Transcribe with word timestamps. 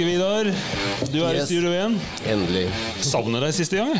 tilbake, 0.00 0.04
Vidar. 0.04 0.44
Du 1.12 1.22
er 1.24 1.32
i 1.34 1.36
Yes. 1.36 1.44
studio 1.48 1.70
igjen. 1.70 2.00
Endelig. 2.26 2.68
Savner 3.02 3.40
deg 3.40 3.54
siste 3.54 3.76
gang. 3.76 3.92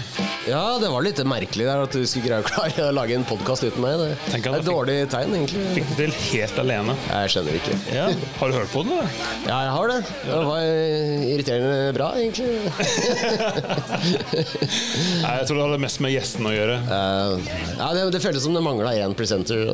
Ja, 0.48 0.79
det 0.80 0.88
var 0.88 1.02
litt 1.04 1.18
merkelig 1.29 1.66
der 1.68 1.82
at 1.84 1.93
du 1.93 2.00
skulle 2.09 2.25
greie 2.30 2.41
å 2.41 2.46
klare 2.46 2.86
å 2.88 2.93
lage 2.96 3.12
en 3.12 3.27
podkast 3.29 3.64
uten 3.66 3.82
meg. 3.84 4.00
Det 4.00 4.38
er 4.41 4.55
et 4.56 4.64
dårlig 4.66 4.95
tegn, 5.12 5.34
egentlig. 5.36 5.64
Fikk 5.77 5.91
det 5.91 5.96
til 5.98 6.14
helt 6.30 6.61
alene. 6.62 6.95
Jeg 7.11 7.32
skjønner 7.34 7.59
ikke. 7.59 7.74
Ja, 7.93 8.06
Har 8.41 8.48
du 8.48 8.56
hørt 8.56 8.73
på 8.73 8.80
den? 8.87 8.95
eller? 8.96 9.11
Ja, 9.45 9.59
jeg 9.66 9.74
har 9.77 9.92
det. 9.92 9.98
Det 10.24 10.38
var 10.48 10.64
irriterende 11.29 11.92
bra, 11.96 12.09
egentlig. 12.16 12.48
Nei, 15.20 15.34
Jeg 15.37 15.46
tror 15.50 15.61
det 15.61 15.66
hadde 15.66 15.80
mest 15.84 16.00
med 16.06 16.14
gjestene 16.14 16.50
å 16.50 16.55
gjøre. 16.56 16.78
Ja, 16.88 17.91
det, 17.98 18.06
det 18.16 18.22
føltes 18.25 18.47
som 18.47 18.56
det 18.56 18.64
mangla 18.64 18.95
én 18.97 19.14
presenter. 19.19 19.66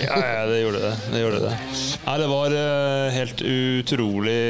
Ja, 0.00 0.16
ja, 0.18 0.42
det 0.48 0.62
gjorde 0.62 0.80
det. 0.86 0.94
det, 1.12 1.20
gjorde 1.26 1.42
det. 1.44 1.52
Nei, 2.06 2.16
det 2.24 2.30
var 2.32 2.56
eh, 2.62 3.06
helt 3.18 3.44
utrolig 3.52 4.40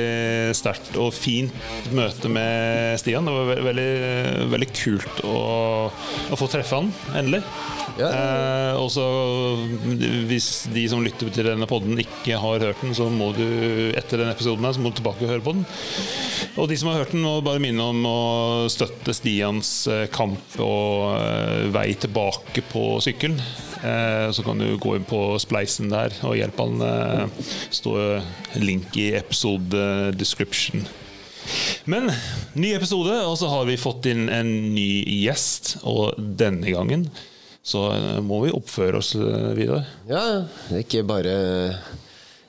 sterkt 0.58 0.94
og 1.02 1.10
fint 1.18 1.90
møte 1.94 2.30
med 2.30 2.94
Stian. 3.02 3.26
Det 3.26 3.34
var 3.34 3.50
ve 3.50 3.58
veldig, 3.72 3.90
veldig 4.54 4.70
kult 4.78 5.24
å, 5.26 5.36
å 6.34 6.38
få 6.38 6.48
treffe 6.52 6.78
han, 6.80 6.90
endelig. 7.16 7.42
Ja. 7.94 8.08
Eh, 8.10 8.76
og 8.80 8.88
så 8.90 9.04
Hvis 10.26 10.64
de 10.74 10.82
som 10.90 11.04
lytter 11.04 11.28
til 11.30 11.46
denne 11.46 11.66
podden 11.70 12.00
ikke 12.02 12.40
har 12.42 12.64
hørt 12.64 12.80
den, 12.82 12.94
så 12.96 13.06
må 13.12 13.28
du 13.36 13.44
etter 13.94 14.18
den 14.18 14.32
episoden 14.32 14.66
her 14.66 14.74
Så 14.74 14.82
må 14.82 14.90
du 14.90 14.96
tilbake 14.98 15.22
og 15.22 15.30
høre 15.30 15.44
på 15.44 15.54
den. 15.54 15.62
Og 16.58 16.66
de 16.72 16.78
som 16.80 16.90
har 16.90 17.04
hørt 17.04 17.12
den, 17.14 17.22
må 17.22 17.36
bare 17.46 17.62
minne 17.62 17.86
om 17.92 18.00
å 18.08 18.16
støtte 18.72 19.14
Stians 19.14 19.70
eh, 19.90 20.06
kamp 20.14 20.58
og 20.58 21.14
eh, 21.20 21.68
vei 21.74 21.86
tilbake 22.02 22.64
på 22.72 22.84
sykkelen. 23.04 23.38
Eh, 23.84 24.26
Så 24.34 24.42
kan 24.46 24.58
du 24.58 24.74
gå 24.82 24.96
inn 24.98 25.06
på 25.06 25.22
spleisen 25.42 25.92
der 25.92 26.14
og 26.26 26.34
hjelpe 26.40 26.66
han. 26.66 26.82
eh, 26.82 27.54
Står 27.74 28.24
link 28.58 28.96
i 28.98 29.12
episode 29.18 29.86
description. 30.18 30.82
Men 31.90 32.10
ny 32.54 32.72
episode, 32.76 33.16
og 33.26 33.36
så 33.40 33.50
har 33.52 33.68
vi 33.68 33.78
fått 33.80 34.08
inn 34.10 34.28
en 34.32 34.50
ny 34.74 34.88
gjest. 35.24 35.76
Og 35.88 36.14
denne 36.18 36.72
gangen 36.72 37.08
så 37.64 37.86
eh, 37.94 38.18
må 38.24 38.42
vi 38.44 38.52
oppføre 38.54 39.00
oss 39.00 39.14
Vidar. 39.16 39.54
videre. 39.56 39.84
Ja, 40.10 40.24
ikke 40.80 41.04
bare 41.08 41.36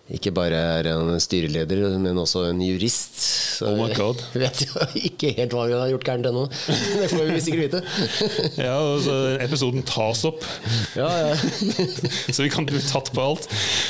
ikke 0.06 0.30
bare 0.38 0.54
er 0.54 0.86
en 0.92 1.16
styreleder, 1.18 1.96
men 1.98 2.20
også 2.22 2.44
en 2.52 2.60
jurist. 2.62 3.16
Så 3.58 3.72
Oh 3.72 3.78
my 3.80 3.88
God. 3.98 4.20
Vi 4.36 4.42
vet 4.44 4.60
jo 4.62 4.84
ikke 5.10 5.32
helt 5.34 5.54
hva 5.56 5.64
vi 5.66 5.74
har 5.74 5.90
gjort 5.90 6.04
gærent 6.06 6.28
ennå. 6.30 6.44
Det 7.02 7.08
får 7.10 7.24
vi 7.32 7.40
sikkert 7.42 7.64
vite. 7.64 7.82
Ja, 8.68 8.76
og 8.84 9.00
så 9.02 9.16
Episoden 9.42 9.82
tas 9.88 10.22
opp, 10.30 10.46
Ja, 10.96 11.08
ja. 11.10 11.32
så 12.30 12.46
vi 12.46 12.52
kan 12.54 12.68
bli 12.70 12.78
tatt 12.86 13.10
på 13.16 13.24
alt. 13.24 13.48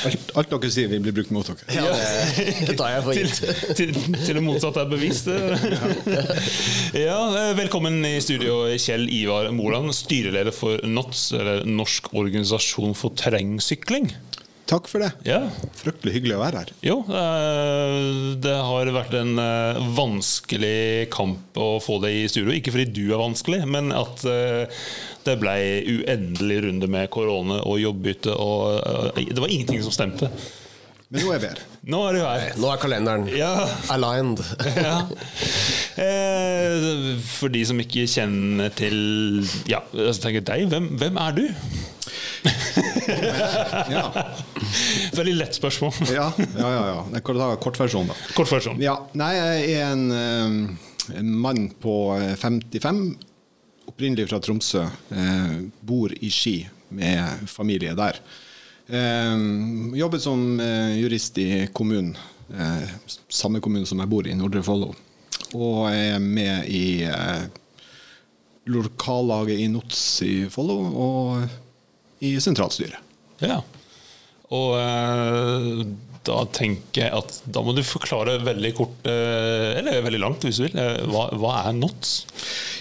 Alt, 0.08 0.32
alt 0.40 0.54
dere 0.54 0.70
sier, 0.72 0.88
vil 0.94 1.02
bli 1.04 1.12
brukt 1.18 1.34
mot 1.36 1.50
dere. 1.50 1.68
ja 1.76 1.84
det, 1.92 2.46
det 2.70 2.76
tar 2.80 2.94
jeg 2.94 3.04
for 3.04 3.20
gitt. 3.20 3.76
til, 3.76 3.92
til 4.22 4.38
det 4.40 4.44
motsatte 4.46 4.86
er 4.86 4.90
bevist. 4.90 5.28
Ja, 6.96 7.18
eh, 7.42 7.52
Velkommen 7.60 8.00
i 8.08 8.16
studio, 8.24 8.62
Kjell 8.80 9.04
Ivar 9.12 9.50
Moland, 9.56 9.92
styreleder 9.96 10.54
for 10.56 10.80
NOTS, 10.86 11.26
eller 11.36 11.66
Norsk 11.68 12.08
organisasjon 12.16 12.96
for 12.96 13.12
terrengsykling. 13.20 14.08
Takk 14.66 14.88
for 14.90 14.98
det. 15.04 15.12
Ja, 15.28 15.44
Fryktelig 15.78 16.16
hyggelig 16.16 16.34
å 16.34 16.40
være 16.42 16.62
her. 16.64 16.70
Jo, 16.82 16.96
eh, 17.06 18.34
det 18.42 18.54
har 18.66 18.90
vært 18.96 19.14
en 19.14 19.38
eh, 19.38 19.78
vanskelig 19.94 21.06
kamp 21.14 21.60
å 21.62 21.68
få 21.84 22.00
det 22.02 22.10
i 22.16 22.24
studio. 22.32 22.50
Ikke 22.56 22.74
fordi 22.74 22.88
du 22.96 23.04
er 23.14 23.20
vanskelig, 23.22 23.60
men 23.70 23.92
at 23.94 24.24
eh, 24.26 24.66
det 25.26 25.36
ble 25.42 25.54
uendelig 26.00 26.58
runde 26.66 26.90
med 26.90 27.10
korona 27.14 27.60
og 27.62 27.78
jobbbytte. 27.82 28.34
Og 28.34 29.22
det 29.30 29.38
var 29.38 29.54
ingenting 29.54 29.86
som 29.86 29.94
stemte. 29.94 30.32
Men 31.06 31.22
nå 31.22 31.30
er 31.36 31.38
vi 31.44 31.46
her. 31.52 31.60
Nå 31.86 31.98
er 32.08 32.16
her. 32.18 32.46
Nå 32.58 32.70
er 32.72 32.80
kalenderen 32.82 33.28
Ja, 33.30 33.52
aligned. 33.94 34.42
ja. 34.74 34.96
Eh, 36.02 37.14
for 37.38 37.54
de 37.54 37.62
som 37.70 37.78
ikke 37.80 38.08
kjenner 38.10 38.74
til 38.76 38.98
Ja, 39.70 39.78
jeg 39.94 40.18
tenker 40.20 40.42
deg, 40.50 40.66
hvem, 40.74 40.90
hvem 40.98 41.22
er 41.22 41.38
du? 41.38 41.44
Ja, 43.96 44.04
Veldig 45.14 45.34
lett 45.36 45.54
spørsmål. 45.54 45.92
ja, 46.14 46.32
ja. 46.58 46.70
ja, 46.72 47.04
ja. 47.12 47.20
Kortversjonen, 47.62 48.10
da. 48.10 48.16
Kort 48.36 48.50
versjon. 48.52 48.80
Ja, 48.82 48.96
nei, 49.18 49.32
jeg 49.36 49.76
er 49.76 49.92
en, 49.92 50.04
eh, 50.10 51.18
en 51.20 51.30
mann 51.42 51.68
på 51.82 51.94
eh, 52.18 52.34
55, 52.40 53.02
opprinnelig 53.90 54.28
fra 54.30 54.40
Tromsø. 54.42 54.82
Eh, 55.14 55.54
bor 55.86 56.12
i 56.18 56.30
Ski 56.34 56.56
med 56.96 57.46
familie 57.50 57.94
der. 57.98 58.18
Eh, 58.86 59.36
jobbet 60.02 60.22
som 60.26 60.46
eh, 60.62 60.96
jurist 61.00 61.38
i 61.42 61.66
kommunen, 61.74 62.16
eh, 62.54 62.88
samme 63.28 63.62
kommune 63.64 63.86
som 63.88 64.02
jeg 64.02 64.10
bor 64.12 64.26
i, 64.26 64.34
Nordre 64.38 64.64
Follo. 64.66 64.92
Og 65.54 65.86
er 65.92 66.18
med 66.22 66.66
i 66.74 67.04
eh, 67.06 67.46
lokallaget 68.66 69.62
i 69.62 69.68
NOTS 69.70 70.02
i 70.26 70.34
Follo 70.50 70.80
og 70.90 71.62
i 72.24 72.36
sentralstyret. 72.40 73.00
Ja. 73.42 73.60
Og 74.54 74.76
eh, 74.78 75.80
da 76.26 76.42
tenker 76.54 77.02
jeg 77.02 77.14
at 77.14 77.40
da 77.52 77.62
må 77.66 77.74
du 77.74 77.82
forklare 77.86 78.38
veldig 78.46 78.72
kort, 78.78 79.08
eh, 79.10 79.72
eller 79.80 80.04
veldig 80.06 80.22
langt 80.22 80.46
hvis 80.46 80.60
du 80.60 80.66
vil, 80.66 80.76
eh, 80.80 81.02
hva, 81.10 81.28
hva 81.36 81.56
er 81.64 81.76
NOTS? 81.76 82.14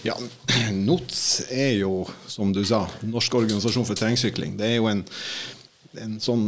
Ja, 0.05 0.17
NOTS 0.89 1.23
er 1.49 1.73
jo, 1.81 2.03
som 2.31 2.53
du 2.55 2.61
sa, 2.67 2.85
Norsk 3.05 3.41
organisasjon 3.41 3.87
for 3.87 3.97
terrengsykling. 3.97 4.55
Det 4.59 4.69
er 4.69 4.77
jo 4.77 4.91
en, 4.91 5.03
en 6.01 6.21
sånn 6.21 6.47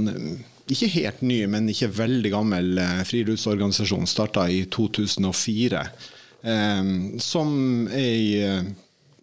ikke 0.68 0.90
helt 0.98 1.22
ny, 1.24 1.40
men 1.48 1.70
ikke 1.72 1.88
veldig 1.96 2.32
gammel 2.34 2.80
friluftsorganisasjon. 3.08 4.08
Starta 4.10 4.50
i 4.52 4.66
2004. 4.72 5.84
Eh, 6.48 6.84
som 7.24 7.88
er 7.92 8.12
i 8.12 8.34
eh, 8.44 8.68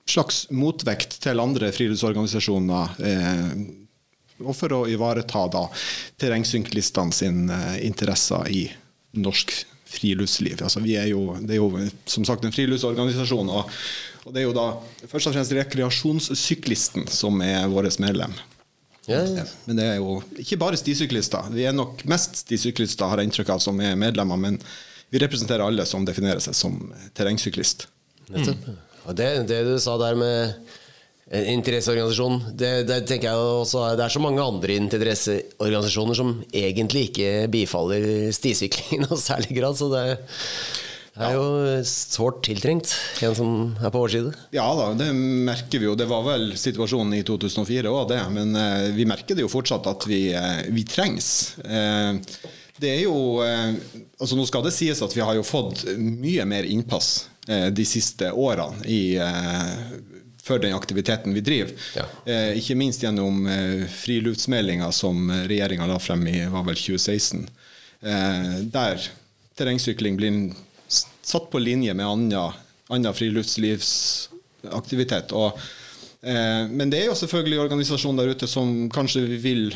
slags 0.09 0.45
motvekt 0.51 1.19
til 1.25 1.41
andre 1.41 1.71
friluftsorganisasjoner. 1.75 2.97
Eh, 3.05 3.53
og 4.45 4.57
for 4.59 4.75
å 4.75 4.81
ivareta 4.91 5.45
da 5.53 5.67
terrengsyklistene 6.21 7.15
sine 7.15 7.61
eh, 7.75 7.85
interesser 7.87 8.51
i 8.51 8.65
norsk 9.15 9.55
friluftsliv. 9.95 10.59
Altså, 10.65 10.83
vi 10.83 10.97
er 10.99 11.13
jo, 11.13 11.37
det 11.41 11.57
er 11.57 11.63
jo 11.63 11.71
som 12.11 12.27
sagt 12.27 12.45
en 12.45 12.55
friluftsorganisasjon, 12.55 13.53
og, 13.53 13.71
og 14.25 14.35
det 14.35 14.43
er 14.43 14.49
jo 14.49 14.57
da 14.57 14.67
først 15.07 15.31
og 15.31 15.37
fremst 15.37 15.55
rekreasjonssyklisten 15.55 17.07
som 17.13 17.39
er 17.47 17.69
vårt 17.71 18.01
medlem. 18.03 18.35
Ja, 19.07 19.21
Ja, 19.21 19.45
Men 19.67 19.77
det 19.77 19.85
er 19.85 19.99
jo 20.01 20.23
ikke 20.41 20.57
bare 20.57 20.79
stisyklister. 20.81 21.51
Vi 21.53 21.67
er 21.69 21.77
nok 21.77 22.07
mest 22.09 22.41
stisyklister, 22.41 23.05
har 23.05 23.21
jeg 23.21 23.29
inntrykk 23.29 23.53
av, 23.53 23.61
som 23.61 23.81
er 23.85 23.99
medlemmer, 24.01 24.41
men 24.41 24.57
vi 25.13 25.21
representerer 25.21 25.63
alle 25.67 25.85
som 25.87 26.07
definerer 26.09 26.41
seg 26.41 26.57
som 26.57 26.79
terrengsyklist. 27.15 27.87
nettopp. 28.33 28.65
Og 29.05 29.17
det, 29.19 29.29
det 29.51 29.61
du 29.67 29.77
sa 29.83 29.97
der 30.01 30.17
med 30.19 30.55
interesseorganisasjon, 31.35 32.41
det, 32.53 32.73
det 32.89 32.99
tenker 33.09 33.31
jeg 33.31 33.45
også 33.65 33.87
Det 33.97 34.05
er 34.05 34.13
så 34.13 34.21
mange 34.21 34.45
andre 34.45 34.77
interesseorganisasjoner 34.77 36.19
som 36.19 36.35
egentlig 36.53 37.09
ikke 37.09 37.31
bifaller 37.53 38.33
stisykling 38.37 38.99
i 38.99 39.05
noe 39.07 39.19
særlig 39.21 39.57
grad, 39.57 39.79
så 39.79 39.89
det 39.93 40.03
er 41.15 41.37
jo 41.37 41.47
sårt 41.87 42.43
tiltrengt, 42.47 42.91
en 43.23 43.37
som 43.39 43.51
er 43.79 43.93
på 43.95 44.03
vår 44.03 44.13
side. 44.17 44.33
Ja 44.57 44.67
da, 44.77 44.91
det 44.99 45.13
merker 45.15 45.81
vi 45.81 45.87
jo. 45.89 45.95
Det 45.99 46.09
var 46.11 46.27
vel 46.27 46.53
situasjonen 46.59 47.15
i 47.21 47.23
2004 47.27 47.93
òg, 47.93 48.09
det. 48.11 48.19
Men 48.35 48.51
eh, 48.59 48.89
vi 48.97 49.07
merker 49.09 49.39
det 49.39 49.47
jo 49.47 49.53
fortsatt 49.53 49.87
at 49.91 50.09
vi, 50.11 50.27
eh, 50.35 50.65
vi 50.75 50.83
trengs. 50.91 51.29
Eh, 51.63 52.19
det 52.83 52.91
er 52.91 53.05
jo 53.05 53.39
eh, 53.47 53.77
altså 54.19 54.35
Nå 54.35 54.47
skal 54.51 54.65
det 54.67 54.75
sies 54.75 54.99
at 55.07 55.15
vi 55.15 55.23
har 55.23 55.39
jo 55.39 55.47
fått 55.47 55.85
mye 55.95 56.43
mer 56.51 56.67
innpass 56.67 57.29
de 57.47 57.85
siste 57.85 58.31
årene 58.33 58.87
i 58.89 59.19
eh, 59.21 59.73
for 60.45 60.59
den 60.59 60.75
aktiviteten 60.75 61.35
vi 61.35 61.41
driver. 61.41 61.73
Ja. 61.97 62.03
Eh, 62.33 62.59
ikke 62.59 62.75
minst 62.77 63.03
gjennom 63.03 63.47
eh, 63.49 63.87
friluftsmeldinga 63.89 64.93
som 64.93 65.31
regjeringa 65.33 65.87
la 65.89 65.99
frem 65.99 66.27
i 66.29 66.47
var 66.53 66.65
vel 66.67 66.77
2016. 66.77 67.49
Eh, 68.05 68.61
der 68.75 69.01
terrengsykling 69.57 70.17
blir 70.21 70.53
satt 71.25 71.51
på 71.51 71.59
linje 71.59 71.95
med 71.97 72.07
annen, 72.07 72.53
friluftslivsaktivitet. 73.17 75.33
Og, 75.33 75.59
eh, 76.21 76.69
men 76.69 76.91
det 76.93 76.99
er 77.01 77.07
jo 77.09 77.17
selvfølgelig 77.23 77.61
organisasjoner 77.65 78.27
der 78.27 78.33
ute 78.37 78.47
som 78.51 78.91
kanskje 78.93 79.21
vil 79.41 79.73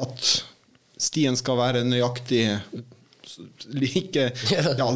at 0.00 0.44
stien 0.96 1.36
skal 1.36 1.56
være 1.60 1.84
nøyaktig 1.84 2.56
like 3.72 4.32
ja, 4.78 4.88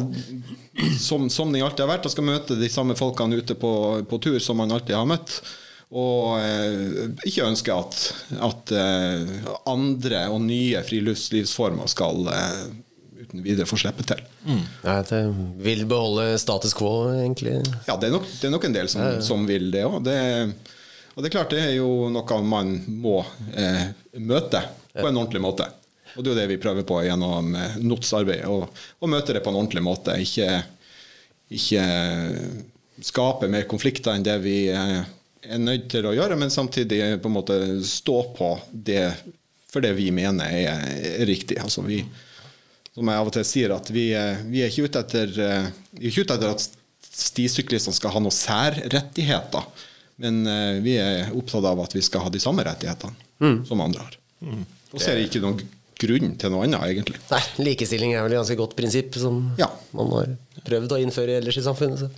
som, 0.99 1.29
som 1.29 1.53
den 1.53 1.63
alltid 1.65 1.85
har 1.85 1.93
vært. 1.95 2.07
Og 2.09 2.13
skal 2.13 2.27
møte 2.27 2.57
de 2.59 2.69
samme 2.71 2.97
folkene 2.99 3.39
ute 3.39 3.57
på, 3.59 3.71
på 4.09 4.19
tur 4.23 4.37
som 4.43 4.59
man 4.61 4.73
alltid 4.75 4.97
har 4.97 5.07
møtt. 5.09 5.39
Og 5.87 6.35
eh, 6.43 7.05
ikke 7.29 7.47
ønske 7.47 7.71
at, 7.71 8.01
at 8.43 8.73
eh, 8.75 9.37
andre 9.71 10.25
og 10.33 10.41
nye 10.43 10.81
friluftslivsformer 10.83 11.87
skal 11.87 12.27
eh, 12.33 12.63
uten 13.23 13.43
videre 13.45 13.67
få 13.69 13.79
slippe 13.79 14.03
til. 14.07 14.19
Ja, 14.83 14.99
det 15.07 15.21
vil 15.63 15.85
beholde 15.87 16.33
status 16.41 16.75
quo, 16.77 17.07
egentlig. 17.15 17.61
Ja, 17.87 17.95
det 17.95 18.09
er 18.09 18.17
nok, 18.17 18.27
det 18.27 18.49
er 18.49 18.53
nok 18.53 18.67
en 18.67 18.75
del 18.75 18.91
som, 18.91 19.21
som 19.23 19.47
vil 19.47 19.71
det 19.73 19.85
òg. 19.87 20.01
Og 21.17 21.23
det 21.23 21.31
er 21.31 21.33
klart 21.33 21.55
det 21.55 21.63
er 21.65 21.73
jo 21.79 22.11
noe 22.13 22.41
man 22.45 22.75
må 23.01 23.21
eh, 23.57 23.87
møte 24.21 24.61
på 24.93 25.07
en 25.07 25.17
ordentlig 25.17 25.41
måte. 25.41 25.65
Og 26.17 26.23
det 26.23 26.31
er 26.31 26.33
jo 26.33 26.39
det 26.41 26.49
vi 26.49 26.61
prøver 26.61 26.87
på 26.87 27.01
gjennom 27.05 27.53
eh, 27.55 27.77
NOTS-arbeidet. 27.85 28.49
Å 28.99 29.11
møte 29.11 29.37
det 29.37 29.43
på 29.45 29.53
en 29.53 29.59
ordentlig 29.61 29.85
måte. 29.85 30.17
Ikke, 30.19 30.63
ikke 31.53 31.85
skape 33.05 33.49
mer 33.51 33.67
konflikter 33.69 34.17
enn 34.17 34.25
det 34.25 34.39
vi 34.41 34.59
eh, 34.73 35.01
er 35.47 35.61
nødt 35.61 35.89
til 35.91 36.07
å 36.09 36.15
gjøre, 36.15 36.37
men 36.39 36.53
samtidig 36.53 37.01
på 37.21 37.29
en 37.29 37.37
måte 37.37 37.59
stå 37.85 38.21
på 38.37 38.53
det 38.71 39.11
for 39.71 39.83
det 39.83 39.93
vi 39.97 40.09
mener 40.15 40.47
er, 40.47 41.25
riktig. 41.27 41.59
Altså 41.61 41.83
vi, 41.85 41.99
som 42.95 43.09
jeg 43.09 43.21
av 43.21 43.29
og 43.29 43.35
til 43.35 43.45
sier, 43.47 43.75
at 43.75 43.91
vi, 43.93 44.09
eh, 44.15 44.43
vi 44.49 44.63
er 44.63 44.71
ikke 44.71 44.87
ute 44.87 45.03
etter, 45.03 45.33
eh, 45.43 45.69
vi 45.91 46.07
er 46.07 46.13
ikke 46.13 46.25
ute 46.25 46.37
etter 46.39 46.53
at 46.55 46.67
stisyklistene 47.07 47.97
skal 47.97 48.15
ha 48.15 48.23
noen 48.23 48.33
særrettigheter. 48.33 49.67
Men 50.23 50.41
eh, 50.49 50.79
vi 50.81 50.97
er 51.01 51.33
opptatt 51.37 51.67
av 51.67 51.83
at 51.83 51.93
vi 51.93 52.03
skal 52.05 52.25
ha 52.25 52.33
de 52.33 52.41
samme 52.41 52.65
rettighetene 52.65 53.61
som 53.67 53.83
andre 53.83 54.07
har. 54.07 54.17
Og 54.95 55.03
ser 55.03 55.19
ikke 55.21 55.43
noen 55.43 55.59
grunn 56.01 56.35
til 56.39 56.53
noe 56.53 56.65
annet, 56.67 56.83
egentlig. 56.91 57.19
Nei, 57.31 57.41
likestilling 57.65 58.13
er 58.15 58.25
vel 58.25 58.35
et 58.35 58.41
ganske 58.41 58.57
godt 58.59 58.75
prinsipp 58.77 59.15
som 59.19 59.41
Ja. 59.59 59.69
man 59.97 60.11
har 60.13 60.33
prøvd 60.67 60.95
å 60.97 60.99
innføre 61.03 61.37
ellers 61.41 61.57
i 61.57 61.65
samfunnet. 61.65 61.99
Så. 61.99 62.09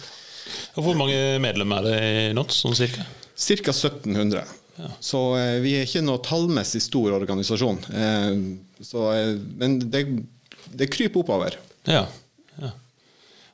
Og 0.78 0.84
Hvor 0.86 0.98
mange 1.00 1.18
medlemmer 1.44 1.80
er 1.80 1.90
det 1.90 2.00
i 2.30 2.34
NOTS, 2.38 2.64
sånn 2.66 2.76
cirka? 2.78 3.06
Ca. 3.40 3.72
1700. 3.72 4.44
Så 5.04 5.20
eh, 5.36 5.58
vi 5.64 5.74
er 5.76 5.84
ikke 5.88 6.04
noe 6.06 6.22
tallmessig 6.24 6.80
stor 6.86 7.12
organisasjon. 7.18 7.80
Eh, 7.92 8.36
så, 8.84 9.06
eh, 9.16 9.34
men 9.60 9.78
det, 9.92 10.06
det 10.72 10.88
kryper 10.92 11.20
oppover. 11.24 11.58
Ja. 11.88 12.06
ja. 12.62 12.70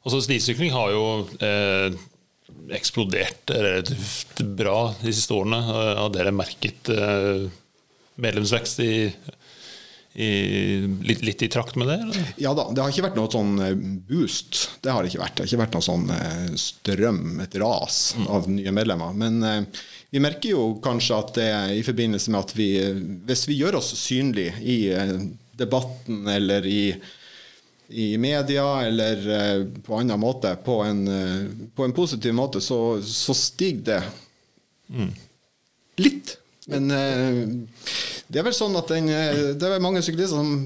Og 0.05 0.13
så 0.13 0.19
Stisykling 0.21 0.69
har 0.75 0.91
jo 0.93 1.05
eh, 1.41 1.95
eksplodert 2.77 3.49
relativt 3.57 4.41
bra 4.57 4.93
de 5.01 5.13
siste 5.13 5.33
årene. 5.33 5.59
Har 5.65 6.11
dere 6.13 6.33
merket 6.33 6.89
eh, 6.93 7.47
medlemsvekst 8.21 8.79
i, 8.85 8.93
i, 10.15 10.29
litt, 11.03 11.21
litt 11.27 11.41
i 11.43 11.49
trakt 11.51 11.75
med 11.75 11.89
det? 11.91 11.97
Eller? 12.05 12.29
Ja 12.39 12.53
da, 12.55 12.69
det 12.71 12.79
har 12.83 12.93
ikke 12.93 13.09
vært 13.09 13.17
noe 13.19 13.31
sånn 13.31 13.57
eh, 13.59 13.75
boost. 14.07 14.61
Det 14.81 14.93
har 14.93 15.03
det 15.03 15.11
ikke 15.11 15.23
vært. 15.25 15.35
Det 15.35 15.43
har 15.43 15.49
ikke 15.51 15.63
vært 15.65 15.75
noe 15.75 15.87
sånn 15.89 16.05
eh, 16.15 16.53
strøm, 16.59 17.25
et 17.43 17.57
ras 17.59 17.99
av 18.31 18.47
nye 18.47 18.71
medlemmer. 18.75 19.17
Men 19.19 19.43
eh, 19.43 19.83
vi 20.15 20.21
merker 20.23 20.53
jo 20.53 20.77
kanskje 20.79 21.17
at 21.19 21.33
det 21.35 21.49
er 21.51 21.73
i 21.75 21.83
forbindelse 21.83 22.31
med 22.31 22.45
at 22.45 22.55
vi 22.55 22.69
eh, 22.79 23.03
Hvis 23.27 23.41
vi 23.49 23.59
gjør 23.59 23.81
oss 23.81 23.91
synlige 23.99 24.55
i 24.63 24.77
eh, 24.95 25.11
debatten 25.59 26.23
eller 26.31 26.63
i, 26.67 26.93
i 27.91 28.07
media 28.15 28.63
eller 28.87 29.27
eh, 29.39 29.65
på 29.83 29.99
annen 29.99 30.21
måte, 30.23 30.53
på 30.63 30.79
en, 30.87 31.03
på 31.75 31.83
en 31.83 31.95
positiv 31.95 32.35
måte, 32.35 32.63
så, 32.63 32.79
så 33.03 33.35
stiger 33.35 33.83
det 33.91 34.01
litt. 35.99 36.37
Men 36.71 36.89
eh, 36.91 37.43
det 38.31 38.41
er 38.41 38.47
vel 38.47 38.57
sånn 38.57 38.75
at 38.79 38.89
den, 38.89 39.09
eh, 39.13 39.53
det 39.57 39.69
er 39.69 39.83
mange 39.83 40.01
syklister 40.05 40.33
som 40.33 40.65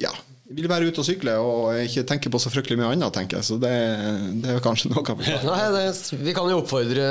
ja, 0.00 0.10
vil 0.50 0.70
være 0.70 0.90
ute 0.90 1.02
og 1.02 1.06
sykle 1.06 1.36
og 1.38 1.82
ikke 1.84 2.06
tenke 2.08 2.32
på 2.32 2.40
så 2.42 2.50
fryktelig 2.50 2.80
mye 2.80 2.92
annet, 2.94 3.14
tenker 3.14 3.38
jeg. 3.38 3.46
Så 3.52 3.58
det, 3.62 3.74
det 4.42 4.56
er 4.56 4.64
kanskje 4.64 4.90
noe 4.90 5.04
av 5.04 5.76
det. 5.78 5.90
Vi 6.18 6.34
kan 6.36 6.50
jo 6.50 6.62
oppfordre 6.64 7.06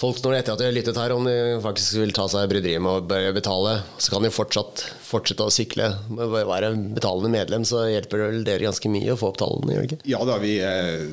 folk 0.00 0.22
når 0.24 0.38
etter 0.38 0.54
at 0.54 0.62
de 0.62 0.68
har 0.68 0.72
lyttet 0.72 0.96
her, 0.96 1.12
om 1.12 1.26
de 1.28 1.34
faktisk 1.60 1.98
vil 2.00 2.14
ta 2.16 2.24
seg 2.32 2.48
bryderiet 2.48 2.80
med 2.80 3.04
å 3.12 3.32
betale. 3.36 3.74
Så 4.00 4.14
kan 4.14 4.24
de 4.24 4.32
fortsatt 4.32 4.86
fortsette 5.04 5.44
å 5.44 5.52
sykle. 5.52 5.90
Være 6.16 6.72
betalende 6.96 7.32
medlem, 7.34 7.66
så 7.68 7.84
hjelper 7.90 8.22
det 8.22 8.30
vel 8.30 8.46
dere 8.48 8.68
ganske 8.70 8.92
mye 8.92 9.12
å 9.12 9.18
få 9.20 9.34
opp 9.34 9.42
tallene, 9.42 9.76
gjør 9.76 9.84
det 9.84 9.90
ikke? 9.90 10.08
Ja 10.14 10.22
da, 10.28 10.38
vi, 10.40 10.54
eh, 10.64 11.04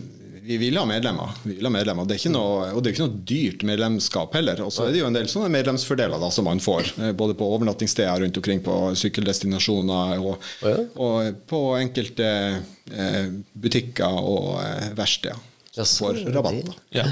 vi 0.48 0.58
vil 0.62 0.78
ha 0.80 0.86
medlemmer. 0.88 1.34
Vi 1.44 1.54
vil 1.58 1.68
ha 1.68 1.72
medlemmer. 1.74 2.06
Det 2.08 2.16
er 2.16 2.22
ikke 2.24 2.32
noe, 2.34 2.70
og 2.74 2.82
det 2.84 2.90
er 2.90 2.96
ikke 2.96 3.06
noe 3.08 3.22
dyrt 3.32 3.64
medlemskap 3.68 4.34
heller. 4.38 4.62
Og 4.66 4.72
så 4.74 4.86
er 4.88 4.94
det 4.96 5.02
jo 5.02 5.10
en 5.10 5.18
del 5.18 5.28
sånne 5.32 5.50
medlemsfordeler 5.54 6.20
da, 6.24 6.30
som 6.34 6.48
man 6.48 6.62
får. 6.64 6.94
eh, 7.04 7.12
Både 7.20 7.36
på 7.38 7.48
overnattingssteder 7.58 8.24
rundt 8.24 8.38
omkring 8.42 8.64
på 8.66 8.78
sykkeldestinasjoner, 9.04 10.18
og, 10.24 10.38
Ja. 10.64 10.76
og 10.96 11.42
på 11.48 11.62
enkelte 11.80 12.30
eh, 12.92 13.28
butikker 13.54 14.08
og 14.24 14.62
eh, 14.64 14.90
verksteder. 14.98 15.38
Jaså, 15.78 16.08
For 16.14 16.32
rabatt. 16.34 16.64
da. 16.66 16.74
Ja. 17.04 17.08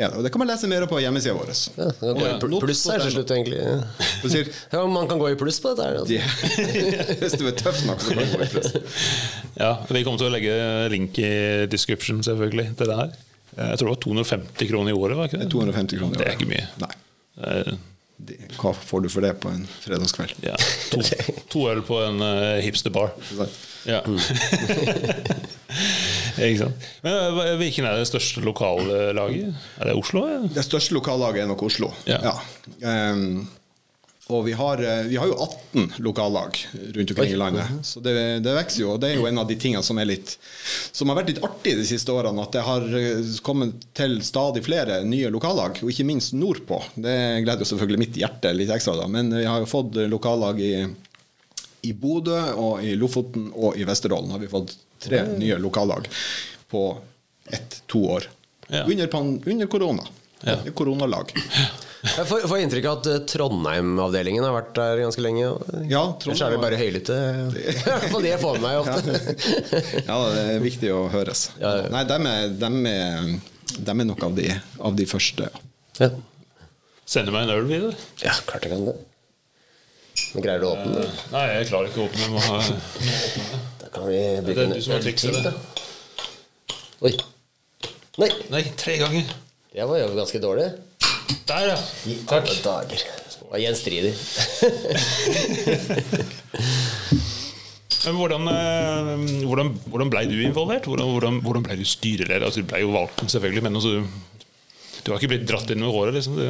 Ja, 0.00 0.08
og 0.16 0.24
det 0.24 0.30
kan 0.32 0.40
man 0.40 0.48
lese 0.48 0.68
mer 0.70 0.86
på 0.88 0.98
hjemmesida 1.02 1.34
vår. 1.36 1.50
Ja, 1.76 1.88
det 1.92 2.12
kan 2.16 2.20
gå 2.22 2.28
i 2.56 2.60
pluss 2.62 2.84
her 2.88 3.02
til 3.02 3.12
slutt, 3.12 3.32
egentlig. 3.34 3.58
Ja. 3.60 3.74
sier, 4.24 4.48
Ja, 4.72 4.84
man 4.88 5.10
kan 5.10 5.20
gå 5.20 5.28
i 5.34 5.36
pluss 5.36 5.60
på 5.60 5.74
dette 5.74 5.84
her. 5.84 5.98
Altså. 6.00 6.14
Hvis 7.20 7.36
du 7.36 7.44
er 7.50 7.58
tøff 7.60 7.82
nok, 7.88 8.00
så 8.00 8.14
kan 8.14 8.22
du 8.24 8.32
gå 8.38 8.46
i 8.46 8.50
pluss. 8.54 8.72
ja. 9.62 9.74
Vi 9.92 10.04
kommer 10.06 10.22
til 10.22 10.30
å 10.30 10.32
legge 10.32 10.56
link 10.94 11.20
i 11.20 11.32
description 11.72 12.24
selvfølgelig 12.24 12.70
til 12.80 12.88
det 12.88 12.98
her. 13.02 13.12
Jeg 13.52 13.80
tror 13.82 13.90
det 13.90 13.92
var 13.92 14.02
250 14.06 14.70
kroner 14.72 14.94
i 14.94 14.96
året. 14.96 15.18
var 15.18 15.28
ikke 15.28 15.42
det? 15.42 15.50
250 15.52 16.00
kroner. 16.00 16.16
i 16.16 16.22
Det 16.22 16.28
er 16.30 16.38
ikke 16.38 16.52
mye. 16.54 16.68
Nei. 16.86 16.94
Eh, 17.44 17.74
Det, 18.22 18.36
hva 18.54 18.70
får 18.76 19.00
du 19.02 19.08
for 19.10 19.24
det 19.24 19.32
på 19.42 19.50
en 19.50 19.64
fredagskveld? 19.82 20.36
Ja. 20.46 20.54
To, 20.92 21.00
to 21.50 21.62
øl 21.72 21.80
på 21.82 21.96
en 22.04 22.22
uh, 22.22 22.60
hipsterbar. 22.62 23.10
Ja. 23.88 23.98
Ikke 26.46 26.60
sant. 26.64 26.90
Men 27.04 27.40
eh, 27.44 27.54
Hvilken 27.60 27.88
er 27.88 27.98
det 28.00 28.10
største 28.10 28.44
lokallaget? 28.44 29.64
Er 29.78 29.90
det 29.90 29.96
Oslo? 29.98 30.26
Eller? 30.28 30.52
Det 30.54 30.64
største 30.66 30.96
lokallaget 30.96 31.44
er 31.44 31.50
nok 31.50 31.66
Oslo. 31.68 31.92
Ja. 32.08 32.36
Ehm, 32.82 33.44
og 34.32 34.44
vi 34.46 34.52
har, 34.52 34.78
eh, 34.82 35.02
vi 35.10 35.16
har 35.16 35.26
jo 35.26 35.34
18 35.34 35.92
lokallag 35.98 36.56
rundt 36.94 37.10
omkring 37.10 37.32
i 37.32 37.36
landet. 37.36 37.64
Så 37.82 38.00
det, 38.00 38.14
det 38.44 38.54
vokser 38.54 38.80
jo. 38.84 38.92
Og 38.94 39.00
det 39.02 39.10
er 39.10 39.18
jo 39.18 39.26
en 39.28 39.40
av 39.42 39.48
de 39.48 39.56
tingene 39.60 39.82
som, 39.84 39.98
er 39.98 40.08
litt, 40.08 40.36
som 40.94 41.10
har 41.10 41.18
vært 41.18 41.32
litt 41.34 41.42
artig 41.44 41.74
de 41.76 41.86
siste 41.88 42.14
årene. 42.14 42.44
At 42.46 42.54
det 42.54 42.62
har 42.66 42.86
eh, 42.86 43.32
kommet 43.44 43.82
til 43.98 44.20
stadig 44.24 44.64
flere 44.64 45.02
nye 45.08 45.32
lokallag, 45.32 45.82
og 45.82 45.90
ikke 45.92 46.06
minst 46.08 46.36
nordpå. 46.38 46.80
Det 46.94 47.16
gleder 47.44 47.66
jo 47.66 47.70
selvfølgelig 47.74 48.02
mitt 48.06 48.20
hjerte 48.22 48.54
litt 48.56 48.72
ekstra, 48.72 48.96
da. 49.02 49.10
Men 49.10 49.34
vi 49.34 49.44
har 49.48 49.64
jo 49.64 49.68
fått 49.70 49.98
lokallag 50.06 50.62
i, 50.62 50.72
i 51.82 51.92
Bodø 51.92 52.38
og 52.54 52.86
i 52.86 52.94
Lofoten 52.96 53.50
og 53.52 53.76
i 53.76 53.88
Vesterålen. 53.88 54.32
har 54.32 54.40
vi 54.42 54.52
fått 54.54 54.76
tre 55.04 55.22
nye 55.36 55.58
lokallag 55.62 56.08
på 56.72 56.86
ett-to 57.52 58.04
år. 58.16 58.28
Ja. 58.72 58.84
Under, 58.86 59.06
pan, 59.12 59.34
under 59.46 59.66
korona. 59.66 60.06
Ja. 60.42 60.56
Koronalag. 60.74 61.32
Jeg 62.02 62.26
får, 62.26 62.46
får 62.50 62.58
inntrykk 62.64 62.86
av 62.90 62.96
at 62.98 63.08
eh, 63.12 63.18
Trondheim-avdelingen 63.30 64.42
har 64.42 64.54
vært 64.56 64.72
der 64.74 65.02
ganske 65.04 65.22
lenge. 65.22 65.52
Ja, 65.90 66.00
Ellers 66.24 66.40
er 66.42 66.54
det 66.54 66.58
bare 66.64 66.80
høylytte. 66.80 67.18
I 67.62 67.76
hvert 67.84 68.08
fall 68.10 68.26
det 68.26 68.32
jeg 68.32 68.42
får 68.42 68.58
med 68.58 68.64
meg 68.64 68.80
ofte. 68.80 69.82
Ja, 70.08 70.16
det 70.32 70.42
er 70.56 70.64
viktig 70.64 70.90
å 70.96 71.04
høres. 71.12 71.44
Ja, 71.62 71.76
ja. 71.84 71.92
Nei, 71.94 72.02
dem 72.10 72.26
er, 72.26 72.48
dem 72.64 72.80
er, 72.90 73.30
dem 73.86 74.02
er 74.02 74.10
nok 74.10 74.26
av 74.26 74.34
de, 74.38 74.48
av 74.82 74.98
de 74.98 75.06
første. 75.06 75.52
Ja. 76.00 76.10
Sender 77.06 77.34
meg 77.34 77.46
en 77.46 77.54
øl 77.60 77.68
videre? 77.70 77.94
ja, 78.24 78.34
klart 78.48 78.66
jeg 78.66 78.74
kan 78.74 78.86
det. 78.88 78.96
Greier 80.42 80.62
du 80.62 80.66
å 80.66 80.74
åpne 80.74 80.96
det? 80.96 81.06
Nei, 81.32 81.44
jeg 81.58 81.70
klarer 81.70 81.92
ikke 81.92 82.02
å 82.02 82.08
åpne 82.08 82.24
den. 82.32 83.62
Kan 83.92 84.08
vi 84.08 84.20
bruke 84.46 84.64
en 84.64 84.72
øl 84.72 84.82
til, 85.12 85.36
da. 85.44 85.52
Oi. 87.02 87.12
Nei, 88.22 88.28
Nei, 88.52 88.62
tre 88.76 88.96
ganger. 89.00 89.24
det 89.72 89.88
var 89.88 89.98
jo 90.00 90.14
ganske 90.16 90.40
dårlig. 90.40 90.68
Der, 91.48 91.66
ja. 91.72 91.76
I 92.06 92.16
Takk. 92.28 92.48
alle 92.48 92.62
dager. 92.64 93.00
Det 93.32 93.48
var 93.50 93.58
gjenstridig. 93.62 94.12
Men 98.02 98.16
hvordan, 98.18 98.48
eh, 98.50 99.44
hvordan, 99.46 99.68
hvordan 99.86 100.10
ble 100.10 100.24
du 100.26 100.34
involvert? 100.42 100.86
Hvordan, 100.90 101.10
hvordan, 101.14 101.36
hvordan 101.44 101.62
ble 101.66 101.76
du 101.78 101.84
styreleder? 101.86 102.46
Altså, 102.48 102.60
du 102.64 102.66
ble 102.72 102.80
jo 102.82 102.90
valgt, 102.96 103.22
selvfølgelig, 103.30 103.62
men 103.62 103.78
altså, 103.78 103.92
du 105.02 105.10
har 105.10 105.18
ikke 105.18 105.30
blitt 105.32 105.46
dratt 105.50 105.70
inn 105.74 105.80
med 105.82 105.90
håret? 105.94 106.14
liksom 106.14 106.36
det, 106.38 106.48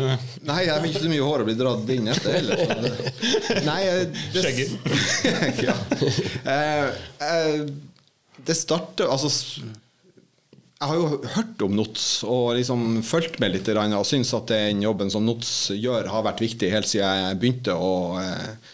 Nei, 0.49 0.59
jeg 0.67 0.73
har 0.75 0.89
ikke 0.89 1.05
så 1.05 1.13
mye 1.13 1.29
hår 1.29 1.45
å 1.45 1.47
bli 1.49 1.55
dratt 1.61 1.93
inn 1.95 2.11
etter 2.13 2.35
heller. 2.37 2.65
det- 2.83 3.63
Nei, 3.71 3.79
det, 4.35 4.43
Skjegget. 4.45 4.73
ja. 5.69 5.77
uh, 6.49 6.91
uh, 7.23 7.63
det 8.43 8.57
starter 8.59 9.09
Altså 9.13 9.31
jeg 10.83 10.91
har 10.91 10.99
jo 10.99 11.19
hørt 11.37 11.61
om 11.63 11.75
NOTS 11.79 12.05
og 12.27 12.57
liksom 12.59 12.81
fulgt 13.07 13.37
med 13.39 13.53
litt 13.55 13.69
og 13.71 14.07
syns 14.09 14.33
at 14.35 14.49
den 14.51 14.81
jobben 14.83 15.13
som 15.15 15.23
NOTS 15.23 15.53
gjør, 15.79 16.09
har 16.11 16.25
vært 16.27 16.43
viktig 16.43 16.73
helt 16.73 16.91
siden 16.91 17.21
jeg 17.29 17.39
begynte 17.39 17.77
å 17.79 17.93
eh, 18.19 18.73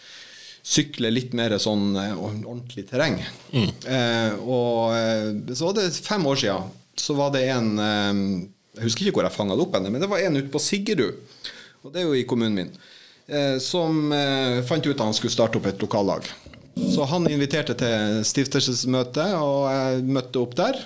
sykle 0.65 1.11
litt 1.13 1.35
mer 1.37 1.53
sånn 1.61 1.91
eh, 2.01 2.15
ordentlig 2.17 2.87
terreng. 2.89 3.19
Eh, 3.53 4.33
og 4.41 4.95
eh, 4.97 5.53
så 5.53 5.69
var 5.69 5.77
det 5.77 5.85
fem 6.01 6.25
år 6.31 6.41
siden, 6.41 6.73
så 6.97 7.13
var 7.19 7.29
det 7.37 7.43
en 7.53 7.69
eh, 7.77 8.25
Jeg 8.79 8.87
husker 8.87 9.07
ikke 9.09 9.19
hvor 9.19 9.27
jeg 9.27 9.35
fanga 9.35 9.57
det 9.57 9.65
opp, 9.65 9.75
henne, 9.75 9.91
men 9.91 10.03
det 10.03 10.07
var 10.11 10.23
en 10.23 10.39
ute 10.39 10.51
på 10.53 10.61
Siggerud, 10.63 11.41
og 11.83 11.91
det 11.91 12.01
er 12.01 12.07
jo 12.07 12.15
i 12.15 12.27
kommunen 12.27 12.55
min, 12.55 12.69
eh, 13.27 13.57
som 13.63 14.13
eh, 14.15 14.61
fant 14.67 14.87
ut 14.87 14.95
at 14.95 15.03
han 15.03 15.17
skulle 15.17 15.35
starte 15.35 15.59
opp 15.59 15.67
et 15.67 15.83
lokallag. 15.83 16.29
Så 16.79 17.03
han 17.11 17.27
inviterte 17.27 17.75
til 17.75 18.23
stiftelsesmøte, 18.27 19.25
og 19.35 19.67
jeg 19.67 20.07
møtte 20.07 20.39
opp 20.39 20.55
der. 20.55 20.79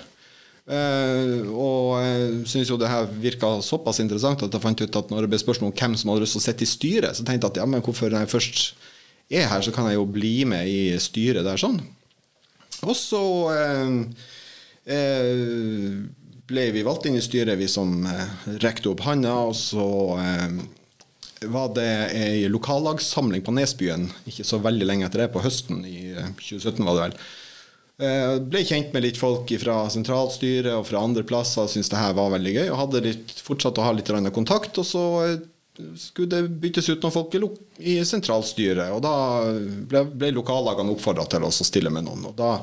Uh, 0.64 1.44
og 1.52 1.88
jeg 2.00 2.28
syntes 2.48 2.70
jo 2.72 2.78
det 2.80 2.88
her 2.88 3.04
virka 3.20 3.50
såpass 3.60 3.98
interessant 4.00 4.40
at 4.46 4.54
jeg 4.56 4.64
fant 4.64 4.80
ut 4.80 4.96
at 4.96 5.10
når 5.12 5.26
det 5.26 5.28
ble 5.34 5.40
spørsmål 5.42 5.68
om 5.68 5.74
hvem 5.76 5.96
som 6.00 6.08
hadde 6.08 6.22
lyst 6.24 6.38
til 6.38 6.40
å 6.40 6.44
sitte 6.46 6.64
i 6.64 6.70
styret, 6.70 7.18
så 7.18 7.20
tenkte 7.20 7.50
jeg 7.50 7.52
at 7.52 7.60
ja, 7.60 7.66
men 7.68 7.84
hvorfor 7.84 8.16
jeg 8.16 8.30
først 8.32 8.62
er 9.28 9.44
her, 9.50 9.60
så 9.60 9.74
kan 9.76 9.90
jeg 9.90 9.98
jo 9.98 10.06
bli 10.08 10.32
med 10.48 10.64
i 10.68 10.96
styret 11.04 11.44
der 11.44 11.60
sånn. 11.60 11.82
Og 12.80 12.96
så 12.96 13.20
uh, 13.52 13.92
eh, 14.88 16.00
ble 16.48 16.68
vi 16.74 16.84
valgt 16.86 17.06
inn 17.08 17.18
i 17.18 17.24
styret, 17.24 17.58
vi 17.60 17.68
som 17.70 18.02
eh, 18.08 18.48
rekte 18.64 18.90
opp 18.92 19.04
handa, 19.06 19.36
og 19.48 19.56
så 19.56 19.86
eh, 20.20 20.58
var 21.50 21.72
det 21.76 21.92
ei 22.16 22.48
lokallagssamling 22.52 23.44
på 23.44 23.54
Nesbyen 23.56 24.08
ikke 24.28 24.46
så 24.46 24.60
veldig 24.64 24.86
lenge 24.88 25.08
etter 25.08 25.24
det, 25.24 25.32
på 25.34 25.42
høsten 25.44 25.82
i 25.88 26.12
eh, 26.12 26.30
2017 26.40 26.84
var 26.84 26.98
det 26.98 27.06
vel. 27.06 27.18
Eh, 28.02 28.36
ble 28.42 28.64
kjent 28.66 28.94
med 28.94 29.04
litt 29.04 29.18
folk 29.20 29.50
fra 29.62 29.84
sentralstyret 29.92 30.72
og 30.74 30.86
fra 30.88 31.02
andre 31.04 31.22
plasser. 31.26 31.68
Syntes 31.70 31.92
det 31.92 32.00
her 32.00 32.14
var 32.16 32.32
veldig 32.34 32.54
gøy. 32.56 32.68
Og 32.72 32.80
hadde 32.80 33.04
litt, 33.04 33.34
fortsatt 33.46 33.78
å 33.78 33.86
ha 33.86 33.92
litt 33.94 34.10
kontakt. 34.34 34.80
Og 34.82 34.88
så 34.88 35.04
eh, 35.22 35.36
skulle 35.98 36.32
det 36.32 36.56
byttes 36.62 36.90
ut 36.90 37.04
noen 37.04 37.14
folk 37.14 37.36
i 37.78 38.00
sentralstyret. 38.06 38.90
Og 38.94 39.02
da 39.04 39.14
ble, 39.90 40.06
ble 40.10 40.32
lokallagene 40.34 40.94
oppfordra 40.94 41.26
til 41.30 41.46
å 41.46 41.52
stille 41.54 41.92
med 41.94 42.08
noen. 42.08 42.26
Og 42.30 42.34
da 42.38 42.56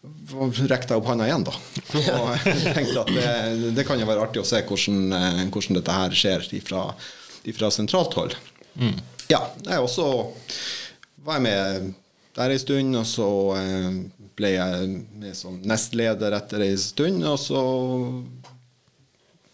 rekte 0.00 0.94
jeg 0.94 1.00
opp 1.00 1.08
hånda 1.10 1.26
igjen, 1.28 1.44
da. 1.44 1.54
Og 2.16 2.46
jeg 2.46 2.74
tenkte 2.78 3.02
at 3.02 3.10
det, 3.12 3.72
det 3.76 3.84
kan 3.88 4.00
jo 4.00 4.08
være 4.08 4.24
artig 4.24 4.42
å 4.42 4.48
se 4.48 4.62
hvordan, 4.64 5.00
eh, 5.16 5.42
hvordan 5.52 5.76
dette 5.80 5.96
her 5.96 6.16
skjer 6.16 6.46
ifra, 6.56 6.84
ifra 7.50 7.70
sentralt 7.74 8.16
hold. 8.16 8.36
Ja, 9.30 9.42
jeg 9.66 9.82
også 9.82 10.06
var 11.24 11.36
jeg 11.36 11.44
med 11.44 11.90
der 12.38 12.54
ei 12.54 12.60
stund, 12.62 12.96
og 12.96 13.06
så 13.08 13.28
eh, 13.58 13.90
ble 14.38 14.54
jeg 14.54 14.92
med 15.20 15.36
som 15.36 15.58
nestleder 15.68 16.36
etter 16.38 16.64
ei 16.64 16.76
stund, 16.80 17.24
og 17.26 17.38
så 17.42 17.64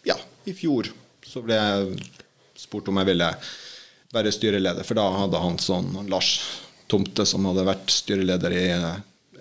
Ja, 0.07 0.15
i 0.47 0.53
fjor 0.55 0.87
så 1.27 1.43
ble 1.43 1.57
jeg 1.57 1.97
spurt 2.57 2.87
om 2.87 3.01
jeg 3.01 3.11
ville 3.11 3.27
være 4.15 4.31
styreleder, 4.31 4.87
for 4.87 4.95
da 4.95 5.09
hadde 5.11 5.41
han 5.43 5.59
sånn 5.59 5.91
Lars 6.07 6.37
Tomte, 6.87 7.25
som 7.27 7.43
hadde 7.49 7.67
vært 7.67 7.91
styreleder 7.91 8.53
i 8.55 8.65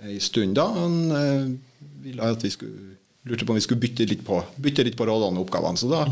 ei 0.04 0.18
stund 0.20 0.56
da, 0.58 0.66
han 0.76 0.98
eh, 1.16 1.48
ville 2.04 2.28
at 2.36 2.44
vi 2.44 2.52
skulle 2.52 2.96
lurte 3.26 3.46
på 3.46 3.54
om 3.54 3.58
vi 3.58 3.64
skulle 3.64 3.82
bytte 3.82 4.06
litt 4.06 4.22
på 4.26 4.38
Bytte 4.62 4.84
litt 4.86 4.96
på 4.98 5.06
rollene 5.08 5.40
og 5.40 5.48
oppgavene. 5.48 5.80
Så 5.80 5.88
da 5.90 6.04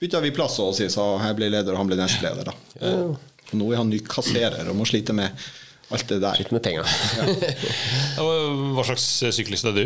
bytta 0.00 0.20
vi 0.22 0.34
plass, 0.34 0.60
og 0.62 0.76
så 0.76 0.86
jeg 0.86 1.38
ble 1.38 1.50
leder, 1.50 1.74
og 1.74 1.82
han 1.82 1.90
ble 1.90 1.98
nestleder. 1.98 2.52
da. 2.52 2.54
Og 3.50 3.56
nå 3.58 3.72
er 3.72 3.80
han 3.82 3.90
ny 3.90 3.98
kasserer 4.06 4.70
og 4.70 4.78
må 4.78 4.86
slite 4.86 5.16
med 5.16 5.34
alt 5.90 6.06
det 6.06 6.20
der. 6.22 6.38
Slite 6.38 6.54
med 6.54 6.62
penger. 6.62 6.94
Ja, 7.18 8.24
Hva 8.76 8.86
slags 8.86 9.08
syklist 9.34 9.66
er 9.66 9.74
du? 9.74 9.84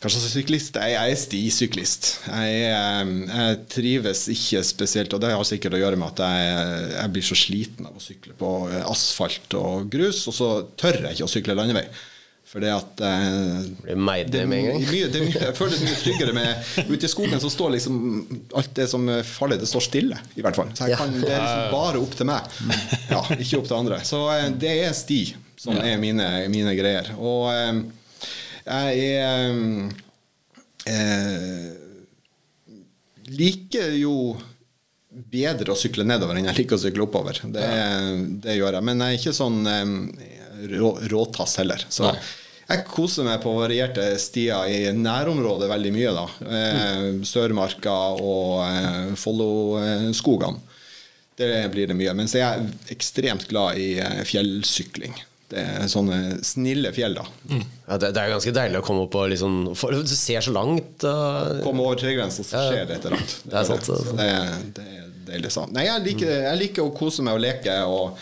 Kanskje 0.00 0.20
slags 0.22 0.32
syklist? 0.32 0.76
Jeg 0.80 0.96
er 0.96 1.16
stisyklist. 1.20 2.06
Jeg, 2.24 2.60
eh, 2.72 3.10
jeg 3.28 3.56
trives 3.68 4.22
ikke 4.32 4.62
spesielt, 4.64 5.12
og 5.12 5.20
det 5.20 5.32
har 5.34 5.44
sikkert 5.44 5.76
å 5.76 5.80
gjøre 5.82 5.98
med 6.00 6.14
at 6.14 6.22
jeg, 6.24 6.86
jeg 6.94 7.12
blir 7.16 7.26
så 7.26 7.36
sliten 7.36 7.88
av 7.88 7.98
å 7.98 8.00
sykle 8.00 8.32
på 8.38 8.52
eh, 8.70 8.86
asfalt 8.88 9.56
og 9.60 9.90
grus, 9.92 10.22
og 10.30 10.36
så 10.38 10.48
tør 10.80 11.02
jeg 11.02 11.18
ikke 11.18 11.28
å 11.28 11.34
sykle 11.34 11.56
landevei. 11.58 11.84
For 12.50 12.58
det 12.62 12.70
at 12.74 13.00
eh, 13.06 13.60
Blir 13.84 13.98
meid 14.02 14.32
det 14.34 14.40
er 14.42 14.48
med 14.50 14.58
en 14.58 14.68
gang. 14.72 14.86
mye, 14.90 15.08
det 15.12 15.20
er 15.20 15.26
mye, 15.28 15.42
jeg 15.44 15.54
føler 15.54 15.76
det 15.76 15.78
er 15.78 15.86
mye 15.86 16.00
tryggere 16.00 16.32
med 16.34 16.90
Ute 16.90 17.06
i 17.06 17.10
skogen 17.12 17.42
så 17.44 17.50
står 17.52 17.76
liksom 17.76 18.00
alt 18.58 18.72
det 18.74 18.88
som 18.90 19.06
faller, 19.28 19.60
det 19.60 19.68
står 19.70 19.84
stille, 19.86 20.18
i 20.34 20.42
hvert 20.42 20.58
fall. 20.58 20.72
Så 20.74 20.88
jeg 20.90 20.98
kan, 20.98 21.14
det 21.22 21.30
er 21.30 21.44
liksom 21.44 21.70
bare 21.76 22.02
opp 22.02 22.16
til 22.18 22.26
meg. 22.30 22.58
Ja, 23.12 23.22
ikke 23.36 23.60
opp 23.60 23.70
til 23.70 23.78
andre. 23.78 24.00
Så 24.06 24.24
eh, 24.34 24.48
det 24.64 24.74
er 24.82 24.96
sti 24.98 25.20
som 25.60 25.78
er 25.78 25.94
mine, 26.02 26.26
mine 26.50 26.74
greier. 26.74 27.12
Og 27.20 27.52
eh, 27.54 27.80
jeg 28.66 29.12
er 29.20 29.54
eh, 30.90 31.70
liker 33.30 33.94
jo 34.00 34.14
bedre 35.10 35.74
å 35.74 35.78
sykle 35.78 36.06
nedover 36.06 36.38
enn 36.38 36.48
jeg 36.50 36.62
liker 36.62 36.78
å 36.78 36.82
sykle 36.82 37.06
oppover. 37.06 37.40
Det, 37.46 37.64
det 38.44 38.58
gjør 38.58 38.78
jeg. 38.78 38.86
Men 38.90 39.02
jeg 39.04 39.16
er 39.16 39.22
ikke 39.22 39.36
sånn 39.36 39.58
eh, 39.70 39.96
rå, 40.74 40.92
råtass 41.12 41.58
heller. 41.62 41.82
Så 41.92 42.08
Nei. 42.10 42.18
Jeg 42.70 42.84
koser 42.86 43.26
meg 43.26 43.40
på 43.42 43.52
varierte 43.56 44.04
stier 44.22 44.68
i 44.70 44.92
nærområdet 44.94 45.68
veldig 45.70 45.92
mye. 45.94 46.12
da. 46.14 46.26
Eh, 46.58 47.06
Sørmarka 47.26 47.96
og 48.20 48.60
eh, 48.66 49.14
Folloskogene. 49.18 50.62
Det 51.40 51.50
blir 51.72 51.88
det 51.88 51.96
mye. 51.96 52.12
Mens 52.14 52.36
jeg 52.36 52.44
er 52.44 52.94
ekstremt 52.94 53.48
glad 53.50 53.80
i 53.80 53.94
eh, 54.02 54.22
fjellsykling. 54.28 55.16
Det 55.50 55.62
er 55.66 55.88
sånne 55.90 56.38
snille 56.46 56.92
fjell, 56.94 57.16
da. 57.18 57.24
Ja, 57.50 57.96
det, 57.98 58.12
det 58.14 58.22
er 58.22 58.34
ganske 58.36 58.52
deilig 58.54 58.78
å 58.78 58.84
komme 58.86 59.08
opp 59.08 59.16
og 59.18 59.32
liksom 59.32 59.56
for, 59.74 59.90
Du 59.90 60.06
ser 60.14 60.44
så 60.46 60.52
langt. 60.54 61.02
Uh, 61.02 61.58
Komme 61.64 61.82
over 61.82 61.98
tregrensa, 61.98 62.44
så 62.46 62.68
skjer 62.68 62.84
det 62.86 63.00
et 63.00 63.08
eller 63.08 63.18
annet. 63.18 63.34
Det 63.42 63.58
er 63.58 63.66
sant, 63.66 63.88
Det, 63.90 64.28
det, 64.76 64.84
det 64.84 64.84
er 65.00 65.08
deilig 65.32 65.50
sant. 65.56 65.74
Nei, 65.74 65.88
jeg 65.88 66.04
liker, 66.04 66.30
jeg 66.44 66.60
liker 66.60 66.86
å 66.86 66.92
kose 66.94 67.26
meg 67.26 67.40
og 67.40 67.42
leke 67.42 67.74
og, 67.90 68.20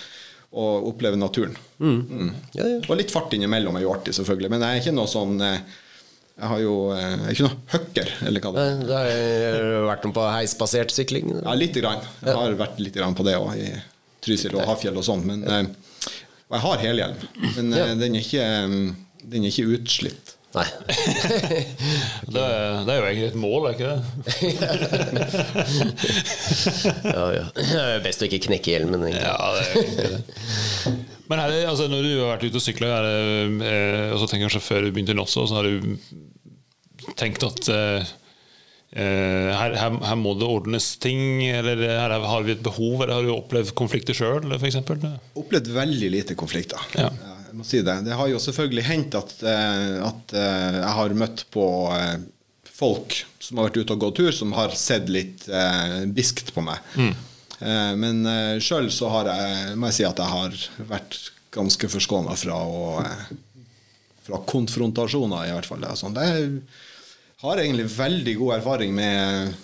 og 0.53 0.87
oppleve 0.89 1.19
naturen. 1.21 1.57
Mm. 1.79 2.31
Ja, 2.57 2.65
ja. 2.65 2.79
Og 2.89 2.97
litt 2.97 3.13
fart 3.13 3.35
innimellom 3.37 3.77
er 3.77 3.85
jo 3.85 3.93
artig, 3.93 4.15
selvfølgelig. 4.17 4.51
Men 4.55 4.65
jeg 4.65 4.79
er 4.79 4.83
ikke 4.83 4.95
noe 4.97 5.11
sånn 5.11 5.37
eh, 5.45 5.59
Jeg 6.39 6.49
har 6.53 6.63
jo 6.63 6.73
eh, 6.95 7.03
jeg 7.03 7.27
er 7.27 7.35
ikke 7.35 7.49
noe 7.49 7.59
hooker, 7.75 8.13
eller 8.31 8.45
hva 8.45 8.53
det 8.55 8.65
er. 8.65 8.81
Du 8.87 8.95
har 8.95 9.87
vært 9.91 10.09
noe 10.09 10.17
på 10.17 10.25
heisbasert 10.33 10.95
sykling. 10.95 11.35
Ja, 11.43 11.57
lite 11.59 11.83
grann. 11.85 12.01
Jeg 12.25 12.39
har 12.41 12.57
vært 12.63 12.81
litt 12.81 12.97
grann 12.97 13.19
på 13.19 13.27
det 13.29 13.37
òg, 13.37 13.53
i 13.61 13.75
Trysil 14.25 14.57
og 14.57 14.65
Hafjell 14.71 14.97
og 14.97 15.07
sånn. 15.07 15.27
Men 15.29 15.45
eh, 15.45 15.69
og 16.49 16.57
jeg 16.57 16.65
har 16.65 16.81
helhjelm, 16.81 17.25
men 17.59 17.75
den, 18.01 18.15
er 18.17 18.23
ikke, 18.23 18.45
den 19.21 19.43
er 19.45 19.51
ikke 19.51 19.69
utslitt. 19.77 20.38
Nei. 20.57 20.65
Det, 22.33 22.41
er- 22.43 22.85
det 22.85 22.93
er 22.93 22.99
jo 22.99 23.05
egentlig 23.09 23.27
et 23.29 23.37
mål, 23.41 23.67
er 23.69 23.73
ikke 23.77 23.89
det? 23.89 24.01
ja, 27.05 27.25
ja. 27.37 27.45
Det 27.57 27.79
er 27.83 28.03
best 28.05 28.23
å 28.25 28.29
ikke 28.29 28.41
knekke 28.49 28.73
hjelmen. 28.75 29.05
egentlig. 29.09 29.25
Ja, 29.25 29.37
det 29.55 29.63
er 29.63 29.69
egentlig 29.83 30.09
det. 30.15 30.23
Men 31.29 31.43
det, 31.53 31.59
altså, 31.69 31.89
når 31.93 32.01
du 32.07 32.11
har 32.23 32.31
vært 32.35 32.47
ute 32.49 32.57
og 32.61 32.65
sykla, 32.65 32.87
det, 33.05 33.17
eh, 33.69 34.07
og 34.15 34.19
så 34.23 34.29
tenker 34.31 34.47
kanskje 34.49 34.65
før 34.65 34.81
du 34.87 34.93
begynte 34.97 35.13
i 35.13 35.19
Nosso, 35.19 35.45
så 35.51 35.59
har 35.59 35.69
du 35.69 35.75
tenkt 37.21 37.45
at 37.45 37.69
eh, 37.73 38.01
eh, 38.97 39.51
her, 39.53 39.77
her, 39.77 39.99
her 40.09 40.17
må 40.21 40.33
det 40.41 40.49
ordnes 40.49 40.87
ting, 41.03 41.43
eller 41.53 41.77
her 41.85 42.17
er- 42.17 42.29
har 42.33 42.43
vi 42.49 42.57
et 42.57 42.65
behov, 42.65 43.03
eller 43.05 43.15
har 43.19 43.25
du 43.29 43.35
opplevd 43.37 43.75
konflikter 43.79 44.17
sjøl, 44.17 44.49
f.eks.? 44.57 44.81
opplevd 45.37 45.69
veldig 45.77 46.11
lite 46.17 46.39
konflikter. 46.41 46.81
Ja. 46.97 47.11
Må 47.59 47.67
si 47.67 47.83
det. 47.83 47.97
Det 48.07 48.17
har 48.17 48.31
jo 48.31 48.41
selvfølgelig 48.43 48.85
hendt 48.87 49.17
at, 49.19 49.33
eh, 49.43 49.95
at 50.07 50.35
eh, 50.37 50.77
jeg 50.79 50.93
har 50.99 51.17
møtt 51.19 51.45
på 51.55 51.65
eh, 51.95 52.19
folk 52.79 53.17
som 53.43 53.59
har 53.59 53.69
vært 53.69 53.81
ute 53.81 53.97
og 53.97 54.05
gått 54.05 54.21
tur, 54.21 54.31
som 54.35 54.55
har 54.55 54.77
sett 54.79 55.09
litt 55.11 55.49
biskt 56.15 56.53
på 56.55 56.63
meg. 56.63 56.79
Mm. 56.95 57.15
men 57.99 58.19
sjøl 58.63 58.87
så 58.95 59.09
har 59.11 59.31
jeg, 59.33 59.73
må 59.75 59.89
jeg 59.89 59.97
si 59.97 60.05
at 60.07 60.21
jeg 60.23 60.31
har 60.31 60.59
vært 60.87 61.17
ganske 61.57 61.91
forskåna 61.91 62.37
fra, 62.39 62.59
fra 64.29 64.41
konfrontasjoner, 64.53 65.49
i 65.49 65.57
hvert 65.57 65.67
fall. 65.67 65.83
Det 65.83 65.97
sånn. 65.99 66.21
Jeg 66.23 66.61
har 67.43 67.65
egentlig 67.65 67.89
veldig 67.97 68.37
god 68.45 68.55
erfaring 68.61 68.95
med 68.95 69.57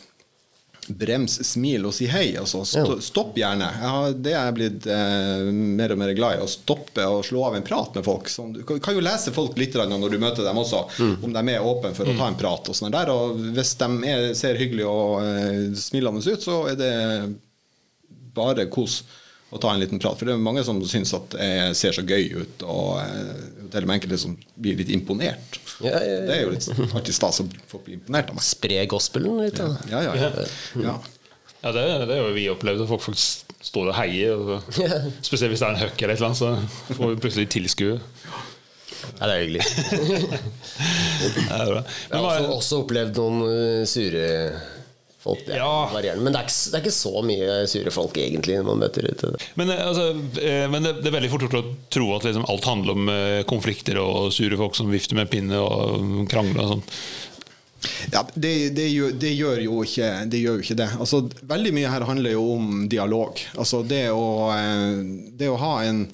brems, 0.88 1.38
smil 1.47 1.87
og 1.88 1.95
si 1.97 2.07
hei. 2.11 2.35
Altså, 2.41 2.62
sto, 2.69 2.99
stopp 3.05 3.38
gjerne. 3.38 3.69
Ja, 3.81 3.95
det 4.12 4.35
er 4.35 4.49
jeg 4.49 4.57
blitt 4.59 4.88
eh, 4.91 5.49
mer 5.50 5.95
og 5.95 6.00
mer 6.00 6.12
glad 6.17 6.38
i. 6.38 6.45
Å 6.45 6.50
stoppe 6.50 7.07
og 7.09 7.25
slå 7.26 7.47
av 7.49 7.59
en 7.59 7.67
prat 7.67 7.97
med 7.99 8.07
folk. 8.07 8.31
Sånn, 8.31 8.53
du 8.57 8.62
kan, 8.69 8.95
jo 8.95 9.05
lese 9.05 9.35
folk 9.35 9.59
litt 9.61 9.75
når 9.75 10.12
du 10.12 10.19
møter 10.23 10.47
dem 10.47 10.61
også, 10.61 10.85
om 11.25 11.35
de 11.35 11.45
er 11.50 11.64
åpne 11.64 11.95
for 11.97 12.09
å 12.09 12.17
ta 12.19 12.29
en 12.31 12.38
prat. 12.38 12.71
Og 12.71 12.79
sånn 12.79 12.95
der, 12.95 13.11
og 13.12 13.41
hvis 13.57 13.75
de 13.81 13.91
er, 14.11 14.31
ser 14.38 14.61
hyggelige 14.61 14.91
og 14.91 15.19
eh, 15.25 15.75
smilende 15.79 16.25
ut, 16.25 16.45
så 16.45 16.62
er 16.71 16.81
det 16.81 16.95
bare 18.35 18.69
kos 18.73 19.03
å 19.55 19.61
ta 19.63 19.71
en 19.71 19.83
liten 19.83 20.01
prat. 20.03 20.19
For 20.19 20.27
det 20.27 20.35
er 20.35 20.43
mange 20.43 20.65
som 20.67 20.81
syns 20.89 21.15
at 21.15 21.37
jeg 21.39 21.79
ser 21.79 21.95
så 21.95 22.03
gøy 22.03 22.41
ut, 22.43 22.65
og 22.67 22.99
eh, 23.05 23.45
til 23.71 23.87
og 23.87 23.91
med 23.91 24.01
enkelte 24.01 24.19
som 24.25 24.35
blir 24.59 24.81
litt 24.81 24.91
imponert. 24.95 25.61
Ja, 25.79 25.95
ja, 25.95 26.01
ja. 26.03 26.21
Det 26.27 26.37
er 26.37 26.43
jo 26.43 26.55
litt 26.55 26.95
alltid 26.99 27.17
stas 27.17 27.43
å 27.45 27.49
få 27.71 27.83
bli 27.87 27.99
imponert 28.01 28.33
av 28.33 28.39
meg. 28.39 28.47
Spre 28.47 28.83
gospelen 28.91 29.43
litt. 29.45 29.63
Ja, 29.91 30.03
ja, 30.09 30.17
ja. 30.19 30.33
ja. 30.83 30.97
Ja, 31.65 31.71
det, 31.73 31.85
det 32.11 32.17
er 32.19 32.21
jo 32.21 32.33
vi 32.37 32.49
opplevd, 32.53 32.83
folk 32.91 33.07
faktisk 33.07 33.55
står 33.65 33.93
og 33.93 33.97
heier. 33.97 34.35
Og, 34.37 34.67
spesielt 35.25 35.55
hvis 35.55 35.63
det 35.63 35.71
er 35.71 35.77
en 35.77 35.83
huck 35.85 36.03
eller 36.03 36.17
et 36.17 36.21
eller 36.21 36.33
annet, 36.33 36.43
så 36.43 36.99
får 36.99 37.15
vi 37.15 37.23
plutselig 37.23 37.49
tilskue. 37.55 37.97
Ja, 39.05 39.29
det 39.29 39.35
er 39.35 39.43
hyggelig. 39.45 39.65
Det 41.25 41.43
er 41.55 41.69
bra. 41.71 41.81
Jeg 41.85 42.19
har 42.19 42.25
også, 42.25 42.55
også 42.55 42.79
opplevd 42.83 43.19
noen 43.21 43.43
uh, 43.47 43.83
sure 43.89 44.25
folk. 45.25 45.43
Det 45.49 45.57
er 45.57 45.62
Ja. 45.64 45.88
varierende. 45.93 46.23
Men 46.28 46.37
det 46.37 46.43
er, 46.43 46.49
ikke, 46.50 46.71
det 46.71 46.78
er 46.78 46.85
ikke 46.85 46.95
så 47.00 47.25
mye 47.26 47.59
sure 47.73 47.95
folk 47.95 48.21
egentlig 48.21 48.61
når 48.61 48.69
man 48.71 48.83
møter 48.85 49.09
ute. 49.11 49.33
Men, 49.59 49.73
eh, 49.75 49.83
altså, 49.88 50.07
eh, 50.45 50.64
men 50.71 50.87
det, 50.87 50.95
det 51.02 51.11
er 51.11 51.16
veldig 51.19 51.33
fort 51.35 51.47
gjort 51.49 51.61
å 51.61 51.66
tro 51.97 52.09
at 52.16 52.28
liksom 52.28 52.47
alt 52.52 52.69
handler 52.71 52.99
om 52.99 53.12
eh, 53.12 53.43
konflikter 53.50 54.00
og 54.04 54.31
sure 54.37 54.61
folk 54.61 54.76
som 54.78 54.93
vifter 54.93 55.19
med 55.19 55.33
pinne 55.33 55.61
og 55.64 56.28
krangler 56.33 56.64
og 56.69 56.75
sånn. 56.76 56.87
Ja, 58.12 58.23
det, 58.35 58.71
det, 58.76 58.87
gjør, 58.88 59.11
det, 59.21 59.33
gjør 59.37 59.59
jo 59.61 59.83
ikke, 59.85 60.07
det 60.33 60.38
gjør 60.40 60.54
jo 60.57 60.64
ikke 60.64 60.76
det. 60.78 60.87
Altså, 61.04 61.19
veldig 61.50 61.73
mye 61.76 61.90
her 61.93 62.07
handler 62.09 62.33
jo 62.33 62.45
om 62.54 62.87
dialog. 62.88 63.43
Altså 63.61 63.83
det 63.85 64.07
å, 64.14 64.23
det 65.37 65.50
å 65.52 65.59
ha 65.61 65.75
en 65.85 66.07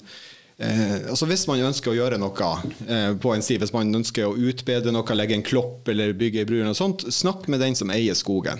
eh, 0.59 0.97
altså 1.13 1.29
Hvis 1.29 1.45
man 1.47 1.63
ønsker 1.69 1.93
å 1.93 1.95
gjøre 1.95 2.19
noe 2.19 2.49
eh, 2.87 3.13
på 3.15 3.31
en 3.35 3.45
sti, 3.45 3.57
hvis 3.63 3.71
man 3.75 3.95
ønsker 4.01 4.27
å 4.27 4.35
utbedre 4.35 4.91
noe, 4.91 5.15
legge 5.15 5.37
en 5.39 5.47
klopp 5.47 5.87
eller 5.91 6.11
bygge 6.17 6.43
ei 6.43 6.49
bru, 6.49 6.57
eller 6.59 6.73
noe 6.73 6.81
sånt, 6.81 7.07
snakk 7.07 7.47
med 7.47 7.63
den 7.63 7.77
som 7.79 7.93
eier 7.95 8.19
skogen. 8.19 8.59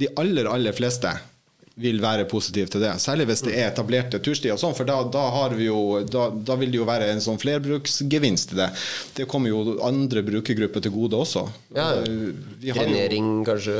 De 0.00 0.08
aller, 0.18 0.48
aller 0.48 0.74
fleste 0.76 1.12
vil 1.80 2.02
være 2.02 2.26
positiv 2.28 2.68
til 2.68 2.82
det. 2.84 2.92
Særlig 3.00 3.26
hvis 3.30 3.42
det 3.46 3.54
er 3.56 3.70
etablerte 3.70 4.20
turstier 4.22 4.52
og 4.54 4.60
sånn, 4.60 4.74
for 4.76 4.88
da, 4.88 4.98
da, 5.08 5.22
har 5.32 5.54
vi 5.56 5.70
jo, 5.70 6.02
da, 6.04 6.26
da, 6.32 6.56
vil 6.60 6.72
det 6.72 6.80
jo 6.82 6.88
være 6.88 7.08
en 7.14 7.22
sånn 7.24 7.40
flerbruksgevinst 7.40 8.52
i 8.52 8.58
det. 8.58 8.68
Det 9.16 9.26
kommer 9.30 9.52
jo 9.52 9.78
andre 9.84 10.24
brukergrupper 10.26 10.84
til 10.84 10.92
gode 10.94 11.20
også. 11.24 11.46
Ja, 11.76 11.88
Drenering, 12.62 13.30
kanskje? 13.48 13.76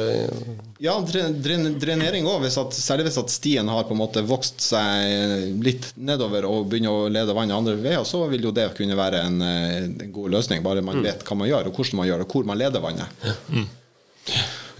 Ja, 0.82 0.96
dren, 1.04 1.68
drenering 1.80 2.28
òg. 2.30 2.48
Særlig 2.48 3.10
hvis 3.10 3.20
at 3.20 3.34
stien 3.34 3.68
har 3.68 3.84
på 3.88 3.96
en 3.96 4.00
måte 4.00 4.24
vokst 4.26 4.64
seg 4.64 5.60
litt 5.62 5.92
nedover 6.00 6.48
og 6.48 6.70
begynner 6.72 7.04
å 7.04 7.12
lede 7.12 7.36
vannet 7.36 7.58
andre 7.58 7.76
veier, 7.76 8.06
så 8.08 8.24
vil 8.32 8.48
jo 8.48 8.56
det 8.56 8.70
kunne 8.78 8.96
være 8.98 9.26
en, 9.28 9.40
en 9.44 10.14
god 10.16 10.38
løsning. 10.38 10.64
Bare 10.64 10.84
man 10.84 11.02
mm. 11.02 11.06
vet 11.10 11.26
hva 11.28 11.38
man 11.38 11.50
gjør, 11.50 11.68
og 11.68 11.76
hvordan 11.76 12.00
man 12.00 12.08
gjør 12.08 12.22
det, 12.22 12.30
og 12.30 12.38
hvor 12.38 12.48
man 12.48 12.62
leder 12.64 12.84
vannet. 12.88 13.26
Mm. 13.52 13.68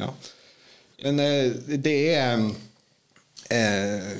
Ja. 0.00 0.14
Men 1.02 1.18
eh, 1.23 1.76
det 1.82 1.97
er 2.14 2.47
eh, 3.50 4.14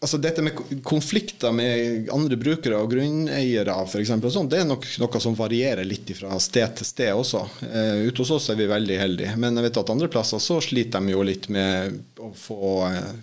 altså 0.00 0.18
dette 0.20 0.42
med 0.44 0.58
konflikter 0.84 1.54
med 1.56 2.10
andre 2.12 2.36
brukere 2.38 2.78
og 2.78 2.92
grunneiere 2.92 3.76
for 3.88 4.02
eksempel, 4.02 4.32
det 4.50 4.60
er 4.60 4.68
nok 4.68 4.84
noe 5.00 5.22
som 5.22 5.36
varierer 5.38 5.86
litt 5.88 6.12
fra 6.18 6.36
sted 6.42 6.76
til 6.78 6.88
sted 6.88 7.12
også. 7.16 7.42
Eh, 7.66 8.04
ute 8.08 8.22
hos 8.22 8.34
oss 8.36 8.50
er 8.52 8.60
vi 8.60 8.68
veldig 8.70 8.98
heldige, 9.00 9.36
men 9.40 9.56
jeg 9.56 9.68
vet 9.68 9.80
at 9.82 9.94
andre 9.94 10.10
plasser 10.12 10.42
så 10.42 10.60
sliter 10.64 11.02
de 11.02 11.16
jo 11.16 11.24
litt 11.26 11.48
med 11.52 11.96
å 12.20 12.32
få 12.36 12.76
eh, 12.90 13.14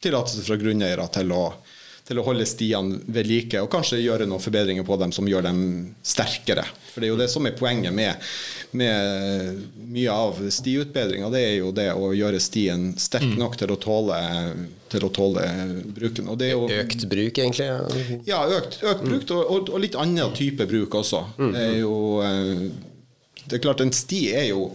tillatelse 0.00 0.46
fra 0.46 0.58
grunneiere 0.60 1.08
til 1.12 1.34
å, 1.36 1.44
til 2.10 2.18
å 2.18 2.26
holde 2.26 2.46
stiene 2.48 2.98
ved 3.06 3.28
like, 3.30 3.60
og 3.62 3.70
kanskje 3.70 4.02
gjøre 4.02 4.26
noen 4.26 4.42
forbedringer 4.42 4.86
på 4.86 4.98
dem 4.98 5.12
som 5.14 5.28
gjør 5.30 5.46
dem 5.46 5.60
sterkere. 6.02 6.64
For 6.90 6.98
det 6.98 7.06
er 7.06 7.14
jo 7.14 7.20
det 7.20 7.30
som 7.30 7.46
er 7.46 7.54
poenget 7.58 7.94
med 7.94 8.18
med 8.70 9.66
mye 9.90 10.10
av 10.14 10.36
stiutbedringa, 10.50 11.30
det 11.30 11.40
er 11.42 11.54
jo 11.58 11.72
det 11.74 11.88
å 11.90 12.12
gjøre 12.14 12.38
stien 12.42 12.92
sterk 13.00 13.32
mm. 13.32 13.38
nok 13.40 13.56
til 13.58 13.72
å 13.74 13.78
tåle, 13.82 14.18
til 14.92 15.06
å 15.06 15.10
tåle 15.14 15.46
bruken. 15.96 16.30
Jo, 16.46 16.68
økt 16.78 17.06
bruk, 17.10 17.40
egentlig? 17.42 17.66
Ja, 18.28 18.44
økt, 18.46 18.78
økt 18.86 19.02
bruk, 19.06 19.26
og, 19.34 19.42
og, 19.42 19.72
og, 19.74 19.80
litt 19.82 19.98
annen 19.98 20.34
type 20.38 20.68
bruk 20.70 20.94
også. 21.02 21.24
Mm. 21.40 21.50
Det 21.56 21.66
er 21.66 21.76
jo 21.80 21.98
eh, 22.26 22.64
Det 23.42 23.58
er 23.58 23.64
klart, 23.64 23.82
en 23.82 23.94
sti 23.94 24.22
er 24.38 24.50
jo 24.52 24.70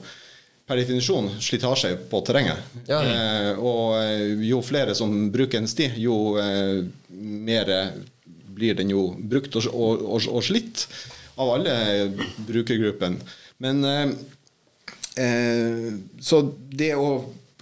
per 0.66 0.80
definisjon 0.82 1.30
slitasje 1.40 1.94
på 2.10 2.22
terrenget. 2.26 2.58
Ja. 2.90 3.02
Eh, 3.06 3.52
og 3.60 4.00
eh, 4.02 4.32
jo 4.50 4.62
flere 4.66 4.96
som 4.98 5.14
bruker 5.34 5.62
en 5.62 5.70
sti, 5.70 5.92
jo 6.02 6.38
eh, 6.42 6.82
mer 7.16 7.72
blir 8.56 8.78
den 8.80 8.90
jo 8.94 9.10
brukt 9.20 9.56
og, 9.60 9.68
og, 9.70 10.26
og 10.32 10.44
slitt 10.46 10.88
av 11.38 11.52
alle 11.58 11.76
brukergruppene. 12.48 13.20
Men 13.62 13.84
eh, 13.86 14.14
eh, 15.22 15.90
Så 16.20 16.42
det 16.72 16.94
å 16.96 17.10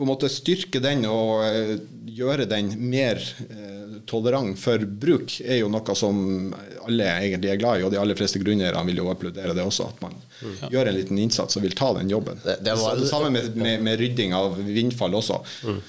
på 0.04 0.08
en 0.08 0.12
måte 0.14 0.30
styrke 0.32 0.82
den 0.84 1.06
og 1.10 1.44
eh, 1.48 1.78
gjøre 2.14 2.48
den 2.50 2.74
mer 2.78 3.20
eh, 3.48 4.00
tolerant 4.10 4.60
for 4.60 4.84
bruk, 4.84 5.40
er 5.42 5.62
jo 5.62 5.72
noe 5.72 5.96
som 5.98 6.52
alle 6.84 7.08
egentlig 7.24 7.54
er 7.54 7.62
glad 7.62 7.80
i, 7.80 7.86
og 7.88 7.94
de 7.94 8.02
aller 8.02 8.20
fleste 8.20 8.42
grunneierne 8.44 8.84
vil 8.90 9.00
jo 9.00 9.10
applaudere 9.14 9.56
det 9.56 9.64
også. 9.64 9.88
At 9.96 10.04
man 10.04 10.18
ja. 10.44 10.74
gjør 10.76 10.92
en 10.92 11.00
liten 11.00 11.24
innsats 11.24 11.58
og 11.58 11.66
vil 11.66 11.78
ta 11.80 11.94
den 11.98 12.12
jobben. 12.12 12.42
Det, 12.44 12.60
det, 12.68 12.76
var, 12.82 13.00
det 13.00 13.10
samme 13.10 13.32
med, 13.34 13.56
med, 13.56 13.80
med, 13.88 13.98
rydding 14.02 14.36
av 14.38 14.60
vindfall 14.60 15.16
også. 15.22 15.40
Mm. 15.64 15.82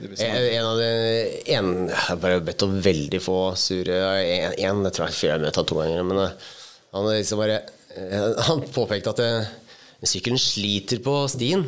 En 0.00 0.64
av 0.64 0.78
de 0.80 0.92
en, 1.52 1.66
Jeg 1.90 2.04
har 2.06 2.20
bare 2.22 2.40
bedt 2.40 2.62
om 2.64 2.78
veldig 2.80 3.18
få 3.20 3.34
sure 3.60 3.98
En, 4.24 4.54
en 4.56 4.86
jeg 4.86 4.94
tror 4.96 5.10
jeg 5.12 5.34
har 5.34 5.42
møtt 5.42 5.58
to 5.60 5.76
ganger, 5.76 6.06
men 6.08 6.22
han 6.24 7.10
liksom 7.10 7.42
bare 7.42 7.58
Eh, 7.96 8.42
han 8.46 8.62
påpekte 8.70 9.10
at 9.10 9.22
eh, 9.24 9.48
sykkelen 10.06 10.38
sliter 10.38 11.02
på 11.02 11.14
stien. 11.30 11.64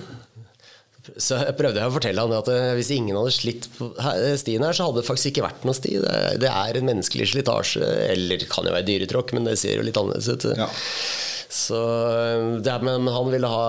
Så 1.02 1.38
jeg 1.40 1.56
prøvde 1.58 1.82
å 1.82 1.94
fortelle 1.94 2.22
han 2.22 2.34
at 2.36 2.48
eh, 2.52 2.72
hvis 2.78 2.92
ingen 2.94 3.16
hadde 3.18 3.34
slitt 3.34 3.66
på 3.74 3.88
stien 4.38 4.62
her, 4.62 4.76
så 4.76 4.86
hadde 4.86 5.00
det 5.02 5.08
faktisk 5.08 5.32
ikke 5.32 5.46
vært 5.48 5.66
noe 5.66 5.74
sti. 5.74 5.96
Det 6.42 6.50
er 6.50 6.78
en 6.78 6.88
menneskelig 6.88 7.32
slitasje. 7.32 7.82
Eller 8.12 8.38
det 8.42 8.50
kan 8.52 8.68
jo 8.68 8.74
være 8.74 8.86
dyretråkk, 8.86 9.34
men 9.34 9.48
det 9.48 9.58
ser 9.58 9.80
jo 9.80 9.86
litt 9.88 9.98
annerledes 9.98 10.30
ut. 10.30 10.46
Ja. 10.60 10.70
Så 11.52 11.76
er, 12.64 12.80
men 12.80 13.08
han 13.12 13.26
ville 13.28 13.48
ha 13.50 13.64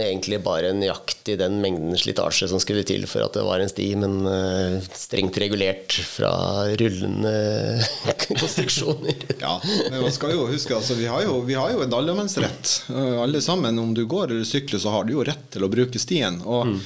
egentlig 0.00 0.40
bare 0.42 0.72
nøyaktig 0.74 1.36
den 1.38 1.60
mengden 1.62 1.94
slitasje 1.94 2.48
som 2.50 2.58
skulle 2.58 2.82
til 2.86 3.06
for 3.06 3.22
at 3.22 3.38
det 3.38 3.44
var 3.46 3.62
en 3.62 3.70
sti, 3.70 3.86
men 4.02 4.16
uh, 4.26 4.88
strengt 4.90 5.38
regulert 5.38 5.94
fra 6.02 6.32
rullende 6.80 7.34
konstruksjoner. 8.24 9.22
ja, 9.38 9.54
men 9.86 10.02
man 10.08 10.16
skal 10.16 10.34
jo 10.34 10.48
huske 10.50 10.74
altså, 10.74 10.98
vi, 10.98 11.06
har 11.06 11.22
jo, 11.28 11.38
vi 11.46 11.54
har 11.54 11.76
jo 11.76 11.86
en 11.86 11.96
allemannsrett. 12.00 12.74
Uh, 12.90 13.22
alle 13.22 13.44
sammen, 13.44 13.78
om 13.78 13.94
du 13.94 14.02
går 14.10 14.32
eller 14.32 14.48
sykler, 14.48 14.82
så 14.82 14.98
har 14.98 15.06
du 15.06 15.14
jo 15.14 15.24
rett 15.30 15.46
til 15.54 15.62
å 15.62 15.70
bruke 15.70 16.02
stien. 16.02 16.42
Og 16.42 16.74
mm. 16.74 16.76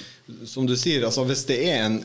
som 0.53 0.69
du 0.69 0.77
sier, 0.77 1.09
altså, 1.09 1.25
hvis 1.33 1.49
det 1.49 1.63
er 1.73 1.87
en 1.89 2.01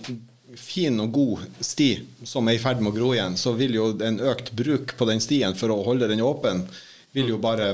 fin 0.55 1.03
og 1.03 1.11
god 1.11 1.47
sti 1.59 1.91
som 2.23 2.47
er 2.47 2.55
i 2.55 2.63
ferd 2.63 2.79
med 2.79 2.95
å 2.95 2.95
gro 2.95 3.11
igjen, 3.11 3.35
så 3.35 3.51
vil 3.59 3.75
jo 3.75 3.91
en 3.99 4.23
økt 4.31 4.55
bruk 4.55 4.95
på 4.95 5.11
den 5.11 5.19
stien 5.19 5.51
for 5.59 5.75
å 5.75 5.83
holde 5.83 6.07
den 6.07 6.23
åpen 6.23 6.63
vil 7.17 7.33
jo 7.33 7.37
bare 7.41 7.69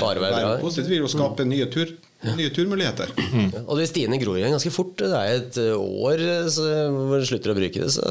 bare 0.00 0.20
være, 0.22 0.36
være 0.38 0.60
positivt. 0.62 0.90
Vil 0.94 1.02
jo 1.04 1.10
skape 1.10 1.46
nye, 1.50 1.66
tur, 1.74 1.94
nye 2.38 2.50
turmuligheter. 2.54 3.12
Mm. 3.34 3.48
Og 3.64 3.80
de 3.80 3.88
stiene 3.88 4.18
gror 4.22 4.38
igjen 4.40 4.54
ganske 4.54 4.72
fort. 4.74 4.96
Det 5.00 5.10
er 5.12 5.40
et 5.40 5.58
år 5.76 6.26
hvor 6.54 7.20
du 7.20 7.26
slutter 7.28 7.54
å 7.54 7.58
bruke 7.58 7.84
det, 7.84 7.90
så, 7.94 8.04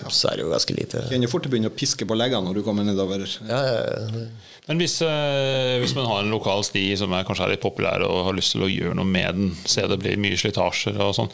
ja. 0.00 0.10
så 0.12 0.30
er 0.30 0.40
det 0.40 0.46
jo 0.46 0.54
ganske 0.54 0.76
lite. 0.76 1.04
Kjenner 1.10 1.32
fort 1.32 1.48
å 1.48 1.52
begynner 1.52 1.72
å 1.72 1.78
piske 1.78 2.08
på 2.08 2.18
leggene 2.18 2.48
når 2.48 2.60
du 2.60 2.66
kommer 2.66 2.86
nedover. 2.86 3.24
Ja, 3.48 3.62
ja, 3.64 4.26
men 4.64 4.78
hvis, 4.80 4.94
eh, 5.04 5.76
hvis, 5.82 5.92
man 5.92 6.06
har 6.08 6.22
en 6.22 6.32
lokal 6.32 6.62
sti 6.64 6.86
som 6.96 7.12
er 7.12 7.26
kanskje 7.28 7.44
er 7.44 7.52
litt 7.52 7.64
populær 7.64 8.00
og 8.06 8.22
har 8.30 8.36
lyst 8.36 8.54
til 8.54 8.64
å 8.64 8.70
gjøre 8.70 8.96
noe 8.96 9.04
med 9.04 9.36
den, 9.36 9.50
se 9.68 9.84
det 9.90 9.98
blir 10.00 10.16
mye 10.20 10.38
slitasjer 10.40 10.96
og 11.04 11.12
sånn 11.18 11.28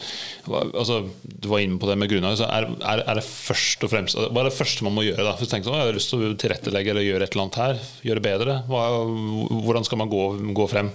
altså, 0.51 0.97
Du 1.23 1.47
var 1.47 1.63
inne 1.63 1.79
på 1.79 1.87
det 1.87 1.95
med 2.01 2.11
grunnlag. 2.11 2.41
Er, 2.43 2.67
er, 2.75 3.05
er, 3.05 3.21
det 3.21 3.23
først 3.23 3.87
og 3.87 3.93
fremst 3.93 4.19
Hva 4.19 4.43
er 4.43 4.49
det 4.49 4.57
første 4.57 4.83
man 4.83 4.97
må 4.97 5.05
gjøre? 5.07 5.23
da? 5.29 5.37
For 5.39 5.47
tenk 5.47 5.63
sånn, 5.63 5.79
Jeg 5.79 5.93
har 5.93 5.95
lyst 5.95 6.11
til 6.11 6.27
å 6.27 6.33
tilrettelegge 6.43 6.91
eller 6.91 7.07
gjøre 7.07 7.29
et 7.29 7.37
eller 7.37 7.47
annet 7.47 7.61
her. 7.61 7.81
Gjøre 8.09 8.25
bedre. 8.27 8.57
Hva, 8.67 8.83
hvordan 9.63 9.87
skal 9.87 10.03
man 10.03 10.11
gå, 10.11 10.25
gå 10.59 10.67
frem? 10.73 10.91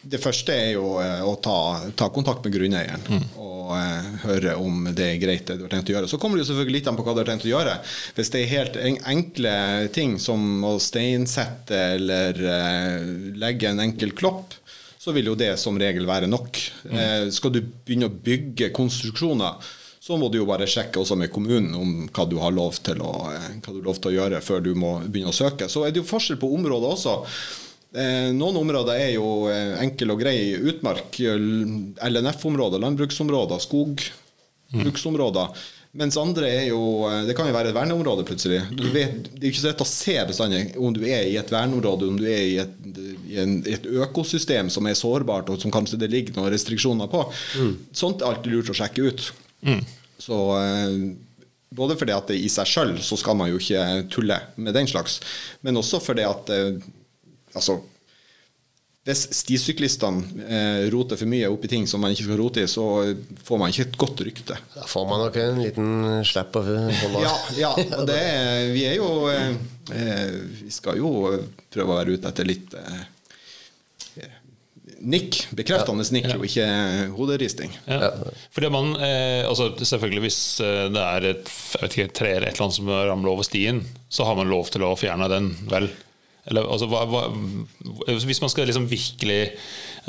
Det 0.00 0.16
første 0.22 0.54
er 0.54 0.70
jo 0.78 0.94
eh, 1.02 1.20
å 1.20 1.34
ta, 1.44 1.56
ta 1.96 2.08
kontakt 2.12 2.44
med 2.46 2.54
grunneieren 2.54 3.02
mm. 3.04 3.24
og 3.36 3.72
uh, 3.76 4.06
høre 4.22 4.54
om 4.56 4.86
det 4.96 5.10
er 5.10 5.18
greit 5.20 5.44
det 5.50 5.58
du 5.60 5.66
har 5.66 5.74
tenkt 5.74 5.92
å 5.92 5.96
gjøre. 5.98 6.08
Så 6.08 6.16
kommer 6.20 6.38
det 6.38 6.46
jo 6.46 6.50
selvfølgelig 6.54 6.78
litt 6.78 6.88
an 6.88 6.96
på 6.96 7.04
hva 7.04 7.14
du 7.16 7.20
har 7.20 7.28
tenkt 7.28 7.44
å 7.44 7.52
gjøre. 7.52 7.74
Hvis 8.16 8.32
det 8.32 8.40
er 8.40 8.54
helt 8.54 8.78
enkle 9.12 9.52
ting 9.92 10.16
som 10.22 10.64
å 10.64 10.72
steinsette 10.80 11.82
eller 11.98 12.40
uh, 12.40 13.12
legge 13.44 13.68
en 13.68 13.84
enkel 13.84 14.16
klopp, 14.16 14.56
så 15.00 15.12
vil 15.16 15.30
jo 15.32 15.36
det 15.36 15.52
som 15.60 15.76
regel 15.80 16.08
være 16.08 16.30
nok. 16.32 16.64
Mm. 16.88 16.96
Uh, 16.96 17.28
skal 17.36 17.52
du 17.52 17.60
begynne 17.60 18.08
å 18.08 18.18
bygge 18.30 18.72
konstruksjoner, 18.76 19.76
så 20.00 20.16
må 20.16 20.32
du 20.32 20.40
jo 20.40 20.48
bare 20.48 20.64
sjekke 20.64 21.02
også 21.02 21.20
med 21.20 21.28
kommunen 21.32 21.74
om 21.76 22.06
hva 22.08 22.24
du 22.24 22.38
har 22.40 22.56
lov 22.56 22.80
til 22.80 23.04
å, 23.04 23.28
lov 23.84 24.00
til 24.00 24.14
å 24.14 24.16
gjøre 24.16 24.40
før 24.40 24.64
du 24.64 24.72
må 24.72 24.96
begynne 25.04 25.28
å 25.28 25.36
søke. 25.36 25.68
Så 25.68 25.84
er 25.84 25.92
det 25.92 26.00
jo 26.00 26.08
forskjell 26.08 26.40
på 26.40 26.48
området 26.56 26.94
også. 26.96 27.18
Eh, 27.90 28.30
noen 28.36 28.54
områder 28.60 29.00
er 29.02 29.10
jo 29.16 29.48
eh, 29.50 29.74
enkel 29.82 30.12
og 30.14 30.20
grei 30.22 30.54
utmark. 30.70 31.18
LNF-områder, 31.18 32.82
landbruksområder, 32.84 33.62
skogbruksområder. 33.66 35.62
Mens 35.98 36.14
andre 36.22 36.46
er 36.46 36.68
jo 36.68 37.08
eh, 37.08 37.24
Det 37.26 37.34
kan 37.34 37.48
jo 37.48 37.54
være 37.56 37.72
et 37.72 37.74
verneområde 37.74 38.22
plutselig. 38.28 38.60
Vet, 38.94 39.32
det 39.32 39.40
er 39.40 39.48
jo 39.48 39.50
ikke 39.50 39.62
så 39.62 39.72
lett 39.72 39.82
å 39.82 39.88
se 39.90 40.14
bestandig 40.28 40.60
om 40.78 40.94
du 40.94 41.02
er 41.02 41.26
i 41.26 41.34
et 41.40 41.50
verneområde, 41.50 42.12
om 42.12 42.20
du 42.20 42.28
er 42.30 42.44
i 42.44 42.60
et, 42.62 42.76
i 43.26 43.40
en, 43.42 43.56
et 43.66 43.90
økosystem 43.90 44.70
som 44.70 44.86
er 44.86 44.98
sårbart, 44.98 45.50
og 45.50 45.58
som 45.62 45.74
kanskje 45.74 45.98
det 45.98 46.12
ligger 46.14 46.38
noen 46.38 46.54
restriksjoner 46.54 47.10
på. 47.10 47.24
Mm. 47.58 47.74
Sånt 48.04 48.22
er 48.22 48.30
alltid 48.30 48.54
lurt 48.54 48.70
å 48.70 48.78
sjekke 48.78 49.10
ut. 49.10 49.26
Mm. 49.66 49.82
Så 50.20 50.38
både 51.74 51.96
fordi 51.98 52.12
at 52.14 52.30
det 52.30 52.38
i 52.38 52.48
seg 52.52 52.68
sjøl 52.68 52.94
så 53.02 53.18
skal 53.18 53.38
man 53.40 53.50
jo 53.50 53.58
ikke 53.58 53.82
tulle 54.12 54.36
med 54.60 54.76
den 54.76 54.88
slags, 54.90 55.18
men 55.64 55.78
også 55.80 55.98
fordi 56.04 56.26
at 56.28 56.50
Altså 57.54 57.80
hvis 59.08 59.22
stisyklistene 59.32 60.44
eh, 60.44 60.82
roter 60.92 61.16
for 61.16 61.30
mye 61.30 61.48
opp 61.48 61.62
i 61.64 61.70
ting 61.72 61.86
som 61.88 62.02
man 62.04 62.12
ikke 62.12 62.26
skal 62.26 62.36
rote 62.36 62.60
i, 62.60 62.68
så 62.68 62.82
får 63.46 63.60
man 63.62 63.72
ikke 63.72 63.86
et 63.86 63.94
godt 64.02 64.20
rykte. 64.28 64.58
Da 64.74 64.84
får 64.86 65.06
man 65.08 65.22
nok 65.24 65.38
en 65.40 65.60
liten 65.64 65.94
slipp 66.28 66.58
av 66.60 66.68
hånda. 66.68 67.22
Ja, 67.24 67.32
ja, 67.56 67.70
og 67.96 68.04
det, 68.10 68.20
vi 68.74 68.84
er 68.90 68.98
jo 68.98 69.08
eh, 69.32 69.54
eh, 69.96 70.36
Vi 70.60 70.68
skal 70.74 71.00
jo 71.00 71.14
prøve 71.72 71.88
å 71.88 71.96
være 71.96 72.18
ute 72.18 72.28
etter 72.28 72.50
litt 72.50 72.76
eh, 72.76 73.00
nikk, 75.00 75.40
bekreftende 75.56 76.04
nikk, 76.12 76.28
ja. 76.28 76.36
og 76.36 76.44
ikke 76.44 76.68
hoderisting. 77.16 77.72
Ja. 77.88 78.12
Fordi 78.52 78.68
man, 78.72 78.92
eh, 79.00 79.48
altså 79.48 79.70
Selvfølgelig 79.80 80.26
hvis 80.26 80.42
eh, 80.60 80.84
det 80.92 81.06
er 81.06 81.28
et, 81.32 81.50
jeg 81.72 81.86
vet 81.86 81.96
ikke, 81.96 82.16
tre 82.20 82.34
eller 82.36 82.50
et 82.50 82.52
eller 82.52 82.68
annet 82.68 82.78
som 82.82 82.92
ramler 82.92 83.32
over 83.32 83.48
stien, 83.48 83.80
så 84.12 84.28
har 84.28 84.36
man 84.36 84.52
lov 84.52 84.68
til 84.74 84.84
å 84.84 84.92
fjerne 85.00 85.32
den, 85.32 85.54
vel? 85.72 85.88
Eller, 86.50 86.66
altså, 86.66 86.88
hva, 86.90 87.04
hva, 87.06 87.24
hvis 88.10 88.40
man 88.42 88.50
skal 88.52 88.66
liksom 88.70 88.88
virkelig 88.90 89.40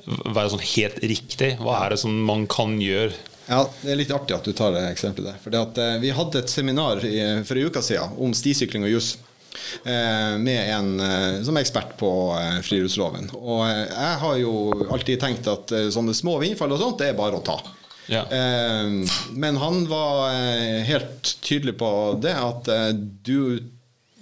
være 0.07 0.51
sånn 0.53 0.63
helt 0.75 1.01
riktig, 1.03 1.51
hva 1.61 1.83
er 1.85 1.93
det 1.95 1.99
som 2.01 2.15
man 2.25 2.47
kan 2.49 2.77
gjøre? 2.81 3.13
Ja, 3.51 3.65
Det 3.81 3.91
er 3.91 3.99
litt 3.99 4.13
artig 4.15 4.35
at 4.37 4.45
du 4.47 4.53
tar 4.55 4.71
det 4.75 4.85
eksempelet. 4.91 5.41
der. 5.43 5.59
At, 5.61 5.77
eh, 5.81 5.97
vi 5.99 6.13
hadde 6.15 6.39
et 6.39 6.49
seminar 6.53 7.01
i, 7.03 7.17
for 7.45 7.57
en 7.59 7.67
uke 7.67 7.81
siden 7.83 8.15
om 8.21 8.33
stisykling 8.37 8.85
og 8.87 8.93
juss. 8.93 9.17
Eh, 9.83 10.37
med 10.39 10.69
en 10.71 10.91
eh, 11.03 11.41
som 11.43 11.57
er 11.57 11.65
ekspert 11.65 11.97
på 11.99 12.09
eh, 12.37 12.61
friluftsloven. 12.63 13.27
Og 13.35 13.65
eh, 13.67 13.83
jeg 13.91 14.17
har 14.23 14.37
jo 14.39 14.53
alltid 14.95 15.19
tenkt 15.19 15.49
at 15.51 15.73
eh, 15.75 15.89
sånne 15.91 16.15
små 16.15 16.37
vindfall 16.39 16.71
og 16.71 16.79
sånt, 16.79 17.01
det 17.01 17.11
er 17.11 17.17
bare 17.19 17.41
å 17.41 17.43
ta. 17.43 17.57
Ja. 18.11 18.23
Eh, 18.31 19.03
men 19.35 19.59
han 19.59 19.83
var 19.91 20.31
eh, 20.31 20.79
helt 20.87 21.35
tydelig 21.43 21.75
på 21.81 21.91
det 22.23 22.33
at 22.39 22.71
eh, 22.71 22.89
du, 23.27 23.59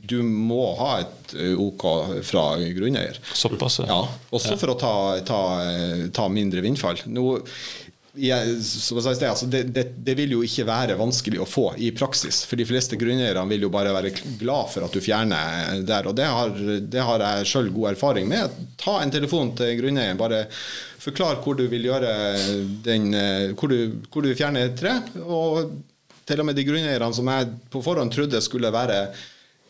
du 0.09 0.19
må 0.25 0.63
ha 0.79 0.93
et 1.03 1.35
eh, 1.37 1.59
OK 1.59 1.85
fra 2.27 2.45
grunneier. 2.75 3.19
Såpass, 3.33 3.81
Ja, 3.87 4.01
også 4.35 4.57
for 4.59 4.73
å 4.73 4.79
ta, 4.79 4.95
ta, 5.27 5.43
eh, 5.67 6.07
ta 6.15 6.27
mindre 6.33 6.63
vindfall. 6.65 7.01
Nå, 7.09 7.27
jeg, 8.19 8.55
sted, 8.63 9.23
altså 9.29 9.47
det, 9.47 9.61
det, 9.75 9.83
det 10.03 10.15
vil 10.17 10.33
jo 10.33 10.41
ikke 10.45 10.65
være 10.67 10.97
vanskelig 10.99 11.39
å 11.43 11.47
få 11.47 11.65
i 11.77 11.91
praksis. 11.95 12.41
For 12.49 12.59
de 12.59 12.65
fleste 12.67 12.97
grunneierne 12.99 13.45
vil 13.51 13.67
jo 13.67 13.71
bare 13.73 13.93
være 13.95 14.11
glad 14.39 14.71
for 14.73 14.85
at 14.85 14.95
du 14.95 15.01
fjerner 15.03 15.83
der. 15.87 16.09
Og 16.09 16.17
det 16.17 16.25
har, 16.27 16.55
det 16.81 17.05
har 17.05 17.25
jeg 17.25 17.49
sjøl 17.51 17.71
god 17.75 17.91
erfaring 17.93 18.29
med. 18.31 18.57
Ta 18.81 18.99
en 19.03 19.13
telefon 19.13 19.53
til 19.57 19.75
grunneieren. 19.79 20.19
Bare 20.19 20.45
forklar 20.99 21.39
hvor 21.43 21.57
du 21.59 21.67
vil 21.71 21.85
gjøre 21.91 22.13
den 22.85 23.13
eh, 23.15 23.53
Hvor 23.53 23.71
du, 23.71 24.01
hvor 24.09 24.25
du 24.25 24.31
vil 24.31 24.39
fjerne 24.39 24.65
et 24.67 24.79
tre. 24.79 24.97
Og 25.23 25.69
til 26.29 26.41
og 26.41 26.49
med 26.49 26.57
de 26.57 26.65
grunneierne 26.67 27.13
som 27.15 27.29
jeg 27.29 27.53
på 27.71 27.83
forhånd 27.85 28.13
trodde 28.13 28.41
skulle 28.45 28.73
være 28.73 29.03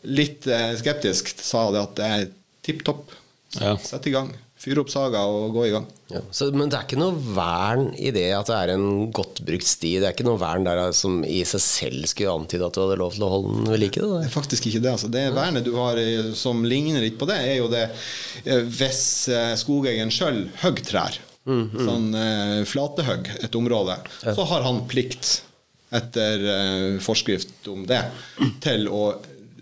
litt 0.08 0.46
eh, 0.50 0.72
skeptisk, 0.80 1.32
sa 1.40 1.68
det 1.74 1.82
at 1.82 1.96
det 1.98 2.12
er 2.18 2.30
tipp 2.66 2.84
topp. 2.86 3.10
Ja. 3.58 3.74
Sett 3.82 4.06
i 4.06 4.14
gang. 4.14 4.30
Fyr 4.60 4.76
opp 4.82 4.90
saga 4.92 5.22
og 5.24 5.54
gå 5.56 5.62
i 5.70 5.70
gang. 5.72 5.86
Ja, 6.12 6.20
så, 6.36 6.50
men 6.52 6.68
det 6.68 6.76
er 6.76 6.84
ikke 6.84 6.98
noe 7.00 7.16
vern 7.16 7.86
i 7.96 8.10
det 8.12 8.26
at 8.36 8.50
det 8.50 8.58
er 8.58 8.72
en 8.74 9.08
godt 9.16 9.40
brukt 9.46 9.64
sti? 9.64 9.94
Det 10.02 10.10
er 10.10 10.12
ikke 10.12 10.26
noe 10.26 10.40
vern 10.42 10.66
der 10.66 10.92
som 10.96 11.22
i 11.24 11.38
seg 11.48 11.62
selv 11.64 12.10
skulle 12.10 12.34
antyde 12.34 12.66
at 12.66 12.76
du 12.76 12.82
hadde 12.82 12.98
lov 13.00 13.16
til 13.16 13.24
å 13.24 13.30
holde 13.32 13.54
den 13.54 13.70
ved 13.72 13.80
like? 13.80 14.02
Det 14.02 14.10
det 14.20 14.28
er 14.28 14.34
faktisk 14.34 14.68
ikke 14.68 14.82
det. 14.84 14.92
Altså. 14.92 15.08
Det 15.14 15.24
vernet 15.32 15.64
du 15.64 15.72
har 15.78 16.00
eh, 16.02 16.28
som 16.36 16.60
ligner 16.68 17.00
litt 17.00 17.16
på 17.20 17.30
det, 17.30 17.38
er 17.40 17.56
jo 17.62 17.70
det 17.72 17.86
eh, 18.44 18.60
hvis 18.68 19.02
eh, 19.32 19.54
skogeieren 19.60 20.12
sjøl 20.12 20.42
hogger 20.60 20.88
trær, 20.92 21.20
sånn 21.48 22.12
eh, 22.14 22.58
flatehogg 22.68 23.32
et 23.40 23.56
område, 23.56 23.96
så 24.20 24.44
har 24.52 24.68
han 24.68 24.84
plikt 24.92 25.38
etter 25.96 26.44
eh, 26.52 27.00
forskrift 27.02 27.66
om 27.72 27.88
det 27.88 28.02
til 28.62 28.86
å 28.92 29.14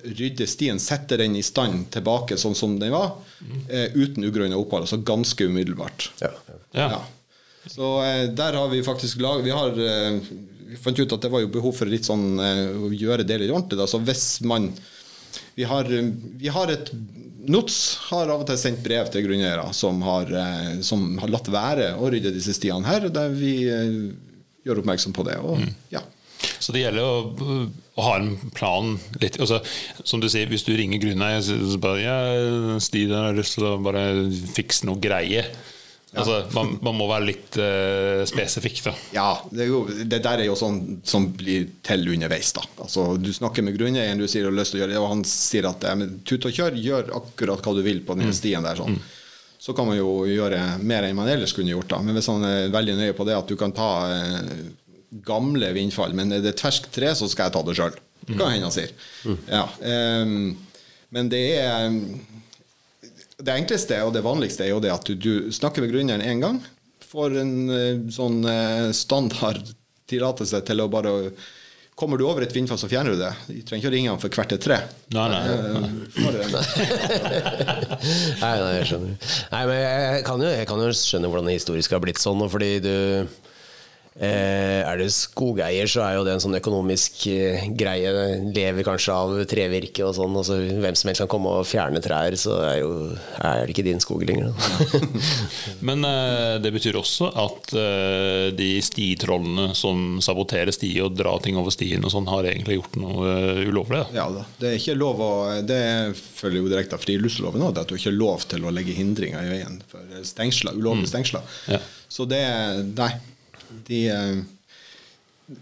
rydde 0.04 0.46
stien, 0.46 0.78
sette 0.82 1.16
den 1.20 1.36
i 1.36 1.42
stand 1.42 1.88
tilbake 1.94 2.38
sånn 2.40 2.56
som 2.58 2.78
den 2.80 2.92
var, 2.94 3.16
eh, 3.68 3.94
uten 3.94 4.24
ugrunna 4.24 4.58
opphold. 4.58 4.86
Altså 4.86 5.00
ganske 5.02 5.48
umiddelbart. 5.48 6.10
Ja. 6.20 6.32
Ja. 6.72 6.90
Ja. 6.96 7.04
Så 7.68 8.04
eh, 8.04 8.30
der 8.30 8.52
har 8.52 8.68
vi 8.68 8.82
faktisk 8.82 9.20
lag, 9.20 9.42
vi, 9.42 9.50
har, 9.50 9.68
eh, 9.68 10.20
vi 10.68 10.76
fant 10.76 10.98
ut 10.98 11.12
at 11.12 11.22
det 11.22 11.32
var 11.32 11.44
jo 11.44 11.52
behov 11.52 11.76
for 11.76 11.90
litt 11.90 12.08
sånn 12.08 12.38
eh, 12.40 12.64
å 12.88 12.90
gjøre 12.94 13.26
det 13.28 13.40
litt 13.42 13.52
ordentlig. 13.52 13.80
Da. 13.80 13.88
Så 13.90 14.00
hvis 14.04 14.40
man 14.46 14.72
vi 15.54 15.66
har, 15.68 15.88
vi 16.38 16.48
har 16.48 16.70
et 16.72 16.90
NOTS 17.48 17.78
har 18.08 18.30
av 18.30 18.42
og 18.42 18.46
til 18.48 18.58
sendt 18.60 18.80
brev 18.84 19.08
til 19.12 19.24
grunneiere 19.26 19.66
som 19.76 19.98
har, 20.06 20.30
som 20.84 21.02
har 21.20 21.30
latt 21.32 21.48
være 21.50 21.88
å 21.98 22.08
rydde 22.12 22.32
disse 22.34 22.54
stiene 22.56 22.86
her, 22.86 23.08
der 23.12 23.32
vi 23.34 23.52
gjør 23.66 24.80
oppmerksom 24.82 25.14
på 25.16 25.24
det. 25.26 25.36
Og, 25.42 25.62
ja. 25.92 26.02
Så 26.60 26.74
det 26.74 26.82
gjelder 26.82 27.04
å, 27.04 27.64
å 27.98 28.04
ha 28.06 28.16
en 28.18 28.34
plan 28.54 28.96
litt 29.22 29.38
altså, 29.40 29.60
Som 30.02 30.22
du 30.22 30.28
sier, 30.30 30.48
hvis 30.50 30.66
du 30.66 30.72
ringer 30.76 31.00
grunneier 31.02 31.42
så 31.44 31.78
bare 31.82 32.02
ja, 32.02 32.18
Stig 32.82 33.12
har 33.14 33.36
lyst 33.36 33.58
til 33.58 33.68
å 33.68 33.76
bare 33.82 34.04
fikse 34.54 34.88
noe 34.88 35.00
greie. 35.02 35.44
Altså, 36.16 36.38
man, 36.56 36.70
man 36.80 36.96
må 36.96 37.06
være 37.10 37.26
litt 37.28 37.56
uh, 37.60 38.22
spesifikk, 38.28 38.80
da. 38.86 38.94
Ja, 39.12 39.26
det, 39.52 39.66
jo, 39.68 39.82
det 39.88 40.22
der 40.24 40.40
er 40.40 40.48
jo 40.48 40.56
sånn 40.56 41.02
som 41.06 41.28
blir 41.36 41.66
til 41.84 42.08
underveis. 42.14 42.54
da. 42.56 42.64
Altså, 42.80 43.10
Du 43.20 43.28
snakker 43.34 43.66
med 43.66 43.76
grunneieren, 43.76 44.20
du 44.20 44.24
sier 44.30 44.46
du 44.46 44.50
har 44.50 44.56
lyst 44.56 44.72
til 44.72 44.80
å 44.80 44.82
gjøre 44.84 44.94
det, 44.94 45.02
og 45.02 45.12
han 45.12 45.24
sier 45.28 45.68
at 45.68 45.84
ja, 45.84 45.94
men 46.00 46.18
tut 46.28 46.48
og 46.48 46.56
kjør, 46.56 46.80
gjør 46.80 47.12
akkurat 47.20 47.64
hva 47.64 47.76
du 47.76 47.82
vil 47.84 48.00
på 48.08 48.16
den 48.18 48.32
stien 48.36 48.64
der. 48.64 48.80
sånn. 48.80 48.96
Så 49.60 49.74
kan 49.76 49.88
man 49.90 49.98
jo 49.98 50.22
gjøre 50.30 50.62
mer 50.80 51.04
enn 51.04 51.18
man 51.18 51.28
ellers 51.28 51.52
kunne 51.52 51.74
gjort. 51.74 51.90
da. 51.92 52.00
Men 52.00 52.16
hvis 52.16 52.30
han 52.30 52.44
er 52.46 52.72
veldig 52.72 52.94
nøye 53.02 53.16
på 53.18 53.26
det 53.28 53.36
at 53.36 53.50
du 53.50 53.58
kan 53.60 53.74
ta 53.76 53.90
eh, 54.08 54.52
gamle 55.24 55.70
vindfall, 55.76 56.12
men 56.16 56.32
er 56.34 56.40
det 56.44 56.52
et 56.54 56.64
ferskt 56.64 56.90
tre, 56.94 57.08
så 57.16 57.24
skal 57.30 57.44
jeg 57.48 57.54
ta 57.56 57.62
det 57.64 57.76
sjøl. 57.78 57.94
Det 58.28 58.36
kan 58.36 58.50
hende 58.52 58.68
han 58.68 58.74
sier. 58.74 58.90
Ja, 59.48 59.64
um, 60.22 60.56
men 61.14 61.24
det 61.32 61.44
er 61.62 61.78
det 63.38 63.54
enkleste 63.54 64.02
og 64.04 64.12
det 64.16 64.24
vanligste 64.26 64.64
er 64.66 64.70
jo 64.74 64.82
det 64.82 64.90
at 64.92 65.04
du, 65.06 65.14
du 65.14 65.32
snakker 65.54 65.80
med 65.84 65.92
grunneieren 65.94 66.26
én 66.26 66.42
gang, 66.42 66.58
får 67.08 67.28
en 67.40 67.52
eh, 67.72 68.00
sånn 68.12 68.42
eh, 68.44 68.90
standard 68.96 69.62
tillatelse 70.10 70.60
til 70.68 70.78
å 70.84 70.90
bare 70.92 71.12
Kommer 71.98 72.14
du 72.14 72.22
over 72.28 72.44
et 72.44 72.52
vindfall, 72.54 72.78
så 72.78 72.86
fjerner 72.86 73.16
du 73.16 73.18
det. 73.18 73.32
Du 73.48 73.58
trenger 73.66 73.80
ikke 73.80 73.90
å 73.90 73.94
ringe 73.96 74.10
han 74.12 74.20
for 74.22 74.30
hvert 74.30 74.52
et 74.54 74.62
tre. 74.62 74.76
Nei, 75.16 75.24
nei. 75.32 75.40
Eh, 75.50 75.58
Nei, 78.38 78.54
nei, 78.60 78.68
jeg 78.76 78.86
skjønner. 78.86 79.16
Nei, 79.50 79.62
men 79.66 79.80
jeg 79.82 80.22
kan, 80.28 80.38
jo, 80.46 80.50
jeg 80.60 80.68
kan 80.70 80.78
jo 80.84 80.92
skjønne 80.94 81.26
hvordan 81.32 81.48
det 81.50 81.56
historisk 81.56 81.90
har 81.96 82.02
blitt 82.04 82.22
sånn. 82.22 82.38
Fordi 82.52 82.68
du 82.84 82.94
eh, 84.18 84.82
Er 84.82 84.98
du 84.98 85.06
skogeier, 85.12 85.88
så 85.90 86.02
er 86.04 86.16
jo 86.18 86.24
det 86.26 86.34
en 86.34 86.42
sånn 86.42 86.58
økonomisk 86.58 87.26
eh, 87.30 87.66
greie. 87.78 88.12
Lever 88.54 88.86
kanskje 88.86 89.14
av 89.14 89.34
trevirke 89.50 90.04
og 90.06 90.14
sånn. 90.16 90.36
Altså, 90.38 90.58
hvem 90.58 90.98
som 90.98 91.10
helst 91.10 91.24
kan 91.24 91.30
komme 91.30 91.52
og 91.60 91.68
fjerne 91.68 92.02
trær, 92.04 92.36
så 92.40 92.58
er, 92.66 92.80
jo, 92.82 92.90
er 93.38 93.64
det 93.64 93.74
ikke 93.74 93.86
din 93.86 94.02
skog 94.02 94.24
lenger. 94.28 94.52
Men 95.88 96.06
eh, 96.08 96.56
det 96.62 96.72
betyr 96.74 96.98
også 97.00 97.30
at 97.38 97.74
eh, 97.78 98.48
de 98.58 98.70
stitrollene 98.84 99.70
som 99.78 100.18
saboterer 100.24 100.74
sti 100.74 100.92
og 101.04 101.16
drar 101.18 101.42
ting 101.44 101.58
over 101.60 101.74
stien 101.74 102.04
og 102.04 102.14
sånn, 102.14 102.28
har 102.30 102.48
egentlig 102.50 102.80
gjort 102.80 102.98
noe 103.00 103.32
eh, 103.32 103.64
ulovlig. 103.68 104.02
Da. 104.08 104.18
Ja 104.22 104.28
da. 104.34 104.44
Det 104.58 104.72
er 104.72 104.78
ikke 104.80 104.98
lov 104.98 105.22
å 105.22 105.32
Det 105.66 105.80
følger 106.16 106.62
jo 106.62 106.70
direkte 106.70 106.98
av 106.98 107.02
friluftsloven 107.02 107.64
òg, 107.64 107.78
at 107.80 107.90
du 107.90 107.96
ikke 107.96 108.10
har 108.10 108.18
lov 108.18 108.44
til 108.50 108.66
å 108.66 108.74
legge 108.74 108.96
hindringer 108.96 109.46
i 109.46 109.52
veien 109.52 109.80
for 109.90 110.04
stengsler, 110.26 110.76
ulovlige 110.78 111.10
stengsler. 111.12 111.58
Ja. 111.70 111.80
Så 112.08 112.26
det 112.28 112.42
Nei. 112.98 113.12
De 113.88 114.02
eh, 114.12 114.38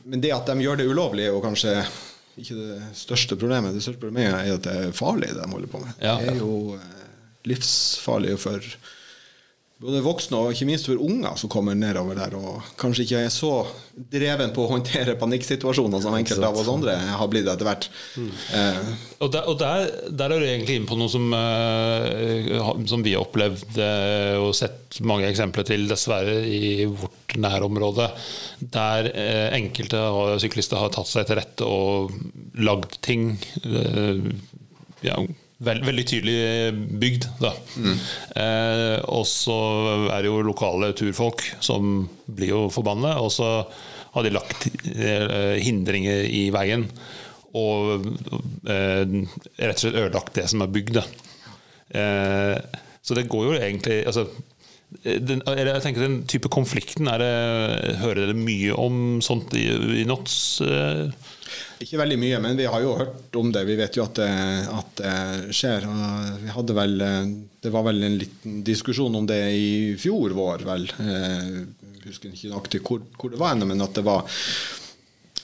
Men 0.04 0.22
det 0.22 0.34
at 0.34 0.48
de 0.50 0.60
gjør 0.64 0.80
det 0.80 0.88
ulovlig, 0.90 1.28
jo 1.28 1.40
kanskje 1.44 1.78
ikke 2.36 2.56
det 2.58 2.80
største 2.98 3.36
problemet. 3.38 3.74
Det 3.76 3.84
største 3.84 4.02
problemet 4.02 4.34
er 4.34 4.56
at 4.58 4.66
det 4.66 4.76
er 4.88 4.96
farlig, 4.96 5.30
det 5.32 5.40
de 5.40 5.52
holder 5.52 5.72
på 5.72 5.80
med. 5.80 5.92
Ja. 6.02 6.16
Det 6.20 6.34
er 6.34 6.40
jo 6.42 6.76
eh, 6.76 7.06
livsfarlig 7.48 8.36
for 8.42 8.64
både 9.76 9.98
voksne 10.00 10.38
og 10.40 10.54
ikke 10.54 10.66
minst 10.70 10.86
for 10.88 11.00
unger 11.04 11.34
som 11.36 11.50
kommer 11.52 11.76
nedover 11.76 12.16
der 12.16 12.32
og 12.38 12.64
kanskje 12.80 13.04
ikke 13.04 13.18
er 13.26 13.32
så 13.34 13.50
dreven 14.12 14.54
på 14.56 14.64
å 14.64 14.70
håndtere 14.70 15.18
panikksituasjoner 15.20 16.00
som 16.00 16.16
enkelte 16.16 16.48
av 16.48 16.56
oss 16.62 16.70
andre 16.72 16.94
har 17.18 17.28
blitt 17.28 17.50
etter 17.52 17.68
hvert. 17.68 17.88
Eh, 18.56 18.80
Og, 19.20 19.30
der, 19.32 19.44
og 19.52 19.58
der, 19.60 19.86
der 20.16 20.32
er 20.32 20.40
du 20.40 20.46
egentlig 20.48 20.78
inne 20.80 20.88
på 20.88 20.96
noe 20.96 21.12
som, 21.12 21.28
eh, 21.36 22.72
som 22.88 23.04
vi 23.04 23.12
har 23.16 23.24
opplevd 23.26 23.78
eh, 23.84 24.34
og 24.40 24.54
sett 24.56 24.98
mange 25.04 25.28
eksempler 25.28 25.64
til, 25.68 25.84
dessverre, 25.92 26.38
i 26.48 26.84
vårt 26.88 27.36
nærområde. 27.36 28.08
Der 28.72 29.10
eh, 29.12 29.48
enkelte 29.60 30.00
syklister 30.40 30.80
har 30.80 30.92
tatt 30.96 31.08
seg 31.12 31.28
til 31.28 31.36
rette 31.40 31.68
og 31.68 32.16
lagd 32.64 32.96
ting. 33.04 33.34
eh, 33.64 34.24
ja, 35.04 35.20
vel, 35.64 35.82
veldig 35.86 36.04
tydelig 36.08 36.38
bygd, 37.00 37.28
da. 37.40 37.52
Eh, 38.42 38.96
og 39.08 39.26
så 39.30 39.58
er 40.12 40.24
det 40.24 40.30
jo 40.30 40.42
lokale 40.44 40.92
turfolk 40.98 41.44
som 41.64 42.06
blir 42.26 42.52
jo 42.52 42.64
forbanna, 42.72 43.16
og 43.22 43.32
så 43.34 43.50
har 44.16 44.24
de 44.24 44.32
lagt 44.32 44.68
eh, 44.96 45.56
hindringer 45.60 46.24
i 46.28 46.48
veien 46.54 46.86
og 47.56 48.04
eh, 48.68 49.04
rett 49.04 49.78
og 49.78 49.80
slett 49.80 49.96
ødelagt 49.96 50.36
det 50.36 50.46
som 50.50 50.64
er 50.64 50.72
bygd. 50.72 51.00
Eh, 51.96 52.56
så 53.06 53.16
det 53.16 53.28
går 53.30 53.46
jo 53.46 53.56
egentlig 53.56 54.00
altså, 54.08 54.26
den, 55.02 55.42
jeg 55.44 55.82
tenker 55.82 56.04
den 56.04 56.20
type 56.30 56.50
konflikten 56.52 57.08
det, 57.10 57.30
Hører 58.00 58.20
dere 58.22 58.36
mye 58.38 58.74
om 58.78 59.18
sånt 59.24 59.54
i, 59.58 59.66
i 60.02 60.04
NOTS? 60.08 60.36
Eh? 60.62 61.32
Ikke 61.84 61.98
veldig 62.00 62.16
mye, 62.20 62.38
men 62.42 62.56
vi 62.58 62.66
har 62.70 62.80
jo 62.84 62.94
hørt 62.98 63.36
om 63.40 63.50
det. 63.54 63.64
Vi 63.68 63.76
vet 63.78 63.96
jo 63.98 64.04
at 64.06 64.18
det, 64.18 64.28
at 64.72 65.02
det 65.02 65.54
skjer. 65.56 65.86
Vi 66.42 66.52
hadde 66.54 66.76
vel, 66.78 66.96
det 67.62 67.72
var 67.74 67.84
vel 67.88 68.02
en 68.08 68.18
liten 68.22 68.62
diskusjon 68.66 69.14
om 69.20 69.26
det 69.28 69.40
i 69.54 69.68
fjor 70.00 70.34
vår, 70.36 70.64
vel. 70.68 70.88
Eh, 71.00 71.50
Jeg 72.06 72.12
husker 72.12 72.30
ikke 72.30 72.52
nøyaktig 72.52 72.80
hvor, 72.86 73.00
hvor 73.18 73.32
det 73.32 73.40
var 73.40 73.54
ennå, 73.56 73.66
men 73.66 73.82
at 73.82 73.94
det 73.98 74.04
var 74.06 74.22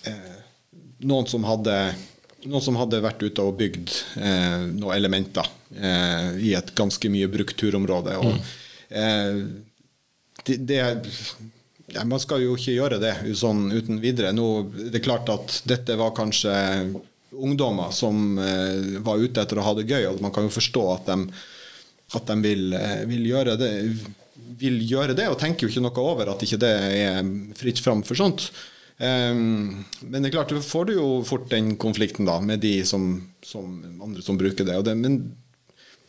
eh, 0.06 0.36
noen 1.02 1.26
som 1.30 1.44
hadde 1.48 1.76
noen 2.42 2.62
som 2.64 2.74
hadde 2.78 2.98
vært 3.04 3.20
ute 3.22 3.42
og 3.46 3.54
bygd 3.58 3.92
eh, 4.18 4.62
noen 4.74 4.96
elementer 4.96 5.46
eh, 5.78 6.32
i 6.42 6.54
et 6.58 6.72
ganske 6.78 7.10
mye 7.10 7.28
brukt 7.30 7.54
turområde. 7.60 8.16
Og, 8.18 8.54
eh, 8.90 9.42
det, 10.48 10.56
det 10.66 10.80
ja, 11.94 12.05
Man 12.09 12.20
skal 12.22 12.42
jo 12.44 12.57
ikke 12.57 12.74
gjøre 12.76 13.00
det 13.02 13.14
sånn 13.38 13.66
uten 13.72 14.00
videre. 14.02 14.33
Nå, 14.37 14.48
det 14.90 15.00
er 15.00 15.05
klart 15.05 15.31
at 15.33 15.61
dette 15.68 15.96
var 16.00 16.14
kanskje 16.16 16.52
ungdommer 17.33 17.92
som 17.96 18.38
eh, 18.38 18.98
var 19.05 19.22
ute 19.22 19.42
etter 19.42 19.61
å 19.61 19.66
ha 19.66 19.76
det 19.78 19.88
gøy, 19.88 20.05
og 20.11 20.20
man 20.24 20.35
kan 20.35 20.46
jo 20.46 20.52
forstå 20.52 20.83
at 20.92 21.09
de, 21.09 21.16
at 22.18 22.28
de 22.28 22.37
vil, 22.44 22.66
eh, 22.76 22.98
vil, 23.09 23.24
gjøre 23.31 23.57
det, 23.61 23.72
vil 24.61 24.83
gjøre 24.88 25.16
det, 25.16 25.31
og 25.33 25.40
tenker 25.40 25.66
jo 25.66 25.72
ikke 25.72 25.85
noe 25.87 26.05
over 26.05 26.35
at 26.35 26.44
ikke 26.44 26.61
det 26.61 26.72
er 27.00 27.33
fritt 27.59 27.81
fram 27.83 28.05
for 28.07 28.20
sånt. 28.20 28.50
Um, 29.02 29.83
men 30.05 30.20
det 30.20 30.28
er 30.28 30.35
klart, 30.37 30.52
du 30.52 30.62
får 30.62 30.85
du 30.87 30.92
jo 30.94 31.07
fort 31.26 31.48
den 31.50 31.72
konflikten 31.81 32.28
da 32.28 32.37
med 32.44 32.61
de 32.62 32.85
som, 32.87 33.16
som 33.42 33.81
andre 34.05 34.22
som 34.22 34.37
bruker 34.38 34.68
det. 34.68 34.76
Det 34.87 34.94
men 34.94 35.16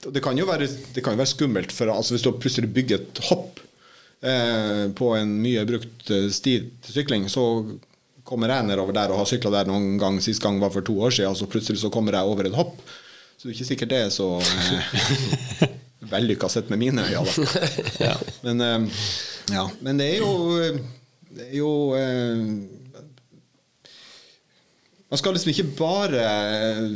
det 0.04 0.22
kan 0.22 0.38
jo 0.38 0.46
være, 0.46 0.68
det 0.94 1.02
kan 1.02 1.16
jo 1.16 1.22
være 1.24 1.32
skummelt, 1.32 1.74
for 1.74 1.90
altså, 1.90 2.14
hvis 2.14 2.26
du 2.26 2.34
plutselig 2.36 2.70
bygger 2.76 3.00
et 3.00 3.24
hopp 3.30 3.64
eh, 4.24 4.86
på 4.96 5.14
en 5.18 5.36
mye 5.44 5.66
brukt 5.68 6.12
eh, 6.14 6.30
sti 6.34 6.58
til 6.84 6.96
sykling, 6.96 7.28
så 7.32 7.44
kommer 8.24 8.52
jeg 8.54 8.68
nedover 8.70 8.96
der 8.96 9.12
og 9.12 9.22
har 9.22 9.30
sykla 9.30 9.52
der 9.54 9.70
noen 9.70 9.98
gang. 10.02 10.20
Sist 10.24 10.44
gang 10.44 10.60
var 10.64 10.74
for 10.74 10.86
to 10.86 10.96
år 11.04 11.14
siden, 11.14 11.34
og 11.34 11.40
så 11.40 11.50
plutselig 11.50 11.84
så 11.84 11.92
kommer 11.94 12.16
jeg 12.16 12.30
over 12.30 12.48
et 12.48 12.58
hopp. 12.58 12.80
Så 13.38 13.48
det 13.48 13.52
er 13.52 13.58
ikke 13.58 13.72
sikkert 13.74 13.94
det 13.94 14.02
er 14.06 14.12
så 14.14 14.30
eh, 14.40 15.64
vellykka 16.14 16.50
sett 16.52 16.70
med 16.72 16.80
mine 16.80 17.04
øyne, 17.04 17.26
da. 18.00 18.14
Men, 18.46 18.62
eh, 18.64 19.04
ja. 19.52 19.68
Men 19.84 20.00
det 20.00 20.14
er 20.14 20.24
jo 20.24 20.32
Det 21.34 21.50
er 21.50 21.58
jo 21.58 21.74
eh, 21.98 22.46
Man 25.10 25.20
skal 25.20 25.36
liksom 25.36 25.52
ikke 25.52 25.76
bare 25.78 26.24
eh, 26.24 26.96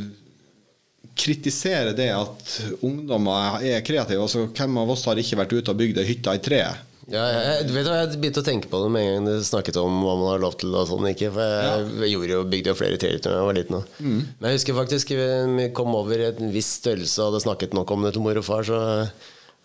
kritisere 1.18 1.92
det 1.98 2.08
at 2.14 2.52
ungdommer 2.86 3.62
er 3.66 3.82
kreative. 3.82 4.22
Altså, 4.22 4.46
hvem 4.54 4.76
av 4.78 4.90
oss 4.94 5.04
har 5.10 5.18
ikke 5.18 5.38
vært 5.40 5.54
ute 5.56 5.72
og 5.74 5.80
bygd 5.80 5.98
ei 5.98 6.06
hytte 6.06 6.34
i 6.34 6.42
treet? 6.42 6.84
Ja, 7.08 7.22
jeg, 7.32 7.68
du 7.68 7.72
vet 7.72 7.86
hva, 7.88 8.02
jeg 8.02 8.18
begynte 8.20 8.42
å 8.42 8.44
tenke 8.44 8.68
på 8.68 8.82
det 8.82 8.90
med 8.92 9.06
en 9.06 9.14
gang 9.14 9.40
du 9.40 9.46
snakket 9.46 9.78
om 9.80 10.02
hva 10.04 10.16
man 10.20 10.30
har 10.34 10.42
lov 10.42 10.58
til. 10.60 10.74
og 10.76 10.90
sånn, 10.90 11.08
ikke? 11.08 11.30
For 11.32 11.54
jeg, 11.56 11.86
jeg 12.02 12.12
gjorde 12.12 12.34
jo, 12.34 12.42
bygde 12.52 12.74
jo 12.74 12.76
flere 12.76 13.00
trehytter 13.00 13.32
da 13.32 13.40
jeg 13.40 13.48
var 13.48 13.56
liten. 13.56 13.80
Mm. 13.96 14.20
Men 14.28 14.50
jeg 14.50 14.60
husker 14.60 14.76
faktisk 14.76 15.14
vi 15.16 15.70
kom 15.76 15.96
over 15.96 16.28
en 16.28 16.52
viss 16.52 16.74
størrelse 16.82 17.22
og 17.22 17.30
hadde 17.30 17.44
snakket 17.46 17.76
nok 17.78 17.96
om 17.96 18.04
det 18.04 18.12
til 18.16 18.26
mor 18.26 18.40
og 18.42 18.48
far. 18.48 18.68
så 18.68 18.82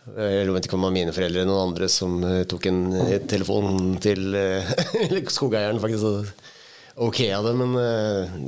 jeg 0.04 0.52
vet 0.52 0.66
ikke 0.68 0.76
om 0.76 0.84
det 0.84 0.90
var 0.90 0.96
mine 0.98 1.14
foreldre 1.16 1.44
eller 1.44 1.48
noen 1.48 1.70
andre 1.70 1.88
som 1.92 2.18
eh, 2.28 2.42
tok 2.50 2.66
en 2.68 2.82
eh, 3.06 3.22
telefon 3.30 3.94
til 4.04 4.36
eh, 4.36 4.74
skogeieren 5.38 5.80
faktisk 5.80 6.10
og 6.10 7.08
ok 7.08 7.22
av 7.34 7.48
det. 7.48 7.54
Men 7.58 7.78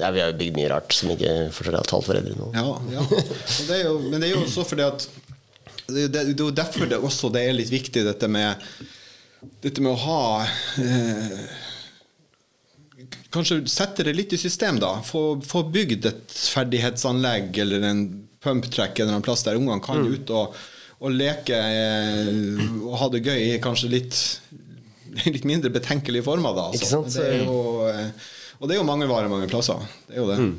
ja, 0.01 0.11
vi 0.13 0.21
har 0.21 0.33
jo 0.33 0.39
bygd 0.41 0.59
mye 0.59 0.71
rart 0.73 0.93
som 0.93 1.13
ikke 1.13 1.31
forstår 1.55 1.77
jeg 1.77 1.81
har 1.81 1.91
talt 1.93 2.07
foreldre 2.09 2.35
nå. 2.37 2.49
Ja, 2.53 2.75
ja. 2.93 3.05
Det 3.69 3.79
jo, 3.85 3.95
men 4.03 4.19
det 4.19 4.27
er 4.27 4.35
jo 4.35 4.43
også 4.43 4.67
fordi 4.67 4.85
at 4.85 5.07
Det 5.87 6.07
det- 6.11 6.25
det 6.37 6.41
er 6.47 6.51
derfor 6.63 6.89
det 6.89 6.97
også 6.99 7.29
det 7.33 7.43
er 7.49 7.53
litt 7.53 7.69
viktig 7.71 8.03
dette 8.05 8.27
med 8.27 8.55
Dette 9.61 9.81
med 9.81 9.91
å 9.93 9.99
ha 10.01 10.47
eh, 10.81 11.45
Kanskje 13.35 13.59
sette 13.69 14.03
det 14.07 14.13
litt 14.15 14.33
i 14.33 14.37
system, 14.39 14.77
da. 14.79 15.01
Få, 15.05 15.41
få 15.43 15.61
bygd 15.69 16.05
et 16.09 16.31
ferdighetsanlegg 16.53 17.57
eller 17.65 17.83
en 17.89 18.03
pumptrack 18.41 18.99
eller 19.03 19.17
en 19.17 19.25
plass 19.25 19.43
der 19.43 19.57
ungene 19.59 19.81
kan 19.83 19.99
Mm. 20.01 20.13
ut 20.13 20.29
og, 20.31 20.55
og 21.01 21.11
leke 21.11 21.57
eh, 21.59 22.63
og 22.85 22.95
ha 23.01 23.09
det 23.11 23.23
gøy 23.25 23.41
i 23.55 23.59
kanskje 23.63 23.89
litt 23.91 24.21
Litt 25.25 25.45
mindre 25.47 25.69
betenkelige 25.71 26.25
former, 26.25 26.51
da. 26.57 26.63
Altså. 26.75 26.97
Det 27.07 27.21
er 27.23 27.43
jo, 27.45 27.53
eh, 27.87 28.09
og 28.59 28.67
det 28.67 28.75
er 28.75 28.79
jo 28.81 28.87
mangelvare 28.89 29.29
mange 29.31 29.47
plasser. 29.47 29.79
Det 30.09 30.17
er 30.17 30.19
jo 30.19 30.25
det. 30.27 30.35
Mm. 30.41 30.49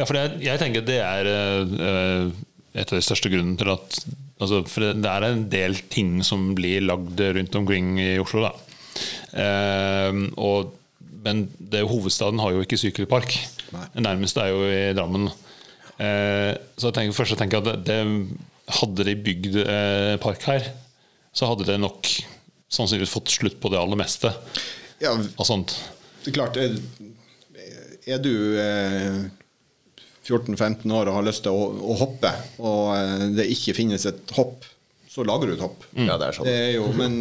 Ja, 0.00 0.06
for 0.08 0.18
jeg, 0.18 0.40
jeg 0.42 0.58
tenker 0.58 0.82
det 0.88 0.96
er 0.98 1.28
eh, 1.30 2.32
et 2.70 2.86
av 2.86 2.98
de 2.98 3.02
største 3.02 3.30
grunnene 3.32 3.58
til 3.58 3.72
at 3.72 3.96
altså, 4.38 4.60
For 4.70 4.92
det, 4.94 5.10
er 5.10 5.26
en 5.26 5.46
del 5.50 5.78
ting 5.90 6.20
som 6.26 6.52
blir 6.58 6.84
lagd 6.84 7.18
rundt 7.18 7.56
omkring 7.58 7.96
i 8.02 8.12
Oslo, 8.22 8.44
da. 8.46 8.52
Eh, 9.42 10.20
og, 10.38 10.74
men 11.24 11.48
det, 11.58 11.82
hovedstaden 11.90 12.42
har 12.42 12.54
jo 12.54 12.64
ikke 12.64 12.78
sykkelpark. 12.80 13.34
Det 13.70 14.04
nærmeste 14.04 14.44
er 14.44 14.54
jo 14.54 14.62
i 14.68 14.82
Drammen. 14.96 15.28
Eh, 16.00 16.52
så 16.78 16.88
jeg 16.88 16.96
tenker, 16.96 17.16
først 17.16 17.34
jeg 17.34 17.42
tenker 17.42 17.60
at 17.60 17.70
det, 17.70 17.78
det, 17.90 18.46
hadde 18.80 19.06
de 19.08 19.16
bygd 19.18 19.56
eh, 19.64 20.14
park 20.22 20.44
her, 20.46 20.70
så 21.34 21.48
hadde 21.50 21.66
det 21.66 21.80
nok 21.82 22.06
sannsynligvis 22.70 23.12
fått 23.12 23.32
slutt 23.34 23.58
på 23.58 23.70
det 23.72 23.80
aller 23.80 23.98
meste 23.98 24.30
Ja, 25.02 25.16
av 25.16 25.46
sånt. 25.48 25.74
Det 26.22 26.30
er 26.30 26.36
klart, 26.36 26.58
er, 26.60 26.76
er 28.06 28.22
du 28.22 28.34
eh, 28.62 29.24
14-15 30.28 30.84
år 30.92 31.10
og 31.10 31.20
har 31.20 31.26
lyst 31.30 31.44
til 31.46 31.56
å, 31.56 31.66
å 31.92 31.96
hoppe, 32.02 32.32
og 32.60 32.94
eh, 32.96 33.26
det 33.40 33.48
ikke 33.54 33.76
finnes 33.78 34.06
et 34.10 34.36
hopp, 34.36 34.64
så 35.10 35.24
lager 35.26 35.50
du 35.50 35.56
et 35.56 35.64
hopp. 35.64 35.84
Ja, 35.98 36.16
det 36.20 36.30
er 36.30 36.36
sånn. 36.36 36.46
Det 36.48 36.56
er 36.68 36.72
jo, 36.76 36.88
men 36.94 37.16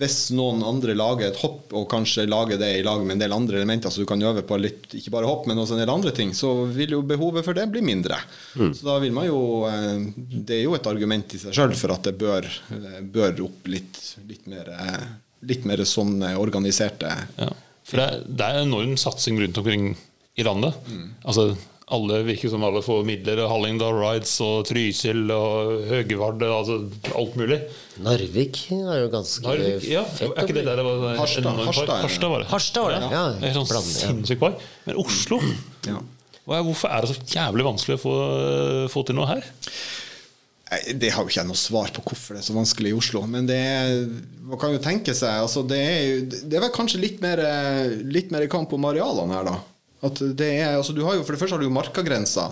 hvis 0.00 0.30
noen 0.32 0.62
andre 0.64 0.94
lager 0.96 1.28
et 1.28 1.38
hopp, 1.42 1.74
og 1.76 1.84
kanskje 1.92 2.24
lager 2.24 2.56
det 2.60 2.70
i 2.78 2.84
lag 2.86 3.02
med 3.04 3.18
en 3.18 3.20
del 3.20 3.34
andre 3.36 3.58
elementer, 3.60 3.92
så 3.92 4.00
du 4.00 4.08
kan 4.08 4.22
øve 4.24 4.42
på 4.48 4.56
litt, 4.56 4.86
ikke 4.96 5.12
bare 5.12 5.28
hopp, 5.28 5.44
men 5.50 5.60
også 5.60 5.76
en 5.76 5.82
del 5.82 5.92
andre 5.92 6.12
ting, 6.16 6.32
så 6.36 6.54
vil 6.72 6.96
jo 6.96 7.02
behovet 7.06 7.44
for 7.44 7.56
det 7.58 7.66
bli 7.72 7.82
mindre. 7.84 8.16
Så 8.56 8.86
da 8.86 8.96
vil 9.02 9.12
man 9.12 9.28
jo 9.28 9.40
eh, 9.68 10.06
Det 10.16 10.56
er 10.56 10.62
jo 10.64 10.76
et 10.78 10.88
argument 10.88 11.34
i 11.36 11.40
seg 11.42 11.52
sjøl 11.56 11.76
for 11.76 11.92
at 11.92 12.08
det 12.08 12.14
bør, 12.20 12.48
eh, 12.78 13.02
bør 13.04 13.44
opp 13.44 13.68
litt, 13.72 14.00
litt 14.28 14.48
mer 14.50 14.72
Litt 15.48 15.64
mer 15.68 15.80
sånn 15.88 16.18
eh, 16.24 16.36
organiserte 16.40 17.12
Ja. 17.40 17.52
For 17.90 18.00
det 18.00 18.06
er, 18.06 18.24
det 18.24 18.46
er 18.46 18.64
enorm 18.64 18.92
satsing 19.00 19.38
rundt 19.40 19.56
omkring 19.58 19.86
i 20.38 20.44
landet. 20.46 20.76
Altså, 21.26 21.50
alle 21.90 22.20
virker 22.26 22.52
som 22.52 22.62
alle 22.66 22.82
får 22.84 23.02
midler. 23.08 23.42
Hallingdal 23.50 23.96
Rides 23.98 24.32
og 24.44 24.62
Trysil 24.68 25.24
og 25.34 25.86
Høgevard 25.90 26.42
altså 26.46 26.78
alt 27.18 27.38
mulig. 27.40 27.58
Narvik 28.04 28.60
er 28.76 29.02
jo 29.02 29.10
ganske 29.12 29.44
Narvik, 29.44 29.88
ja, 29.90 30.04
fett 30.06 30.30
er 30.30 30.46
ikke 30.46 30.56
det 30.60 30.64
der 30.68 30.80
det 30.80 30.86
var 30.86 31.18
Harstad. 31.18 31.50
Harstad. 31.66 31.94
Harstad 32.04 32.32
var 32.32 32.44
det. 32.44 32.48
Harstad 32.52 32.86
var 32.86 32.94
det, 32.94 33.00
ja. 33.10 33.24
Det 33.40 33.50
er 33.50 33.56
sånn 33.58 33.68
Blande, 33.72 33.94
ja. 33.96 34.02
sinnssyk 34.06 34.42
park. 34.42 34.66
Men 34.86 35.02
Oslo 35.02 35.40
Ja. 35.88 36.00
Hvorfor 36.50 36.90
er 36.90 37.04
det 37.04 37.12
så 37.12 37.26
jævlig 37.30 37.62
vanskelig 37.66 37.98
å 37.98 38.02
få, 38.02 38.14
få 38.90 39.02
til 39.06 39.14
noe 39.18 39.28
her? 39.28 39.44
Det 40.94 41.10
har 41.10 41.22
jo 41.22 41.30
ikke 41.30 41.40
jeg 41.40 41.50
noe 41.50 41.58
svar 41.58 41.90
på 41.94 42.02
hvorfor 42.06 42.34
det 42.34 42.40
er 42.44 42.46
så 42.46 42.54
vanskelig 42.54 42.90
i 42.92 42.96
Oslo. 42.96 43.22
Men 43.30 43.46
det 43.46 43.58
er, 43.58 44.00
man 44.46 44.58
kan 44.58 44.74
jo 44.74 44.80
tenke 44.82 45.14
seg 45.18 45.42
altså 45.44 45.62
det, 45.66 45.78
er, 45.78 46.24
det 46.30 46.58
er 46.58 46.64
vel 46.64 46.74
kanskje 46.74 47.02
litt 47.02 47.18
mer, 47.22 47.42
litt 48.06 48.30
mer 48.34 48.46
kamp 48.50 48.72
om 48.74 48.86
arealene 48.90 49.34
her, 49.36 49.50
da. 49.50 49.56
At 50.06 50.20
det 50.36 50.50
er, 50.62 50.76
altså 50.78 50.94
du 50.96 51.02
har 51.04 51.18
jo, 51.18 51.24
for 51.26 51.36
det 51.36 51.40
første 51.42 51.56
har 51.56 51.62
du 51.62 51.68
jo 51.68 51.76
markagrensa. 51.76 52.48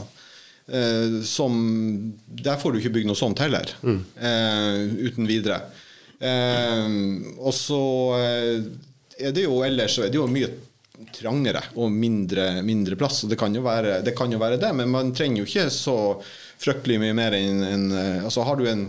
Eh, 0.69 1.21
som 1.25 1.55
Der 2.29 2.59
får 2.61 2.75
du 2.75 2.81
ikke 2.83 2.93
bygd 2.99 3.09
noe 3.09 3.19
sånt 3.19 3.41
heller. 3.41 3.71
Eh, 3.83 4.83
uten 5.09 5.29
videre. 5.29 5.63
Eh, 6.21 6.89
og 7.39 7.55
så 7.57 7.83
eh, 8.19 8.67
er 9.19 9.35
det 9.35 9.47
jo 9.47 9.63
ellers 9.67 9.97
så 9.97 10.05
er 10.07 10.13
det 10.13 10.21
jo 10.21 10.29
mye 10.31 10.51
trangere 11.15 11.63
og 11.79 11.93
mindre, 11.95 12.61
mindre 12.67 12.99
plass. 12.99 13.23
Og 13.25 13.33
det 13.33 13.39
kan, 13.41 13.55
være, 13.65 14.01
det 14.05 14.15
kan 14.19 14.33
jo 14.35 14.41
være 14.43 14.61
det, 14.61 14.71
men 14.77 14.93
man 14.93 15.15
trenger 15.17 15.43
jo 15.43 15.49
ikke 15.49 15.69
så 15.73 15.97
fryktelig 16.59 16.99
mye 17.01 17.17
mer 17.17 17.37
enn 17.39 17.63
enn, 17.65 17.91
eh, 17.95 18.25
altså 18.27 18.47
har 18.49 18.59
du 18.59 18.67
en 18.69 18.89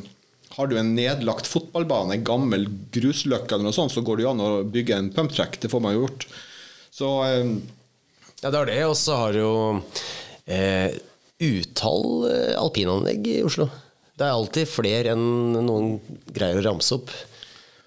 har 0.58 0.67
du 0.67 0.74
en 0.76 0.89
nedlagt 0.91 1.48
fotballbane, 1.48 2.17
en 2.17 2.24
gammel 2.26 2.65
grusløkke 2.91 3.54
eller 3.54 3.69
noe 3.69 3.76
sånt, 3.76 3.93
så 3.93 4.02
går 4.04 4.17
det 4.17 4.24
jo 4.26 4.32
an 4.34 4.41
å 4.43 4.48
bygge 4.67 4.95
en 4.98 5.12
pumptrack. 5.13 5.60
Det 5.62 5.69
får 5.72 5.84
man 5.86 5.93
jo 5.95 6.02
gjort. 6.02 6.26
Så 6.91 7.12
eh, 7.30 7.52
Ja, 8.43 8.49
det 8.54 8.60
er 8.62 8.69
det. 8.71 8.80
Og 8.88 8.95
så 8.99 9.17
har 9.19 9.36
du 9.36 9.41
jo 9.41 9.54
eh, 10.47 10.93
utall 11.43 12.30
eh, 12.32 12.54
alpinanlegg 12.60 13.28
i 13.28 13.39
Oslo. 13.47 13.69
Det 14.19 14.28
er 14.28 14.36
alltid 14.36 14.67
flere 14.67 15.13
enn 15.15 15.58
noen 15.63 15.93
greier 16.36 16.60
å 16.60 16.65
ramse 16.69 16.95
opp. 16.97 17.12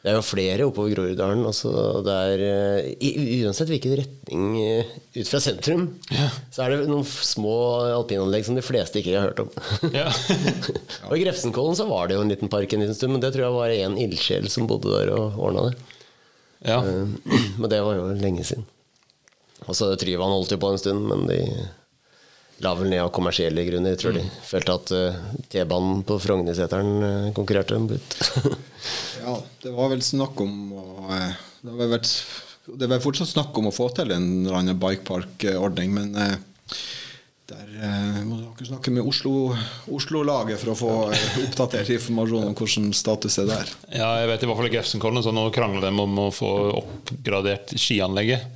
Det 0.03 0.11
er 0.11 0.17
jo 0.17 0.25
flere 0.27 0.65
oppover 0.67 0.91
Groruddalen. 0.97 1.45
Altså 1.47 1.71
det 2.03 2.15
er, 2.33 2.41
eh, 2.49 3.19
uansett 3.45 3.69
hvilken 3.71 3.95
retning 4.01 4.57
eh, 4.59 4.89
ut 5.15 5.29
fra 5.31 5.39
sentrum, 5.45 5.85
Ja. 6.11 6.27
så 6.51 6.65
er 6.65 6.73
det 6.75 6.89
noen 6.91 7.07
små 7.07 7.53
alpinanlegg 8.01 8.49
som 8.49 8.59
de 8.59 8.65
fleste 8.67 8.99
ikke 8.99 9.15
har 9.15 9.29
hørt 9.31 9.45
om. 9.45 9.53
Ja. 9.95 10.09
og 11.07 11.15
I 11.15 11.23
Grefsenkollen 11.23 11.79
så 11.79 11.87
var 11.87 12.11
det 12.11 12.19
jo 12.19 12.25
en 12.27 12.33
liten 12.35 12.51
park 12.51 12.75
en 12.75 12.83
liten 12.83 12.99
stund, 12.99 13.15
men 13.15 13.23
det 13.23 13.31
tror 13.37 13.47
jeg 13.47 13.57
var 13.61 13.77
én 13.77 13.95
ildsjel 14.09 14.51
som 14.51 14.67
bodde 14.71 14.91
der 14.91 15.15
og 15.15 15.39
ordna 15.39 15.69
det. 15.71 15.79
ja. 16.73 16.81
Men 17.61 17.69
det 17.71 17.81
var 17.87 18.01
jo 18.01 18.11
lenge 18.19 18.45
siden. 18.49 18.67
Og 19.69 19.79
så 19.79 19.93
Tryvann 19.99 20.35
holdt 20.35 20.55
jo 20.55 20.61
på 20.63 20.73
en 20.73 20.81
stund, 20.81 21.07
men 21.07 21.27
de 21.31 21.41
la 22.63 22.73
vel 22.79 22.93
ned 22.93 23.03
av 23.03 23.11
kommersielle 23.15 23.65
grunner. 23.67 23.95
Jeg 23.95 24.01
tror 24.03 24.17
de 24.17 24.23
følte 24.47 24.77
at 24.79 24.93
uh, 24.95 25.21
T-banen 25.51 26.05
på 26.07 26.19
Frognerseteren 26.23 26.93
uh, 27.03 27.33
konkurrerte 27.35 27.75
dem 27.75 27.89
ut. 27.91 28.17
ja, 29.25 29.37
det 29.65 29.75
var 29.75 29.91
vel 29.95 30.03
snakk 30.07 30.39
om 30.45 30.55
å 30.79 30.87
eh, 31.11 31.41
Det 31.63 31.75
har 31.75 31.95
vært 31.97 32.11
det 32.63 32.87
er 32.87 33.03
fortsatt 33.03 33.33
snakk 33.33 33.57
om 33.59 33.69
å 33.69 33.75
få 33.75 33.89
til 33.97 34.13
en 34.15 34.27
eller 34.45 34.61
annen 34.61 34.79
bikepark-ordning, 34.79 35.91
men 35.97 36.13
eh, 36.15 36.37
der 37.51 37.73
eh, 37.75 38.21
må 38.23 38.39
dere 38.39 38.69
snakke 38.69 38.93
med 38.95 39.09
Oslo- 39.09 39.57
Oslo-laget 39.91 40.61
for 40.61 40.71
å 40.71 40.77
få 40.79 40.93
eh, 41.11 41.25
oppdatert 41.43 41.91
informasjon 41.97 42.47
om 42.53 42.55
hvordan 42.55 42.93
status 42.95 43.41
er 43.43 43.51
der. 43.51 43.73
Ja, 43.91 44.13
jeg 44.23 44.31
vet 44.31 44.45
i 44.45 44.51
hvert 44.51 44.61
fall 44.61 44.71
i 44.71 44.75
Grefsenkollen 44.77 45.27
så 45.27 45.35
nå 45.35 45.49
krangler 45.55 45.89
de 45.89 46.05
om 46.07 46.21
å 46.23 46.29
få 46.35 46.53
oppgradert 46.85 47.75
skianlegget. 47.75 48.47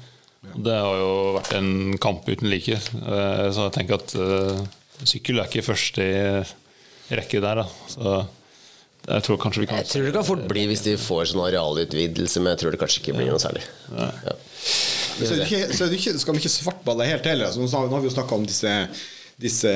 Det 0.54 0.76
har 0.78 0.96
jo 1.00 1.10
vært 1.36 1.52
en 1.58 1.98
kamp 2.02 2.28
uten 2.28 2.48
like. 2.52 2.78
Eh, 2.78 3.46
Så 3.52 3.66
jeg 3.66 3.74
tenker 3.76 3.98
at 3.98 4.14
eh, 4.14 4.62
sykkel 5.04 5.40
er 5.42 5.50
ikke 5.50 5.66
først 5.66 5.98
i 6.02 6.10
rekke 7.16 7.42
der. 7.44 7.62
Da. 7.62 7.66
Så 7.92 8.16
jeg 9.06 9.22
tror 9.22 9.38
kanskje 9.38 9.62
vi 9.62 9.68
kan 9.70 9.78
Jeg 9.82 9.90
tror 9.92 10.06
det 10.08 10.14
kan 10.16 10.26
fort 10.26 10.46
bli 10.50 10.64
hvis 10.70 10.82
de 10.86 10.96
får 10.98 11.28
sånn 11.30 11.44
arealutvidelse, 11.46 12.40
men 12.42 12.54
jeg 12.54 12.62
tror 12.62 12.74
det 12.74 12.80
kanskje 12.82 13.02
ikke 13.04 13.16
blir 13.18 13.30
noe 13.30 13.42
særlig. 13.42 13.62
Ja. 13.94 14.34
Så 15.16 15.30
er 15.32 15.38
det 15.40 15.46
ikke, 15.46 15.60
så 15.72 15.84
er 15.84 15.92
det 15.92 16.00
ikke, 16.00 16.16
skal 16.20 16.34
vi 16.36 16.42
ikke 16.42 16.54
svartballe 16.56 17.06
helt 17.08 17.28
heller. 17.30 17.52
Så 17.54 17.62
nå 17.62 17.68
nå 17.70 17.94
har 17.94 18.02
vi 18.02 18.10
jo 18.10 18.16
snakka 18.16 18.36
om 18.36 18.46
disse, 18.48 18.72
disse 19.40 19.74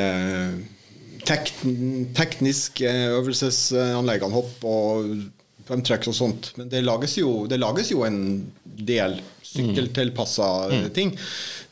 tek, 1.29 1.53
tekniske 2.19 2.91
øvelsesanleggene, 3.21 4.35
hopp 4.35 4.67
og 4.69 5.13
pumptracks 5.69 6.11
og 6.11 6.17
sånt. 6.19 6.51
Men 6.59 6.69
det 6.73 6.83
lages 6.85 7.15
jo, 7.21 7.45
det 7.51 7.61
lages 7.61 7.93
jo 7.95 8.03
en 8.09 8.21
del 8.65 9.21
sykkeltilpassa 9.51 10.49
ting. 10.95 11.13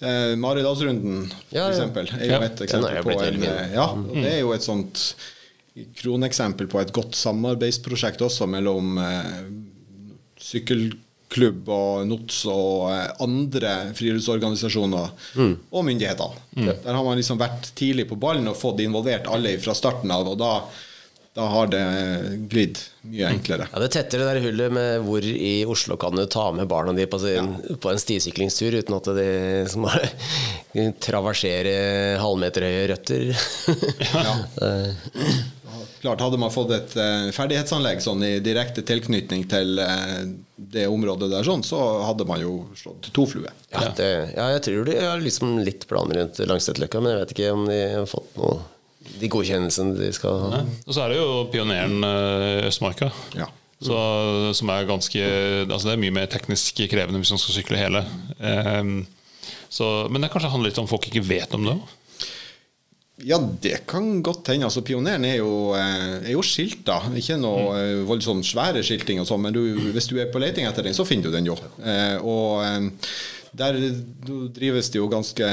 Eh, 0.00 0.34
Maridalsrunden, 0.36 1.24
Ja, 1.50 1.66
for 1.68 1.74
eksempel, 1.74 2.10
er 2.18 2.32
jo 2.34 2.40
et 2.46 2.60
eksempel 2.66 3.02
på 3.06 3.18
en 3.24 3.42
eh, 3.48 3.74
Ja, 3.74 3.88
det 4.14 4.32
er 4.36 4.40
jo 4.42 4.52
et 4.54 4.66
sånt 4.66 5.02
kroneksempel 6.00 6.66
på 6.66 6.80
et 6.82 6.90
godt 6.92 7.14
samarbeidsprosjekt 7.14 8.22
også 8.26 8.48
mellom 8.50 8.96
eh, 8.98 9.42
sykkelklubb 10.42 11.68
og 11.70 12.06
NOTS 12.08 12.40
og 12.50 12.88
eh, 12.92 13.06
andre 13.24 13.72
friluftsorganisasjoner 13.98 15.10
og 15.70 15.84
myndighetene. 15.86 16.42
Der 16.84 16.94
har 16.98 17.04
man 17.06 17.18
liksom 17.20 17.38
vært 17.40 17.70
tidlig 17.78 18.08
på 18.10 18.18
ballen 18.20 18.48
og 18.50 18.58
fått 18.58 18.82
involvert 18.84 19.28
alle 19.30 19.54
fra 19.62 19.74
starten 19.76 20.10
av, 20.14 20.26
og 20.32 20.38
da, 20.40 20.52
da 21.38 21.44
har 21.46 21.68
det 21.70 21.81
glidd 22.51 22.81
mye 23.07 23.29
enklere. 23.31 23.68
Ja, 23.70 23.79
Det 23.79 23.92
tetter 23.94 24.18
det 24.18 24.27
der 24.27 24.40
hullet 24.42 24.72
med 24.74 25.05
hvor 25.07 25.22
i 25.22 25.53
Oslo 25.70 25.94
kan 26.01 26.16
du 26.18 26.24
ta 26.27 26.48
med 26.53 26.66
barna 26.70 26.90
de 26.96 27.05
på, 27.07 27.20
sin, 27.22 27.53
på 27.79 27.92
en 27.92 28.01
stisyklingstur 28.03 28.74
uten 28.81 28.96
at 28.96 29.11
de 29.14 29.29
som 29.70 29.87
har 29.87 30.03
traversere 31.07 32.18
halvmeterhøye 32.18 32.88
røtter. 32.90 33.31
Klart, 35.98 36.20
Hadde 36.22 36.38
man 36.38 36.51
fått 36.55 36.72
et 36.74 36.92
eh, 36.98 37.29
ferdighetsanlegg 37.35 38.03
sånn 38.03 38.22
i 38.27 38.33
direkte 38.42 38.83
tilknytning 38.87 39.46
til 39.51 39.79
eh, 39.83 40.20
det 40.59 40.87
området 40.90 41.31
der, 41.33 41.46
sånn, 41.46 41.62
så 41.66 41.79
hadde 42.07 42.27
man 42.27 42.42
jo 42.42 42.64
slått 42.79 43.11
to 43.14 43.27
fluer. 43.31 43.55
Ja, 43.74 43.90
ja, 43.98 44.48
jeg 44.57 44.64
tror 44.66 44.87
de 44.90 44.98
har 45.03 45.22
liksom 45.22 45.59
litt 45.66 45.87
planer 45.90 46.20
rundt 46.22 46.38
Langsetløkka, 46.51 47.03
men 47.03 47.14
jeg 47.14 47.22
vet 47.22 47.35
ikke 47.37 47.55
om 47.55 47.64
de 47.70 47.79
har 47.94 48.11
fått 48.11 48.35
noe 48.38 48.59
de 49.20 49.30
godkjennelsene 49.32 49.96
de 49.98 50.10
skal 50.14 50.42
ha. 50.44 50.64
Og 50.86 50.94
så 50.94 51.04
er 51.04 51.14
det 51.14 51.20
jo 51.20 51.46
pioneren 51.52 52.04
eh, 52.06 52.66
Østmarka. 52.68 53.10
Ja. 53.38 53.48
Så, 53.78 53.96
som 54.58 54.70
er 54.74 54.88
ganske 54.88 55.20
Altså 55.70 55.86
det 55.86 55.92
er 55.92 56.00
mye 56.02 56.14
mer 56.16 56.24
teknisk 56.26 56.80
krevende 56.90 57.20
hvis 57.22 57.30
man 57.30 57.38
skal 57.38 57.60
sykle 57.60 57.78
hele. 57.78 58.02
Um, 58.42 59.04
så, 59.70 60.08
men 60.10 60.24
det 60.24 60.32
kanskje 60.32 60.50
handler 60.50 60.72
litt 60.72 60.80
om 60.82 60.88
folk 60.90 61.06
ikke 61.06 61.22
vet 61.28 61.54
om 61.54 61.66
det 61.68 61.76
òg? 61.76 61.94
Ja, 63.26 63.38
det 63.62 63.80
kan 63.90 64.20
godt 64.22 64.46
hende. 64.52 64.68
Altså, 64.68 64.84
pioneren 64.86 65.24
er 65.26 65.40
jo, 65.40 65.72
eh, 65.74 66.28
er 66.28 66.34
jo 66.36 66.42
skilta. 66.46 67.00
Ikke 67.18 67.34
noe 67.40 67.72
eh, 67.74 68.02
voldsomt 68.06 68.46
svære 68.46 68.84
skilting, 68.86 69.18
og 69.18 69.26
sånn, 69.26 69.42
men 69.42 69.56
du, 69.56 69.62
hvis 69.90 70.06
du 70.06 70.14
er 70.22 70.30
på 70.30 70.38
leting 70.38 70.68
etter 70.68 70.86
den, 70.86 70.94
så 70.94 71.06
finner 71.08 71.26
du 71.26 71.34
den 71.34 71.48
jo. 71.50 71.56
Eh, 71.82 72.14
og 72.22 72.62
eh, 72.62 72.86
der 73.56 73.78
drives 74.54 74.90
det 74.92 75.00
jo 75.00 75.08
ganske 75.11 75.48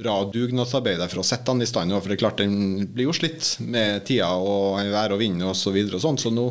bra 0.00 0.16
dugnadsarbeid 0.32 1.02
for 1.08 1.22
å 1.22 1.26
sette 1.26 1.48
den 1.50 1.64
i 1.64 1.68
stand. 1.68 1.94
For 1.96 2.08
det 2.08 2.18
er 2.18 2.22
klart 2.24 2.42
den 2.42 2.86
blir 2.90 3.10
jo 3.10 3.16
slitt 3.16 3.56
med 3.60 4.04
tida 4.08 4.32
og 4.38 4.80
vær 4.92 5.16
og 5.16 5.22
vind 5.22 5.44
og 5.44 5.56
så 5.58 5.74
videre 5.74 6.00
og 6.00 6.04
sånn. 6.04 6.20
Så 6.20 6.32
nå, 6.34 6.48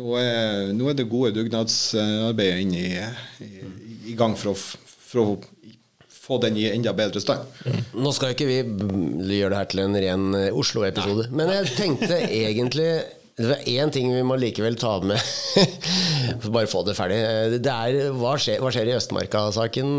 nå, 0.00 0.10
er, 0.20 0.72
nå 0.76 0.90
er 0.90 0.98
det 0.98 1.08
gode 1.10 1.34
dugnadsarbeidet 1.36 2.64
inne 2.64 2.84
i, 2.84 3.46
i, 3.46 3.70
i 4.14 4.18
gang 4.18 4.36
for 4.38 4.54
å, 4.54 4.56
for 4.56 5.24
å 5.24 5.38
få 6.30 6.38
den 6.44 6.58
i 6.60 6.68
enda 6.70 6.92
bedre 6.96 7.20
stand. 7.22 7.46
Nå 7.96 8.12
skal 8.14 8.34
ikke 8.34 8.48
vi 8.48 8.60
gjøre 8.60 9.52
det 9.52 9.62
her 9.62 9.70
til 9.72 9.82
en 9.82 9.96
ren 10.04 10.26
eh, 10.38 10.52
Oslo-episode, 10.54 11.30
men 11.34 11.50
jeg 11.56 11.72
tenkte 11.74 12.20
egentlig 12.28 12.90
det 13.40 13.54
er 13.56 13.80
én 13.80 13.92
ting 13.92 14.10
vi 14.12 14.22
må 14.26 14.36
likevel 14.36 14.74
ta 14.76 14.98
med, 15.00 15.20
bare 16.54 16.68
få 16.68 16.82
det 16.84 16.94
ferdig. 16.98 17.20
Det 17.64 17.72
er, 17.72 18.10
hva, 18.12 18.34
skjer, 18.40 18.60
hva 18.60 18.68
skjer 18.74 18.90
i 18.90 18.96
Østmarka-saken? 18.98 19.94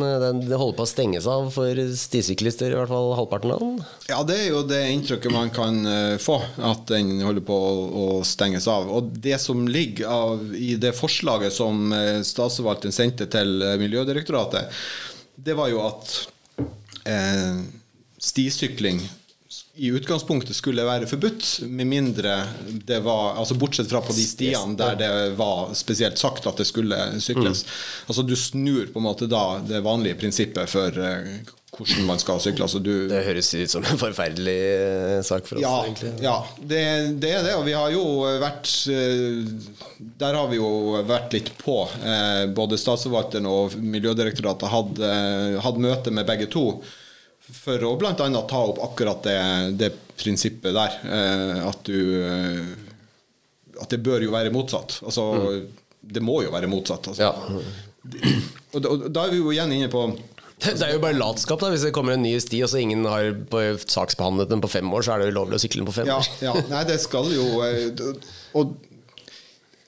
Det 0.45 0.59
holder 0.59 0.77
på 0.77 0.85
å 0.85 0.89
stenges 0.89 1.25
av 1.29 1.49
for 1.55 1.81
stisyklister, 1.97 2.69
i 2.69 2.77
hvert 2.77 2.91
fall 2.91 3.15
halvparten 3.17 3.55
av 3.55 3.63
den. 3.63 3.79
Ja, 4.11 4.21
det 4.27 4.37
er 4.43 4.47
jo 4.51 4.61
det 4.69 4.81
inntrykket 4.93 5.33
man 5.33 5.49
kan 5.53 5.81
eh, 5.89 6.17
få, 6.21 6.37
at 6.69 6.85
den 6.91 7.15
holder 7.25 7.45
på 7.47 7.57
å, 7.57 8.07
stenges 8.27 8.67
av. 8.69 8.91
Og 8.93 9.09
det 9.23 9.39
som 9.41 9.65
ligger 9.65 10.11
av, 10.11 10.43
i 10.53 10.75
det 10.81 10.93
forslaget 10.97 11.55
som 11.55 11.89
uh, 11.89 12.21
statsforvalteren 12.25 12.93
sendte 12.93 13.25
til 13.31 13.63
eh, 13.65 13.77
Miljødirektoratet, 13.81 14.69
det 15.41 15.57
var 15.57 15.71
jo 15.71 15.81
at 15.87 16.13
eh, 17.09 17.63
stisykling 18.21 19.01
i 19.75 19.89
utgangspunktet 19.91 20.55
skulle 20.55 20.83
være 20.87 21.07
forbudt, 21.11 21.47
med 21.67 21.87
mindre 21.89 22.35
det 22.87 23.01
var 23.03 23.35
altså 23.39 23.57
Bortsett 23.59 23.89
fra 23.91 23.99
på 24.03 24.13
de 24.15 24.23
stiene 24.23 24.77
der 24.79 24.99
det 24.99 25.09
var 25.39 25.73
spesielt 25.75 26.19
sagt 26.21 26.47
at 26.47 26.61
det 26.61 26.67
skulle 26.69 26.99
sykles. 27.23 27.65
Altså 28.07 28.23
Du 28.23 28.35
snur 28.39 28.91
på 28.93 29.01
en 29.01 29.09
måte 29.09 29.27
da 29.31 29.59
det 29.65 29.81
vanlige 29.83 30.19
prinsippet 30.21 30.71
for 30.71 30.95
eh, 31.03 31.41
hvordan 31.71 32.07
man 32.07 32.21
skal 32.21 32.39
sykle. 32.43 32.63
Altså 32.67 32.79
du, 32.83 32.93
Det 33.11 33.25
høres 33.25 33.51
ut 33.55 33.73
som 33.73 33.83
en 33.83 33.99
forferdelig 33.99 34.55
eh, 34.77 35.19
sak 35.27 35.49
for 35.49 35.59
oss, 35.59 35.65
ja, 35.65 35.75
egentlig. 35.83 36.13
ja 36.23 36.37
det, 36.57 36.81
det 37.23 37.35
er 37.35 37.43
det. 37.49 37.57
Og 37.59 37.67
vi 37.67 37.75
har 37.75 37.91
jo 37.91 38.05
vært 38.45 38.71
eh, 38.93 40.07
Der 40.23 40.39
har 40.39 40.47
vi 40.51 40.61
jo 40.61 40.71
vært 41.11 41.35
litt 41.35 41.51
på. 41.59 41.81
Både 42.55 42.79
Statsforvalteren 42.79 43.51
og 43.51 43.75
Miljødirektoratet 43.75 44.71
hadde 44.71 45.13
hatt 45.67 45.85
møte 45.89 46.15
med 46.15 46.29
begge 46.31 46.47
to 46.51 46.69
for 47.55 47.83
å 47.87 47.93
bl.a. 47.99 48.13
ta 48.15 48.61
opp 48.71 48.79
akkurat 48.85 49.23
det, 49.27 49.37
det 49.79 49.91
prinsippet 50.21 50.73
der. 50.75 50.97
eh, 51.05 51.61
At 51.67 51.83
du 51.87 51.97
eh, 52.23 52.65
At 53.81 53.89
det 53.93 54.01
bør 54.05 54.21
jo 54.27 54.31
være 54.33 54.51
motsatt. 54.53 54.99
Altså 55.07 55.25
Det 56.01 56.21
må 56.23 56.41
jo 56.45 56.51
være 56.53 56.69
motsatt. 56.71 57.07
Altså. 57.11 57.21
Ja. 57.29 57.33
Og, 58.73 58.85
og 58.85 59.09
da 59.13 59.25
er 59.27 59.33
vi 59.35 59.41
jo 59.41 59.51
igjen 59.53 59.73
inne 59.75 59.89
på 59.93 60.05
Det 60.61 60.73
er 60.85 60.93
jo 60.95 61.01
bare 61.03 61.17
latskap, 61.17 61.59
da. 61.61 61.69
Hvis 61.73 61.83
det 61.87 61.93
kommer 61.95 62.13
en 62.15 62.23
ny 62.25 62.35
sti, 62.41 62.59
og 62.65 62.69
så 62.71 62.79
ingen 62.81 63.05
har 63.09 63.31
saksbehandlet 63.89 64.49
den 64.51 64.61
på 64.61 64.69
fem 64.69 64.89
år, 64.93 65.05
så 65.05 65.15
er 65.15 65.23
det 65.25 65.31
ulovlig 65.33 65.57
å 65.57 65.63
sykle 65.63 65.81
den 65.83 65.89
på 65.89 65.95
fem 65.99 66.09
Ja, 66.09 66.19
år. 66.21 66.29
ja, 66.45 66.53
nei, 66.69 66.83
det 66.89 66.99
skal 67.01 67.29
jo 67.33 67.47
eh, 67.65 67.89
Og 68.57 68.75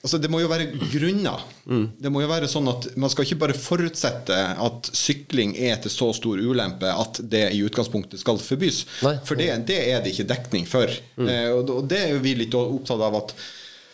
altså, 0.04 0.20
det 0.22 0.30
må 0.32 0.42
jo 0.44 0.52
være 0.52 0.68
grunner. 0.92 1.42
Det 1.66 2.12
må 2.12 2.22
jo 2.24 2.30
være 2.30 2.50
sånn 2.52 2.68
at 2.72 2.90
Man 3.00 3.12
skal 3.12 3.26
ikke 3.28 3.40
bare 3.46 3.58
forutsette 3.58 4.38
at 4.68 4.92
sykling 4.94 5.56
er 5.58 5.80
til 5.84 5.94
så 5.94 6.12
stor 6.16 6.42
ulempe 6.44 6.92
at 6.92 7.22
det 7.24 7.46
i 7.56 7.64
utgangspunktet 7.66 8.22
skal 8.22 8.42
forbys. 8.44 8.84
Nei. 9.06 9.18
For 9.26 9.40
det, 9.40 9.50
det 9.70 9.80
er 9.90 10.04
det 10.04 10.14
ikke 10.14 10.30
dekning 10.36 10.70
for. 10.70 10.92
Eh, 11.18 11.50
og 11.56 11.88
det 11.90 12.02
er 12.04 12.16
jo 12.16 12.24
vi 12.24 12.38
litt 12.44 12.56
opptatt 12.60 13.04
av 13.04 13.20
at 13.24 13.36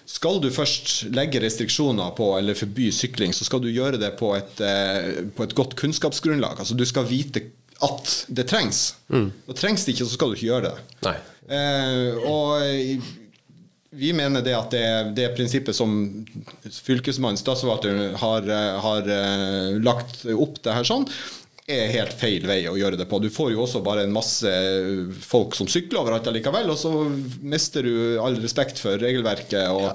skal 0.09 0.39
du 0.41 0.49
først 0.49 1.11
legge 1.13 1.37
restriksjoner 1.43 2.15
på 2.17 2.31
eller 2.39 2.57
forby 2.57 2.87
sykling, 2.95 3.29
så 3.37 3.45
skal 3.45 3.61
du 3.61 3.69
gjøre 3.69 3.99
det 4.01 4.15
på 4.17 4.31
et, 4.33 4.57
eh, 4.65 5.19
på 5.37 5.45
et 5.45 5.53
godt 5.53 5.75
kunnskapsgrunnlag. 5.77 6.57
Altså 6.57 6.73
Du 6.77 6.85
skal 6.89 7.05
vite 7.05 7.45
at 7.85 8.15
det 8.27 8.47
trengs. 8.49 8.95
Og 9.47 9.53
trengs 9.55 9.85
det 9.85 9.93
ikke, 9.93 10.07
så 10.09 10.17
skal 10.17 10.31
du 10.31 10.39
ikke 10.39 10.49
gjøre 10.49 10.71
det. 10.71 10.87
Nei. 11.05 11.13
Eh, 11.49 12.17
og 12.29 12.65
vi 13.89 14.13
mener 14.13 14.43
det 14.45 14.53
at 14.53 14.71
det, 14.73 14.85
det 15.17 15.31
prinsippet 15.37 15.75
som 15.75 15.91
fylkesmannen, 16.69 17.39
statsforvalteren, 17.39 18.15
har, 18.21 18.49
eh, 18.49 18.79
har 18.85 19.09
eh, 19.15 19.77
lagt 19.81 20.25
opp 20.29 20.61
det 20.65 20.75
her 20.77 20.87
sånn, 20.87 21.07
er 21.69 21.91
helt 21.93 22.15
feil 22.17 22.45
vei 22.49 22.63
å 22.69 22.77
gjøre 22.77 22.97
det 22.97 23.05
på. 23.09 23.19
Du 23.21 23.29
får 23.33 23.51
jo 23.53 23.63
også 23.65 23.81
bare 23.85 24.05
en 24.05 24.13
masse 24.13 24.49
folk 25.21 25.57
som 25.57 25.69
sykler 25.69 26.01
overalt 26.01 26.29
allikevel, 26.29 26.71
og 26.73 26.79
så 26.81 26.93
mister 27.45 27.85
du 27.85 28.17
all 28.21 28.39
respekt 28.41 28.81
for 28.81 28.97
regelverket. 29.01 29.69
og 29.69 29.93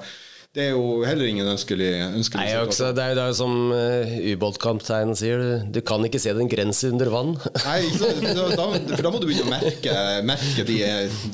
Det 0.55 0.69
er 0.69 0.77
jo 0.77 1.01
heller 1.03 1.27
ingen 1.27 1.49
ønskelig, 1.51 1.89
ønskelig 2.15 2.45
Nei, 2.45 2.53
også, 2.63 2.93
det 2.95 3.03
er 3.03 3.09
jo 3.11 3.17
det 3.19 3.23
er 3.25 3.31
jo 3.33 3.37
som 3.41 3.55
uh, 3.75 4.13
ubåtkapteinen 4.37 5.17
sier, 5.19 5.41
du, 5.43 5.65
du 5.75 5.81
kan 5.83 6.05
ikke 6.07 6.21
se 6.23 6.31
den 6.37 6.47
grense 6.47 6.93
under 6.95 7.11
vann. 7.11 7.33
Nei, 7.65 7.81
så, 7.91 8.11
da, 8.23 8.69
for 8.93 9.03
da 9.03 9.11
må 9.11 9.19
du 9.19 9.27
begynne 9.27 9.49
å 9.49 9.51
merke, 9.51 9.97
merke 10.29 10.63
de, 10.69 10.77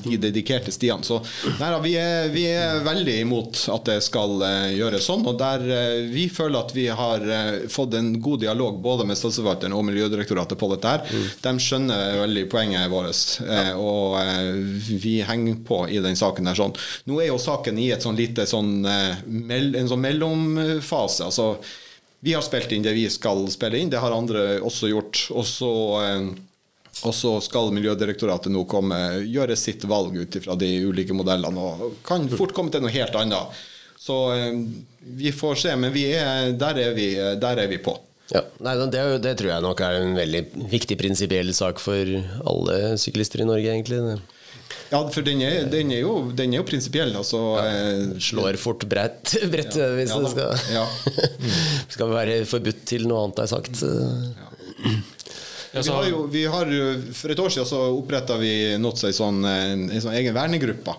de 0.07 0.17
dedikerte 0.23 0.73
stiene. 0.73 1.05
Så 1.05 1.19
nei, 1.59 1.69
da, 1.69 1.77
vi, 1.83 1.93
er, 2.01 2.31
vi 2.33 2.47
er 2.49 2.81
veldig 2.87 3.19
imot 3.21 3.61
at 3.75 3.91
det 3.91 3.99
skal 4.07 4.41
uh, 4.41 4.71
gjøres 4.73 5.05
sånn. 5.11 5.27
Og 5.29 5.37
der 5.37 5.67
uh, 5.69 6.09
vi 6.09 6.25
føler 6.33 6.57
at 6.63 6.73
vi 6.73 6.87
har 6.89 7.21
uh, 7.29 7.69
fått 7.69 7.99
en 8.01 8.15
god 8.25 8.41
dialog 8.47 8.81
både 8.81 9.05
med 9.05 9.21
Statsforvalteren 9.21 9.77
og 9.77 9.85
Miljødirektoratet 9.91 10.57
på 10.57 10.71
dette 10.73 10.95
her. 10.95 11.05
De 11.45 11.53
skjønner 11.61 12.17
veldig 12.23 12.47
poenget 12.51 12.89
vårt, 12.89 13.21
Ja. 13.45 13.75
og 13.77 14.17
eh, 14.17 14.57
vi 15.01 15.19
henger 15.25 15.61
på 15.67 15.83
i 15.93 15.99
den 16.01 16.17
saken 16.17 16.47
her 16.49 16.57
sånn. 16.57 16.73
Nå 17.09 17.21
er 17.21 17.29
jo 17.29 17.37
saken 17.41 17.77
i 17.81 17.89
et 17.93 18.01
sånn 18.05 18.17
lite 18.17 18.45
sånn, 18.49 18.79
eh, 18.87 19.10
en 19.11 19.89
sånn 19.89 20.03
mellomfase. 20.03 21.27
altså 21.29 21.55
vi 22.21 22.33
har 22.33 22.43
spilt 22.45 22.71
inn 22.71 22.83
det 22.85 22.93
vi 22.93 23.07
skal 23.09 23.47
spille 23.49 23.79
inn, 23.81 23.89
det 23.89 23.99
har 24.01 24.13
andre 24.13 24.59
også 24.61 24.91
gjort. 24.91 25.23
Og 25.33 25.45
så, 25.49 25.71
eh, 26.03 26.27
og 27.01 27.15
så 27.17 27.33
skal 27.41 27.73
Miljødirektoratet 27.73 28.53
nå 28.53 28.61
komme, 28.69 28.99
gjøre 29.25 29.57
sitt 29.57 29.87
valg 29.89 30.13
ut 30.19 30.37
ifra 30.37 30.55
de 30.55 30.69
ulike 30.85 31.17
modellene, 31.17 31.57
og 31.57 31.97
kan 32.05 32.29
fort 32.29 32.53
komme 32.53 32.73
til 32.73 32.85
noe 32.85 32.93
helt 32.93 33.17
annet. 33.17 33.63
Så 33.97 34.19
eh, 34.35 34.61
vi 35.01 35.33
får 35.33 35.63
se, 35.63 35.73
men 35.81 35.97
er, 35.97 36.53
der, 36.53 36.83
er 36.85 36.93
vi, 36.97 37.09
der 37.41 37.65
er 37.65 37.71
vi 37.71 37.81
på. 37.81 37.97
Ja, 38.31 38.45
nei, 38.63 38.77
det, 38.93 39.01
det 39.25 39.33
tror 39.39 39.55
jeg 39.55 39.65
nok 39.65 39.81
er 39.83 39.97
en 40.03 40.13
veldig 40.15 40.43
viktig 40.71 40.95
prinsipiell 41.01 41.49
sak 41.57 41.81
for 41.83 42.05
alle 42.47 42.93
syklister 43.01 43.41
i 43.41 43.49
Norge, 43.49 43.73
egentlig. 43.73 44.21
Ja, 44.91 44.99
for 45.13 45.23
den 45.23 45.41
er, 45.45 45.65
den 45.71 45.91
er 45.95 46.01
jo, 46.03 46.15
den 46.35 46.51
er 46.53 46.59
jo 46.59 46.65
prinsipiell. 46.67 47.13
Altså, 47.15 47.39
ja, 47.63 48.19
Slår 48.19 48.57
fort 48.59 48.83
bredt, 48.91 49.35
bredt 49.53 49.77
hvis 49.97 50.11
ja 50.11 50.19
det 50.23 50.31
skal, 50.33 50.73
Ja. 50.75 50.85
skal 51.95 52.11
være 52.11 52.41
forbudt 52.49 52.83
til 52.91 53.07
noe 53.07 53.23
annet 53.27 53.39
er 53.45 53.51
sagt. 53.53 53.83
Ja, 53.83 54.49
Vi 55.71 55.83
så, 55.87 55.93
har 55.95 56.09
jo, 56.09 56.25
vi 56.27 56.43
har, 56.51 56.73
for 57.15 57.31
et 57.31 57.39
år 57.39 57.53
siden 57.53 57.69
så 57.69 57.79
oppretta 57.95 58.35
vi 58.41 58.51
NOTS 58.81 59.07
ei 59.07 59.15
sånn, 59.15 59.39
en, 59.47 59.87
en 59.87 60.03
sånn 60.03 60.17
egen 60.19 60.35
vernegruppe. 60.35 60.97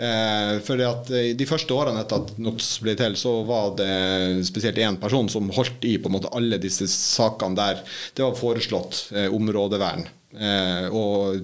Eh, 0.00 0.54
for 0.64 0.80
at 0.82 1.10
eh, 1.12 1.30
De 1.36 1.46
første 1.46 1.74
årene 1.76 2.00
etter 2.02 2.22
at 2.24 2.32
NOTS 2.40 2.70
ble 2.82 2.96
til, 2.98 3.14
så 3.20 3.34
var 3.46 3.74
det 3.78 4.42
spesielt 4.48 4.80
én 4.80 4.96
person 4.98 5.28
som 5.30 5.50
holdt 5.54 5.84
i 5.86 5.98
på 6.00 6.08
en 6.10 6.16
måte 6.16 6.30
alle 6.34 6.58
disse 6.62 6.88
sakene 6.90 7.58
der 7.58 7.82
det 8.16 8.24
var 8.24 8.38
foreslått 8.38 9.10
eh, 9.14 9.28
områdevern. 9.30 10.06
Eh, 10.40 10.86
og 10.90 11.42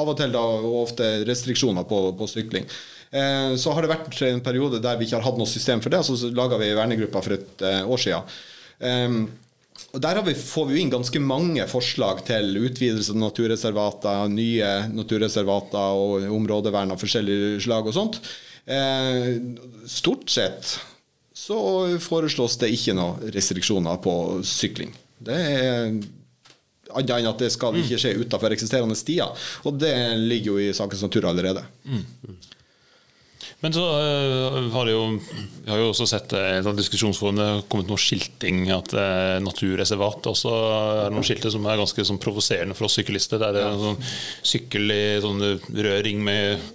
av 0.00 0.08
og 0.08 0.16
til 0.18 0.32
da, 0.32 0.40
og 0.40 0.78
ofte 0.86 1.12
restriksjoner 1.28 1.86
på, 1.88 2.00
på 2.16 2.28
sykling. 2.30 2.68
Eh, 3.12 3.52
så 3.60 3.74
har 3.74 3.84
det 3.84 3.92
vært 3.92 4.22
en 4.24 4.42
periode 4.44 4.80
der 4.82 4.96
vi 4.96 5.08
ikke 5.08 5.18
har 5.20 5.26
hatt 5.28 5.40
noe 5.40 5.50
system 5.50 5.82
for 5.84 5.92
det, 5.92 6.00
og 6.00 6.16
så 6.16 6.32
laga 6.32 6.60
vi 6.60 6.72
vernegruppa 6.78 7.24
for 7.24 7.36
et 7.36 7.64
eh, 7.68 7.82
år 7.84 8.00
siden. 8.00 8.36
Um, 8.82 9.18
og 9.92 10.00
Der 10.00 10.22
vi, 10.24 10.32
får 10.34 10.70
vi 10.70 10.80
inn 10.80 10.92
ganske 10.92 11.20
mange 11.20 11.64
forslag 11.68 12.22
til 12.24 12.56
utvidelse 12.62 13.12
av 13.12 13.20
naturreservater, 13.20 14.30
nye 14.32 14.70
naturreservater 14.92 15.98
og 16.00 16.24
områdevern 16.32 16.94
av 16.94 17.02
forskjellige 17.02 17.60
slag 17.66 17.90
og 17.90 17.96
sånt. 17.96 18.16
Eh, 18.64 19.36
stort 19.90 20.32
sett 20.32 20.78
så 21.36 21.58
foreslås 22.00 22.56
det 22.62 22.72
ikke 22.72 22.94
noen 22.96 23.32
restriksjoner 23.34 24.00
på 24.00 24.14
sykling. 24.46 24.92
Det 25.22 25.36
er 25.36 25.92
annet 26.90 27.14
enn 27.18 27.30
at 27.30 27.42
det 27.42 27.52
skal 27.54 27.76
ikke 27.78 28.00
skje 28.00 28.16
utenfor 28.22 28.54
eksisterende 28.54 28.96
stier. 28.98 29.46
Og 29.68 29.78
det 29.80 29.94
ligger 30.20 30.54
jo 30.54 30.58
i 30.62 30.72
sakens 30.76 31.04
natur 31.04 31.28
allerede. 31.30 31.64
Mm. 31.86 32.40
Men 33.62 33.74
så 33.74 33.82
uh, 33.82 34.70
har 34.74 34.88
det 34.88 34.94
jo 34.94 35.02
Vi 35.18 35.70
har 35.70 35.78
jo 35.78 35.90
også 35.92 36.06
sett 36.10 36.32
uh, 36.34 36.58
i 36.58 36.74
diskusjonsforum 36.78 37.38
det 37.38 37.46
har 37.46 37.60
kommet 37.70 37.90
noe 37.90 38.00
skilting 38.00 38.64
at 38.74 38.90
uh, 38.96 39.38
naturreservat 39.42 40.26
også 40.32 40.54
er 41.06 41.14
noen 41.14 41.26
skilter 41.26 41.52
som 41.54 41.66
er 41.70 41.78
ganske 41.78 42.06
sånn, 42.08 42.18
provoserende 42.22 42.74
for 42.78 42.88
oss 42.88 42.98
syklister. 42.98 43.38
Der 43.42 43.54
det 43.54 43.62
er 43.62 43.76
en 43.76 43.84
sånn 43.84 44.16
sykkel 44.54 44.94
i 44.94 45.04
sånn 45.22 45.42
rød 45.42 46.00
ring 46.08 46.24
med 46.26 46.72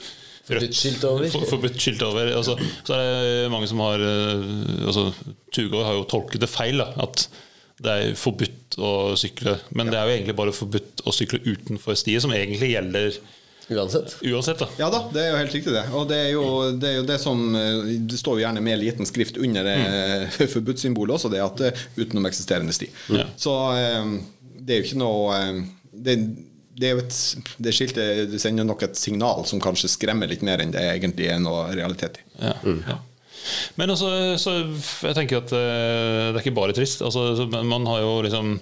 Forbudt 0.47 0.77
skilt 0.79 1.01
over. 1.03 1.25
For, 1.27 1.43
forbudt 1.43 1.75
skilt 1.75 2.03
over. 2.07 2.29
Altså, 2.31 2.53
så 2.87 2.95
er 2.95 3.01
det 3.03 3.49
mange 3.51 3.67
som 3.67 3.81
har 3.83 3.99
altså, 3.99 5.09
Tugård 5.51 5.83
har 5.83 5.97
jo 5.97 6.05
tolket 6.07 6.39
det 6.39 6.47
feil. 6.47 6.79
Da, 6.79 6.93
at 7.03 7.25
det 7.83 7.93
er 7.93 8.15
forbudt 8.17 8.77
å 8.81 8.91
sykle. 9.19 9.57
Men 9.77 9.91
det 9.91 9.99
er 9.99 10.07
jo 10.07 10.15
egentlig 10.15 10.37
bare 10.37 10.55
forbudt 10.55 11.03
å 11.05 11.13
sykle 11.13 11.41
utenfor 11.45 11.97
stiet, 11.99 12.23
som 12.25 12.33
egentlig 12.35 12.73
gjelder 12.75 13.19
Uansett. 13.67 14.13
Uansett 14.23 14.61
da. 14.61 14.67
Ja 14.79 14.87
da, 14.87 15.01
det 15.11 15.25
er 15.25 15.33
jo 15.33 15.39
helt 15.41 15.55
riktig, 15.57 15.73
det. 15.75 15.83
Og 15.91 16.05
det 16.07 16.17
er 16.21 16.29
jo 16.31 16.43
det, 16.79 16.87
er 16.87 17.01
jo 17.01 17.07
det 17.07 17.17
som 17.19 17.41
Det 18.07 18.15
står 18.15 18.37
jo 18.37 18.43
gjerne 18.45 18.61
med 18.63 18.79
liten 18.79 19.09
skrift 19.09 19.35
under 19.43 19.67
mm. 19.67 20.29
forbudssymbolet 20.53 21.17
også, 21.17 21.31
det 21.33 21.41
at 21.43 21.59
det 21.59 21.73
er 21.73 21.81
utenom 21.97 22.29
eksisterende 22.29 22.75
sti. 22.75 22.87
Ja. 23.11 23.25
Så 23.35 23.57
det 24.67 24.71
er 24.71 24.79
jo 24.79 24.87
ikke 24.87 25.01
noe 25.01 25.41
det, 25.91 26.15
det, 26.77 26.87
er 26.87 26.95
jo 26.95 27.03
et, 27.03 27.19
det 27.67 27.75
skiltet 27.75 28.31
det 28.31 28.39
sender 28.39 28.67
nok 28.67 28.87
et 28.87 28.99
signal 28.99 29.43
som 29.49 29.59
kanskje 29.63 29.91
skremmer 29.91 30.31
litt 30.31 30.45
mer 30.47 30.63
enn 30.63 30.71
det 30.71 30.85
egentlig 30.93 31.27
er 31.33 31.43
noe 31.43 31.67
realitet 31.75 32.21
i. 32.21 32.27
Ja. 32.39 32.55
Mm. 32.63 32.81
ja. 32.87 32.97
Men 33.79 33.93
også, 33.93 34.09
så 34.41 34.57
jeg 35.07 35.17
tenker 35.17 35.41
at 35.41 35.53
det 35.53 35.61
er 36.35 36.41
ikke 36.41 36.57
bare 36.57 36.75
trist. 36.75 37.01
Altså, 37.05 37.47
man 37.47 37.87
har 37.89 38.03
jo 38.03 38.19
liksom 38.25 38.57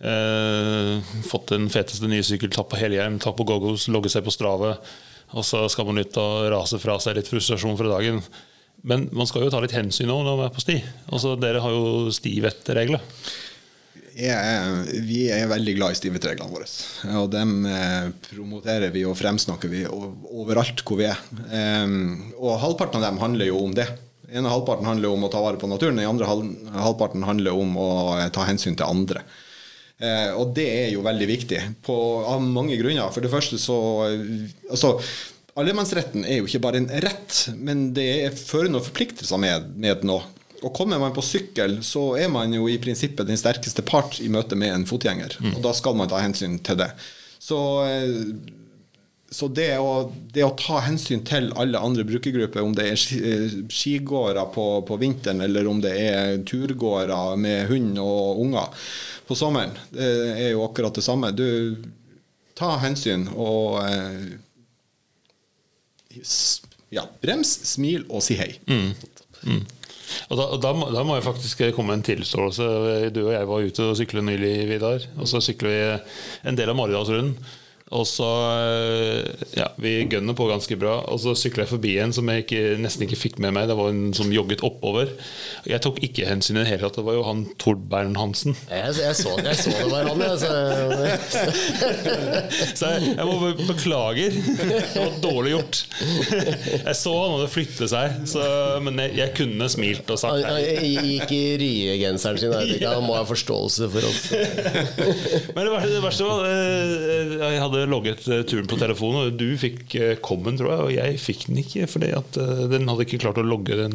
Eh, 0.00 1.00
fått 1.28 1.50
den 1.52 1.66
feteste 1.68 2.08
nye 2.08 2.24
sykkel, 2.24 2.48
tatt 2.54 2.70
på 2.72 2.78
helhjelm, 2.80 3.18
tatt 3.20 3.36
på 3.36 3.44
goggles, 3.48 3.84
logget 3.92 4.14
seg 4.14 4.24
på 4.24 4.32
Strave. 4.32 4.74
Og 5.36 5.44
så 5.46 5.66
skal 5.70 5.86
man 5.86 6.00
ut 6.00 6.16
og 6.18 6.48
rase 6.54 6.80
fra 6.82 6.96
seg 7.02 7.18
litt 7.18 7.28
frustrasjon 7.30 7.76
fra 7.78 7.92
dagen. 7.92 8.22
Men 8.80 9.10
man 9.12 9.28
skal 9.28 9.44
jo 9.44 9.52
ta 9.52 9.60
litt 9.60 9.76
hensyn 9.76 10.08
nå 10.08 10.16
når 10.24 10.38
man 10.38 10.48
er 10.48 10.56
på 10.56 10.64
sti. 10.64 10.80
Altså, 11.12 11.36
dere 11.38 11.60
har 11.62 11.76
jo 11.76 12.08
stivettregler. 12.16 13.04
vi 15.06 15.20
er 15.32 15.46
veldig 15.48 15.74
glad 15.76 15.94
i 15.94 15.98
stivettreglene 16.00 16.50
våre. 16.50 16.66
Og 17.20 17.28
dem 17.32 17.68
eh, 17.68 18.08
promoterer 18.24 18.90
vi 18.96 19.04
og 19.08 19.18
fremsnakker 19.20 19.70
vi 19.70 19.84
overalt 19.86 20.82
hvor 20.82 20.98
vi 20.98 21.10
er. 21.12 21.20
Um, 21.84 22.32
og 22.40 22.58
halvparten 22.64 22.98
av 22.98 23.06
dem 23.06 23.20
handler 23.20 23.52
jo 23.52 23.60
om 23.68 23.76
det. 23.76 23.86
Ene 24.30 24.50
halvparten 24.52 24.86
handler 24.86 25.12
om 25.14 25.26
å 25.26 25.30
ta 25.32 25.42
vare 25.42 25.58
på 25.60 25.68
naturen, 25.70 25.98
den 25.98 26.08
andre 26.08 26.28
halvparten 26.28 27.24
handler 27.26 27.56
om 27.56 27.76
å 27.80 27.90
ta 28.34 28.46
hensyn 28.46 28.78
til 28.78 28.86
andre. 28.86 29.24
Eh, 30.00 30.30
og 30.32 30.54
det 30.56 30.68
er 30.86 30.88
jo 30.94 31.04
veldig 31.04 31.28
viktig 31.28 31.60
på, 31.84 31.96
av 32.24 32.40
mange 32.40 32.78
grunner. 32.80 33.10
For 33.12 33.24
det 33.24 33.32
første 33.32 33.60
så 33.60 33.76
altså, 34.70 34.96
Allemannsretten 35.60 36.22
er 36.24 36.38
jo 36.38 36.46
ikke 36.48 36.62
bare 36.62 36.80
en 36.80 36.88
rett, 37.04 37.40
men 37.58 37.90
det 37.96 38.06
er 38.24 38.36
fører 38.36 38.70
noen 38.70 38.86
forpliktelser 38.86 39.40
med, 39.42 39.72
med 39.82 40.06
noe. 40.08 40.22
Og 40.60 40.72
kommer 40.76 41.00
man 41.00 41.14
på 41.16 41.24
sykkel, 41.24 41.78
så 41.84 42.14
er 42.20 42.30
man 42.32 42.52
jo 42.52 42.68
i 42.68 42.78
prinsippet 42.80 43.28
den 43.28 43.40
sterkeste 43.40 43.84
part 43.86 44.18
i 44.20 44.28
møte 44.32 44.56
med 44.60 44.74
en 44.74 44.86
fotgjenger. 44.88 45.36
Mm. 45.40 45.54
Og 45.56 45.62
da 45.64 45.72
skal 45.76 45.96
man 45.96 46.10
ta 46.10 46.20
hensyn 46.20 46.58
til 46.64 46.78
det. 46.80 46.90
Så, 47.40 47.58
eh, 47.88 48.16
så 49.30 49.46
det, 49.54 49.68
å, 49.78 50.10
det, 50.34 50.42
å, 50.42 50.56
ta 50.58 50.80
hensyn 50.82 51.22
til 51.26 51.52
alle 51.58 51.78
andre 51.78 52.02
brukergrupper, 52.08 52.64
om 52.66 52.74
det 52.74 52.86
er 52.90 53.04
eh, 53.14 53.52
skigåere 53.70 54.42
på, 54.50 54.66
på 54.88 54.98
vinteren, 54.98 55.44
eller 55.44 55.68
om 55.70 55.78
det 55.82 55.92
er 56.02 56.40
turgåere 56.48 57.36
med 57.38 57.70
hund 57.70 58.00
og 58.02 58.42
unger, 58.42 58.90
på 59.30 59.38
sommeren. 59.38 59.76
Det 59.94 60.10
er 60.34 60.50
jo 60.50 60.64
akkurat 60.66 60.98
det 60.98 61.06
samme. 61.06 61.30
Du 61.30 61.46
ta 62.58 62.74
hensyn 62.82 63.28
og 63.30 63.78
eh, 63.86 64.32
ja, 66.92 67.06
brems, 67.22 67.52
smil 67.70 68.08
og 68.10 68.24
si 68.26 68.34
hei. 68.40 68.50
Mm. 68.66 68.90
Mm. 69.46 69.62
Og 70.26 70.38
da, 70.38 70.46
da, 70.58 70.74
da, 70.90 71.04
må 71.06 71.16
jeg 71.16 71.26
faktisk 71.28 71.62
komme 71.76 71.94
en 71.94 72.04
tilståelse. 72.04 72.66
Du 73.14 73.22
og 73.28 73.32
jeg 73.36 73.46
var 73.46 73.70
ute 73.70 73.86
og 73.92 73.96
syklet 73.98 74.26
nylig, 74.26 74.54
Vidar. 74.72 75.06
Og 75.22 75.30
så 75.30 75.38
sykler 75.44 75.70
vi 75.70 76.50
en 76.50 76.58
del 76.58 76.72
av 76.72 76.78
Maridalsrunden. 76.78 77.36
Og 77.90 78.06
så 78.06 78.22
eh, 78.54 79.26
Ja, 79.58 79.66
vi 79.82 80.06
gønner 80.10 80.34
på 80.38 80.46
ganske 80.50 80.76
bra. 80.78 81.00
Og 81.10 81.18
så 81.24 81.34
sykla 81.38 81.62
jeg 81.64 81.72
forbi 81.72 81.92
en 82.02 82.12
som 82.14 82.28
jeg 82.30 82.38
ikke, 82.44 82.62
nesten 82.80 83.02
ikke 83.06 83.18
fikk 83.18 83.36
med 83.42 83.50
meg. 83.56 83.64
Det 83.70 83.76
var 83.78 83.88
en 83.90 84.14
som 84.16 84.32
jogget 84.32 84.62
oppover. 84.66 85.06
Jeg 85.68 85.80
tok 85.82 85.96
ikke 86.06 86.28
hensyn 86.28 86.56
i 86.60 86.62
det 86.62 86.70
hele 86.70 86.82
tatt. 86.86 86.98
Det 87.00 87.08
var 87.08 87.14
jo 87.18 87.24
han 87.26 87.40
Tord 87.60 87.80
Bern-Hansen. 87.90 88.52
Jeg, 88.70 88.94
jeg, 89.00 89.14
så, 89.18 89.30
jeg, 89.42 89.56
så, 89.58 89.68
det 89.74 89.88
var 89.90 90.02
han, 90.06 90.20
jeg. 90.22 90.38
så 92.78 92.84
jeg, 92.94 93.00
jeg 93.16 93.26
må 93.26 93.34
beklager. 93.72 94.30
Det 94.38 95.00
var 95.00 95.10
dårlig 95.24 95.50
gjort. 95.56 95.76
Jeg 96.30 96.96
så 97.00 97.12
han 97.16 97.32
hadde 97.36 97.48
flyttet 97.50 97.90
seg, 97.90 98.06
så, 98.30 98.42
men 98.84 98.98
jeg, 99.02 99.28
kunne 99.34 99.68
smilt 99.70 100.10
og 100.10 100.18
sagt 100.18 100.42
Han 100.42 100.60
gikk 100.60 101.30
i 101.34 101.56
ryegenseren 101.60 102.38
sin. 102.40 102.52
Jeg 102.70 102.86
han 102.86 103.04
må 103.06 103.14
ha 103.16 103.24
forståelse 103.26 103.88
for 103.92 104.00
oss. 104.08 104.20
men 105.54 105.64
det 105.64 105.70
verste 106.02 106.24
var 106.26 106.44
eh, 106.46 107.34
Jeg 107.40 107.60
hadde 107.62 107.79
logget 107.88 108.28
eh, 108.28 108.42
turen 108.48 108.66
på 108.70 108.76
telefonen, 108.80 109.20
og 109.28 109.32
du 109.38 109.56
fikk 109.60 109.94
kommen, 110.24 110.56
tror 110.58 110.70
jeg. 110.72 110.80
Og 110.84 110.90
jeg 110.94 111.10
fikk 111.22 111.40
den 111.48 111.58
ikke, 111.62 111.82
fordi 111.90 112.10
at 112.16 112.30
den 112.72 112.88
hadde 112.90 113.02
ikke 113.06 113.20
klart 113.22 113.38
å 113.40 113.44
logge 113.46 113.74
den 113.78 113.94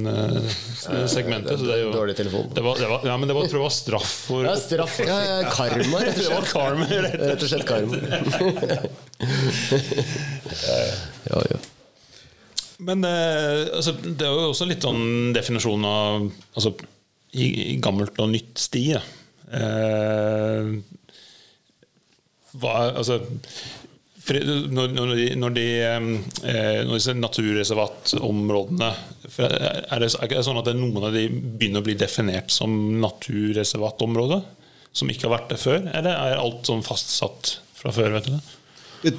segmentet. 1.12 1.60
Så 1.60 1.66
det, 1.68 1.76
jo, 1.84 1.90
Dårlig 1.96 2.16
telefon. 2.18 2.46
Det 2.56 2.64
var, 2.66 2.74
det 2.82 2.88
var, 2.92 3.00
ja, 3.08 3.16
men 3.20 3.28
det 3.30 3.36
var, 3.38 3.44
tror 3.52 3.60
jeg 3.62 3.68
var 3.68 3.76
straff 3.76 4.12
for 4.30 4.42
Ja, 4.48 4.56
straff. 4.60 4.96
Ja, 5.06 5.18
ja, 5.26 5.38
karma, 5.52 5.98
rett 6.02 6.16
og 6.16 6.18
slett. 6.18 6.26
Det 6.26 6.34
var 6.34 6.46
karma, 6.52 6.86
rett, 6.90 7.22
rett 7.22 7.44
og 7.46 7.50
slett 7.54 7.68
karma. 7.70 7.96
ja, 11.32 11.40
ja. 11.52 11.58
Men 12.86 13.00
altså, 13.08 13.92
det 14.04 14.26
er 14.26 14.32
jo 14.34 14.50
også 14.52 14.66
litt 14.68 14.84
sånn 14.84 15.34
definisjon 15.36 15.86
av 15.88 16.28
altså, 16.58 16.70
i, 17.36 17.76
i 17.76 17.78
gammelt 17.84 18.20
og 18.24 18.32
nytt 18.34 18.60
sti. 18.60 18.84
Eh, 18.96 19.02
hva, 22.62 22.76
altså 22.96 23.22
når, 24.26 24.94
når, 24.96 25.12
de, 25.14 25.26
når, 25.38 25.54
de, 25.54 25.66
eh, 25.86 26.80
når 26.88 26.94
disse 26.96 27.14
naturreservatområdene 27.14 28.88
er 28.90 30.02
det, 30.02 30.10
er 30.10 30.32
det 30.32 30.42
sånn 30.48 30.58
at 30.58 30.66
det 30.66 30.74
noen 30.80 31.06
av 31.12 31.14
de 31.14 31.28
begynner 31.30 31.84
å 31.84 31.86
bli 31.86 31.98
definert 32.00 32.54
som 32.54 32.74
naturreservatområde? 33.04 34.42
Som 34.96 35.12
ikke 35.12 35.28
har 35.28 35.36
vært 35.38 35.54
det 35.54 35.62
før? 35.62 35.82
Eller 35.92 36.16
er 36.16 36.42
alt 36.42 36.66
sånn 36.66 36.86
fastsatt 36.86 37.58
fra 37.76 37.94
før? 37.94 38.16
vet 38.18 38.30
du 38.30 38.38
det? 38.38 39.14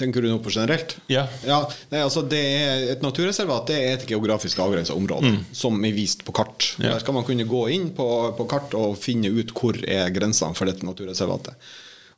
Tenker 0.00 0.24
du 0.24 0.30
noe 0.30 0.40
på 0.42 0.50
generelt? 0.50 0.96
Ja. 1.12 1.26
ja 1.44 1.60
nei, 1.92 2.00
altså 2.00 2.24
et 2.32 3.04
naturreservat 3.04 3.68
det 3.68 3.76
er 3.76 3.94
et 3.98 4.06
geografisk 4.08 4.62
avgrensa 4.64 4.96
område, 4.96 5.34
mm. 5.34 5.40
som 5.54 5.76
er 5.84 5.94
vist 5.94 6.24
på 6.26 6.34
kart. 6.34 6.72
Ja. 6.78 6.94
Der 6.94 7.04
skal 7.04 7.14
man 7.14 7.26
kunne 7.28 7.46
gå 7.46 7.66
inn 7.74 7.90
på, 7.94 8.08
på 8.38 8.48
kart 8.50 8.74
og 8.78 8.96
finne 8.98 9.30
ut 9.30 9.52
hvor 9.54 9.78
er 9.84 10.10
grensene 10.14 10.56
for 10.58 10.70
dette 10.70 10.88
naturreservatet. 10.88 11.54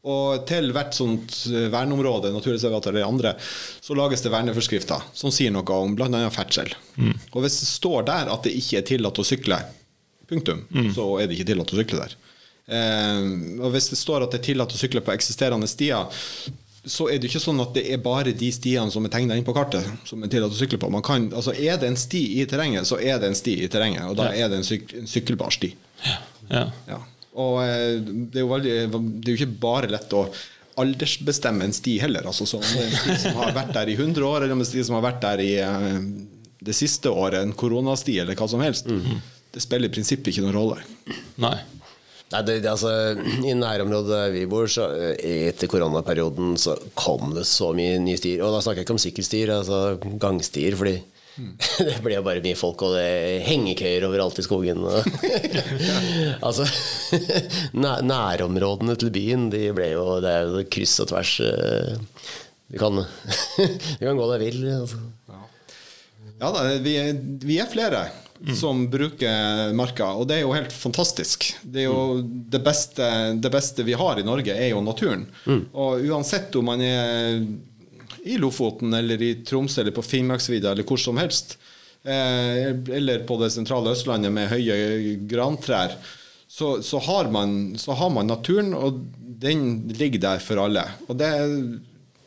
Og 0.05 0.43
til 0.49 0.69
hvert 0.77 0.93
sånt 0.97 1.33
eh, 1.49 1.71
verneområde, 1.73 2.33
naturreservat 2.35 2.91
eller 2.91 3.07
andre, 3.07 3.33
så 3.81 3.97
lages 3.97 4.25
det 4.25 4.33
verneforskrifter 4.35 5.07
som 5.17 5.33
sier 5.33 5.55
noe 5.55 5.79
om 5.79 5.95
bl.a. 5.97 6.27
ferdsel. 6.35 6.75
Mm. 7.01 7.15
Og 7.33 7.41
hvis 7.45 7.63
det 7.63 7.71
står 7.71 8.05
der 8.11 8.33
at 8.33 8.45
det 8.45 8.53
ikke 8.59 8.83
er 8.83 8.89
tillatt 8.91 9.21
å 9.21 9.25
sykle, 9.25 9.63
punktum, 10.29 10.67
mm. 10.69 10.93
så 10.97 11.09
er 11.21 11.29
det 11.29 11.39
ikke 11.39 11.49
tillatt 11.53 11.73
å 11.73 11.81
sykle 11.81 12.03
der. 12.03 12.19
Eh, 12.65 13.31
og 13.63 13.73
hvis 13.73 13.89
det 13.95 14.01
står 14.01 14.27
at 14.27 14.35
det 14.35 14.43
er 14.43 14.51
tillatt 14.51 14.77
å 14.77 14.83
sykle 14.83 15.05
på 15.05 15.15
eksisterende 15.17 15.69
stier, 15.71 16.13
så 16.85 17.09
er 17.09 17.17
det 17.17 17.31
ikke 17.31 17.41
sånn 17.41 17.63
at 17.65 17.73
det 17.77 17.87
er 17.95 18.05
bare 18.05 18.35
de 18.37 18.51
stiene 18.53 18.93
som 18.93 19.07
er 19.09 19.13
tegna 19.13 19.39
inn 19.39 19.47
på 19.47 19.55
kartet, 19.57 19.89
som 20.05 20.21
er 20.21 20.29
tillatt 20.33 20.53
å 20.53 20.59
sykle 20.59 20.77
på. 20.81 20.91
Kan, 21.07 21.31
altså 21.33 21.57
er 21.57 21.81
det 21.81 21.89
en 21.89 21.97
sti 21.97 22.23
i 22.43 22.45
terrenget, 22.49 22.85
så 22.89 23.01
er 23.01 23.17
det 23.23 23.33
en 23.33 23.39
sti 23.39 23.57
i 23.65 23.71
terrenget, 23.73 24.05
og 24.11 24.19
da 24.21 24.29
ja. 24.29 24.45
er 24.45 24.53
det 24.53 24.61
en, 24.61 24.69
syk, 24.69 24.93
en 25.01 25.09
sykkelbar 25.09 25.55
sti. 25.57 25.73
Ja. 26.05 26.21
Ja. 26.51 26.65
ja. 26.91 27.01
Og 27.35 27.61
eh, 27.65 27.99
det 28.01 28.41
er, 28.41 28.45
jo 28.45 28.51
veldig, 28.53 28.75
det 28.93 29.31
er 29.31 29.33
jo 29.33 29.41
ikke 29.41 29.63
bare 29.65 29.91
lett 29.91 30.15
å 30.15 30.27
aldersbestemme 30.81 31.67
en 31.67 31.75
sti 31.75 31.99
heller. 32.03 32.27
Altså, 32.27 32.47
så 32.47 32.61
om 32.61 32.67
det 32.67 32.83
er 32.83 32.89
en 32.89 32.97
sti 33.03 33.19
som 33.27 33.41
har 33.43 33.55
vært 33.57 33.75
der 33.77 33.91
i 33.91 33.99
100 33.99 34.27
år, 34.27 34.43
eller 34.43 34.55
om 34.55 34.63
det 34.63 34.67
er 34.67 34.71
en 34.71 34.73
sti 34.73 34.87
som 34.89 34.99
har 34.99 35.07
vært 35.07 35.23
der 35.23 35.45
i 35.45 35.53
eh, 35.63 36.01
det 36.65 36.77
siste 36.77 37.13
året, 37.13 37.41
en 37.43 37.55
koronasti 37.59 38.19
eller 38.23 38.39
hva 38.39 38.49
som 38.51 38.63
helst, 38.65 38.87
mm 38.87 39.01
-hmm. 39.01 39.23
det 39.53 39.63
spiller 39.63 39.89
i 39.89 39.95
prinsippet 39.95 40.33
ikke 40.33 40.47
noen 40.47 40.59
rolle. 40.59 40.79
Nei. 41.37 41.59
Nei, 42.33 42.43
det, 42.43 42.61
det, 42.65 42.71
altså, 42.71 42.91
I 43.47 43.55
nærområdet 43.55 44.33
vi 44.33 44.47
bor, 44.47 44.67
så 44.67 44.89
eh, 44.97 45.49
etter 45.51 45.71
koronaperioden 45.71 46.57
så 46.59 46.77
kom 46.95 47.35
det 47.35 47.45
så 47.47 47.73
mye 47.73 47.99
nye 47.99 48.17
stier. 48.17 48.43
Og 48.43 48.55
da 48.55 48.63
snakker 48.63 48.83
jeg 48.83 48.89
ikke 48.89 48.97
om 48.97 49.05
sykkelstier, 49.05 49.53
altså 49.59 49.99
gangstier. 50.19 50.77
Fordi 50.77 50.97
Det 51.79 51.99
ble 52.05 52.15
jo 52.19 52.23
bare 52.27 52.43
mye 52.45 52.57
folk, 52.59 52.83
og 52.87 52.95
det 52.95 53.05
er 53.05 53.45
hengekøyer 53.49 54.05
overalt 54.07 54.39
i 54.39 54.45
skogen. 54.47 54.85
altså 56.47 56.67
Nærområdene 58.13 58.97
til 59.01 59.11
byen, 59.15 59.49
de 59.53 59.67
ble 59.75 59.91
jo 59.95 60.05
Det 60.23 60.31
er 60.31 60.49
jo 60.51 60.65
kryss 60.71 60.99
og 61.05 61.11
tvers. 61.13 61.35
eh, 61.45 61.97
Du 62.73 62.79
kan, 62.81 62.97
du 62.97 64.03
kan 64.03 64.17
gå 64.19 64.29
deg 64.33 64.41
vill. 64.47 64.63
Altså. 64.81 65.01
Ja 66.41 66.51
da, 66.55 66.63
vi 66.83 66.95
er, 66.99 67.13
vi 67.45 67.59
er 67.63 67.69
flere 67.71 68.07
som 68.59 68.83
bruker 68.93 69.71
marka, 69.79 70.09
og 70.19 70.27
det 70.29 70.35
er 70.37 70.43
jo 70.43 70.51
helt 70.53 70.73
fantastisk. 70.75 71.47
Det 71.63 71.85
er 71.85 71.87
jo 71.87 72.19
det 72.53 72.59
beste, 72.67 73.07
det 73.41 73.53
beste 73.55 73.85
vi 73.87 73.95
har 73.97 74.19
i 74.21 74.25
Norge, 74.27 74.53
er 74.53 74.73
jo 74.73 74.83
naturen. 74.85 75.23
Og 75.73 76.03
uansett 76.11 76.57
om 76.59 76.67
man 76.69 76.83
er 76.85 77.39
i 78.25 78.39
Lofoten 78.41 78.95
eller 78.97 79.23
i 79.23 79.35
Tromsø 79.45 79.83
eller 79.83 79.95
på 79.95 80.05
Finnmarksvidda 80.05 80.73
eller 80.73 80.87
hvor 80.89 81.01
som 81.01 81.21
helst, 81.21 81.57
eh, 82.03 82.73
eller 82.73 83.25
på 83.29 83.37
det 83.43 83.53
sentrale 83.53 83.93
Østlandet 83.93 84.33
med 84.33 84.51
høye 84.53 85.17
grantrær, 85.31 85.97
så, 86.49 86.77
så, 86.87 87.01
har 87.03 87.31
man, 87.35 87.75
så 87.81 87.97
har 87.99 88.13
man 88.15 88.29
naturen, 88.31 88.75
og 88.79 89.01
den 89.19 89.89
ligger 89.99 90.23
der 90.23 90.43
for 90.45 90.63
alle. 90.63 90.85
Og 91.09 91.19
det, 91.19 91.31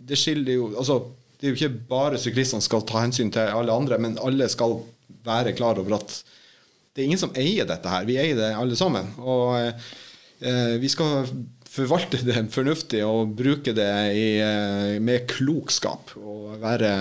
det 0.04 0.20
skiller 0.20 0.58
jo 0.58 0.72
Altså, 0.76 1.00
det 1.38 1.48
er 1.48 1.54
jo 1.54 1.60
ikke 1.62 1.88
bare 1.90 2.20
syklistene 2.20 2.66
skal 2.66 2.84
ta 2.88 3.06
hensyn 3.06 3.32
til 3.32 3.54
alle 3.54 3.74
andre, 3.74 4.00
men 4.02 4.18
alle 4.20 4.50
skal 4.52 4.80
være 5.28 5.54
klar 5.56 5.80
over 5.80 6.00
at 6.00 6.18
det 6.98 7.04
er 7.04 7.12
ingen 7.12 7.22
som 7.22 7.36
eier 7.38 7.68
dette 7.70 7.92
her. 7.92 8.08
Vi 8.10 8.18
eier 8.18 8.38
det 8.40 8.50
alle 8.58 8.76
sammen. 8.76 9.12
Og 9.22 9.54
eh, 9.62 10.76
vi 10.82 10.90
skal 10.90 11.28
forvalte 11.78 12.18
det 12.26 12.42
fornuftig 12.54 13.02
og 13.08 13.34
bruke 13.38 13.74
det 13.78 13.90
i, 14.18 14.28
eh, 14.44 15.00
med 15.04 15.20
klokskap. 15.32 16.04
Og 16.20 16.58
være, 16.62 16.92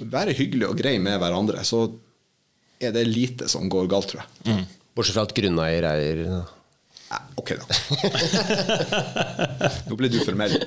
være 0.00 0.32
hyggelig 0.38 0.66
og 0.70 0.78
grei 0.80 0.96
med 1.02 1.18
hverandre. 1.22 1.58
Så 1.66 1.78
er 2.80 2.90
det 2.96 3.06
lite 3.08 3.48
som 3.48 3.68
går 3.72 3.86
galt, 3.92 4.08
tror 4.14 4.22
jeg. 4.24 4.30
Bortsett 4.96 5.16
fra 5.18 5.26
at 5.28 5.34
grunneier 5.36 5.84
er 5.90 6.16
Ja, 7.06 7.18
ok, 7.38 7.50
da. 7.60 7.64
Nå 9.86 9.94
ble 10.00 10.08
du 10.10 10.16
formell. 10.26 10.54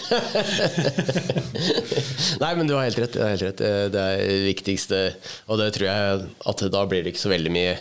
Nei, 2.39 2.51
men 2.55 2.67
du 2.69 2.73
har 2.77 2.85
helt 2.87 2.99
rett. 3.03 3.13
Du 3.15 3.19
har 3.23 3.33
helt 3.33 3.43
rett. 3.43 3.61
Eh, 3.65 3.87
Det 3.91 3.99
er 4.03 4.17
det 4.23 4.37
viktigste, 4.47 4.99
og 5.51 5.55
det 5.59 5.67
tror 5.75 5.87
jeg 5.89 5.99
at 6.53 6.59
da 6.71 6.81
blir 6.89 7.01
det 7.03 7.11
ikke 7.13 7.25
så 7.25 7.31
veldig 7.33 7.51
mye 7.53 7.73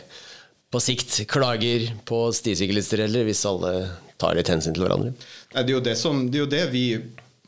på 0.70 0.80
sikt 0.80 1.26
klager 1.30 1.86
på 2.04 2.28
stisyklister 2.32 3.04
heller, 3.06 3.24
hvis 3.28 3.46
alle 3.48 3.72
tar 4.20 4.36
litt 4.36 4.50
hensyn 4.50 4.74
til 4.76 4.84
hverandre. 4.84 5.14
Nei, 5.54 5.62
det, 5.62 5.70
er 5.70 5.76
jo 5.76 5.84
det, 5.84 5.96
som, 5.96 6.24
det, 6.28 6.38
er 6.38 6.44
jo 6.44 6.50
det, 6.52 6.64
vi, 6.74 6.84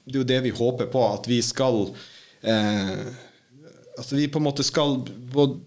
det 0.06 0.14
er 0.14 0.22
jo 0.22 0.28
det 0.30 0.40
vi 0.46 0.54
håper 0.56 0.88
på, 0.92 1.02
at 1.18 1.28
vi 1.28 1.40
skal 1.44 1.82
eh, 2.40 3.00
At 4.00 4.12
vi 4.14 4.28
på 4.30 4.40
en 4.40 4.46
måte 4.46 4.64
skal 4.64 5.00
både, 5.34 5.58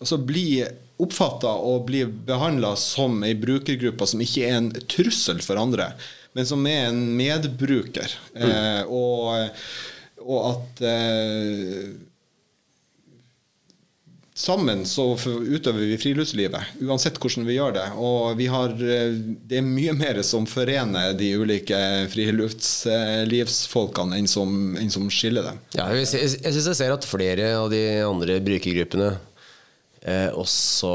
altså 0.00 0.20
bli 0.22 0.62
oppfatta 0.98 1.50
og 1.62 1.84
bli 1.90 2.02
behandla 2.06 2.72
som 2.80 3.20
ei 3.26 3.34
brukergruppe 3.38 4.06
som 4.08 4.22
ikke 4.24 4.46
er 4.48 4.56
en 4.58 4.72
trussel 4.90 5.42
for 5.44 5.60
andre, 5.60 5.92
men 6.34 6.48
som 6.48 6.64
er 6.66 6.88
en 6.88 7.02
medbruker. 7.18 8.14
Eh, 8.34 8.82
og, 8.88 9.52
og 10.24 10.48
at 10.48 10.82
eh, 10.88 11.92
Sammen 14.38 14.84
så 14.86 15.16
utøver 15.18 15.80
vi 15.82 15.96
friluftslivet, 15.98 16.62
uansett 16.86 17.16
hvordan 17.18 17.42
vi 17.48 17.56
gjør 17.56 17.72
det. 17.74 17.86
Og 17.98 18.38
har, 18.52 18.70
eh, 18.70 19.16
det 19.50 19.56
er 19.58 19.64
mye 19.66 19.90
mer 19.98 20.20
som 20.22 20.44
forener 20.46 21.10
de 21.18 21.32
ulike 21.40 21.80
friluftslivsfolkene 22.12 24.14
enn 24.20 24.28
som, 24.30 24.76
enn 24.78 24.90
som 24.94 25.08
skiller 25.10 25.42
dem. 25.48 25.58
Ja, 25.74 25.88
jeg 25.94 26.06
sy- 26.06 26.20
jeg 26.22 26.54
syns 26.54 26.68
jeg 26.70 26.78
ser 26.78 26.94
at 26.94 27.02
flere 27.08 27.50
av 27.58 27.66
de 27.74 27.82
andre 28.06 28.38
brukergruppene 28.46 29.10
eh, 30.06 30.30
også 30.30 30.94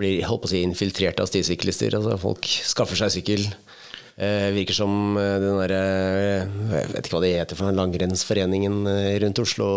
blir 0.00 0.24
holdt 0.24 0.46
på 0.46 0.48
å 0.48 0.52
si, 0.54 0.62
infiltrert 0.64 1.20
av 1.20 1.28
stisyklister. 1.28 1.92
Altså, 2.00 2.16
folk 2.22 2.48
skaffer 2.48 2.96
seg 2.96 3.12
sykkel. 3.18 3.44
Eh, 4.20 4.48
virker 4.56 4.74
som 4.76 5.16
eh, 5.20 5.36
den 5.40 5.56
derre 5.60 5.82
Jeg 6.72 6.88
vet 6.94 7.04
ikke 7.06 7.14
hva 7.16 7.20
det 7.24 7.30
heter 7.38 7.56
for 7.60 7.72
langrennsforeningen 7.76 8.80
eh, 8.88 9.14
rundt 9.22 9.38
Oslo 9.44 9.68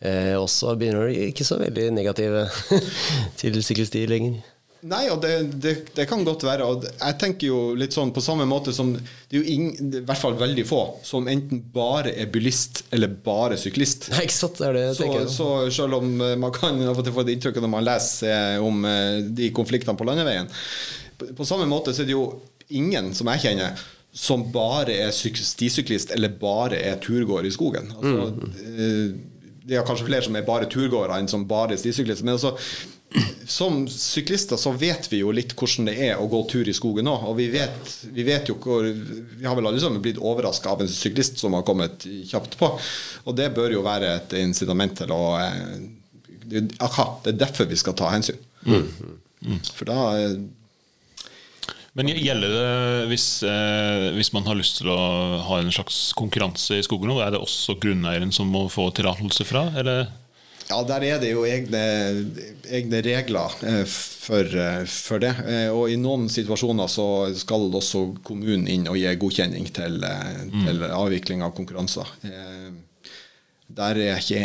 eh, 0.00 0.34
også 0.38 0.76
begynner 0.78 1.08
å 1.08 1.26
ikke 1.28 1.46
så 1.46 1.58
veldig 1.60 1.90
negative 1.96 2.46
til 3.40 3.58
sykkelsti 3.62 4.06
lenger. 4.10 4.38
Nei, 4.86 5.08
og 5.10 5.18
det, 5.24 5.32
det, 5.58 5.72
det 5.96 6.04
kan 6.06 6.20
godt 6.22 6.44
være. 6.46 6.66
Og 6.70 6.84
jeg 6.86 7.14
tenker 7.18 7.48
jo 7.48 7.56
litt 7.74 7.96
sånn 7.96 8.12
på 8.14 8.22
samme 8.22 8.44
måte 8.46 8.70
som 8.70 8.92
Det 8.94 9.34
er 9.34 9.40
jo 9.40 9.54
ingen, 9.56 9.88
i 9.90 10.02
hvert 10.06 10.20
fall 10.20 10.36
veldig 10.38 10.64
få 10.68 10.78
som 11.02 11.26
enten 11.26 11.64
bare 11.74 12.12
er 12.14 12.30
bilist 12.30 12.84
eller 12.94 13.10
bare 13.10 13.58
syklist. 13.58 14.06
Nei, 14.14 14.22
ikke 14.28 14.36
sant? 14.36 14.60
Det 14.60 14.68
er 14.68 14.78
det 14.78 14.84
jeg 14.84 14.94
Så, 15.00 15.08
tenker. 15.08 15.26
så 15.34 15.48
selv 15.80 15.98
om 15.98 16.12
eh, 16.22 16.36
man 16.38 16.54
kan 16.54 16.78
av 16.86 16.94
og 16.94 17.02
til 17.08 17.16
få 17.16 17.24
det 17.26 17.34
inntrykket 17.34 17.66
når 17.66 17.72
man 17.74 17.86
leser 17.88 18.30
eh, 18.54 18.62
om 18.62 18.86
eh, 18.86 19.18
de 19.40 19.50
konfliktene 19.56 19.98
på 19.98 20.06
landeveien 20.06 20.46
På, 21.18 21.26
på 21.40 21.48
samme 21.48 21.66
måte 21.66 21.90
så 21.90 22.04
er 22.04 22.10
det 22.12 22.14
jo 22.14 22.28
ingen 22.78 23.10
som 23.18 23.26
jeg 23.34 23.48
kjenner 23.48 23.82
som 24.14 24.46
bare 24.54 24.94
er 25.08 25.10
stisyklist 25.12 26.14
eller 26.14 26.32
bare 26.40 26.78
er 26.86 26.96
turgåer 27.02 27.46
i 27.46 27.52
skogen. 27.54 27.90
Altså, 27.98 28.30
eh, 28.62 29.10
det 29.68 29.76
er 29.76 29.84
kanskje 29.86 30.06
flere 30.08 30.24
som 30.24 30.36
er 30.38 30.46
bare 30.46 30.68
turgåere 30.70 31.18
enn 31.20 31.28
som 31.28 31.44
bare 31.48 31.76
er 31.76 31.80
stisyklister. 31.80 32.24
Men 32.24 32.38
altså, 32.38 32.54
som 33.48 33.82
syklister 33.88 34.60
så 34.60 34.72
vet 34.76 35.08
vi 35.12 35.22
jo 35.22 35.32
litt 35.32 35.54
hvordan 35.56 35.88
det 35.88 35.96
er 36.08 36.20
å 36.20 36.28
gå 36.28 36.40
tur 36.50 36.68
i 36.68 36.76
skogen 36.76 37.08
òg. 37.10 37.26
Og 37.30 37.38
vi 37.40 37.48
vet, 37.52 37.92
vi 38.14 38.24
vet 38.26 38.48
jo 38.50 38.58
hvor 38.62 38.88
Vi 38.88 39.46
har 39.46 39.56
vel 39.56 39.68
alle 39.68 39.80
sammen 39.80 40.02
blitt 40.04 40.20
overraska 40.20 40.72
av 40.72 40.84
en 40.84 40.92
syklist 40.92 41.40
som 41.40 41.56
har 41.56 41.66
kommet 41.68 42.06
kjapt 42.28 42.58
på. 42.60 42.72
Og 43.28 43.36
det 43.36 43.52
bør 43.56 43.76
jo 43.76 43.84
være 43.86 44.14
et 44.16 44.36
incitament 44.40 44.96
til 45.02 45.12
å 45.14 45.22
eh, 45.40 46.68
aha, 46.84 47.08
det 47.24 47.34
er 47.34 47.42
derfor 47.44 47.68
vi 47.68 47.80
skal 47.80 47.96
ta 47.96 48.12
hensyn. 48.12 48.40
For 49.76 49.88
da 49.88 49.98
eh, 50.18 50.38
Men 51.98 52.12
gjelder 52.14 52.52
det 52.54 53.06
hvis, 53.10 53.26
eh, 53.42 54.08
hvis 54.14 54.30
man 54.30 54.46
har 54.46 54.54
lyst 54.54 54.78
til 54.78 54.92
å 54.92 54.98
ha 55.48 55.58
en 55.58 55.72
slags 55.74 56.12
konkurranse 56.14 56.78
i 56.78 56.84
skogen, 56.86 57.10
er 57.18 57.34
det 57.34 57.40
også 57.42 57.74
grunneieren 57.82 58.30
som 58.34 58.50
må 58.54 58.68
få 58.70 58.86
tillatelse 58.94 59.46
fra? 59.48 59.64
Eller? 59.74 60.06
Ja, 60.68 60.82
der 60.84 61.04
er 61.08 61.18
det 61.18 61.30
jo 61.32 61.46
egne, 61.48 61.80
egne 62.68 63.00
regler 63.02 63.54
eh, 63.64 63.82
for, 63.88 64.44
eh, 64.44 64.84
for 64.84 65.22
det. 65.24 65.32
Eh, 65.48 65.68
Og 65.72 65.88
i 65.90 65.96
noen 65.98 66.28
situasjoner 66.30 66.90
så 66.92 67.08
skal 67.40 67.66
også 67.72 68.04
kommunen 68.22 68.68
inn 68.70 68.86
og 68.90 68.98
gi 69.00 69.14
godkjenning 69.18 69.66
til, 69.74 69.98
eh, 70.04 70.42
til 70.52 70.84
avvikling 70.92 71.42
av 71.42 71.54
konkurranser. 71.56 72.14
Der 73.68 73.98
er 73.98 74.04
jeg 74.14 74.22
ikke 74.24 74.44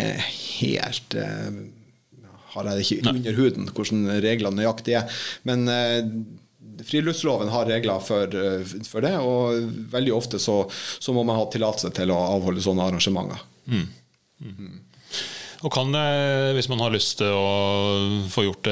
helt 0.60 1.16
Har 2.54 2.68
jeg 2.68 2.76
det 2.78 2.84
ikke 2.86 3.10
under 3.10 3.38
huden 3.38 3.70
hvordan 3.72 4.02
reglene 4.22 4.60
nøyaktig 4.62 4.98
er. 5.00 5.22
Men 5.48 5.64
friluftsloven 6.86 7.52
har 7.54 7.70
regler 7.70 8.00
for, 8.04 8.38
eh, 8.38 8.74
for 8.90 9.06
det, 9.06 9.14
og 9.20 9.76
veldig 9.94 10.16
ofte 10.16 10.40
så, 10.42 10.64
så 10.72 11.14
må 11.16 11.26
man 11.28 11.40
ha 11.40 11.46
tillatelse 11.52 11.94
til 11.96 12.14
å 12.14 12.22
avholde 12.38 12.64
sånne 12.64 12.88
arrangementer. 12.90 13.44
Og 15.64 15.72
kan 15.72 15.94
det, 15.96 16.08
hvis 16.58 16.68
man 16.68 16.82
har 16.84 16.92
lyst 16.92 17.22
til 17.22 17.32
å 17.32 18.26
få 18.32 18.44
gjort 18.44 18.68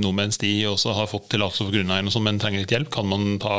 noe 0.00 0.14
med 0.16 0.30
en 0.30 0.32
sti, 0.32 0.52
og 0.70 0.78
så 0.80 0.94
har 0.96 1.10
fått 1.10 1.28
tillatelse 1.34 1.66
for 1.66 1.74
grunneieren, 1.74 2.08
sånn, 2.12 2.24
men 2.24 2.40
trenger 2.40 2.64
litt 2.64 2.72
hjelp, 2.72 2.88
kan 2.94 3.10
man 3.10 3.34
ta 3.42 3.56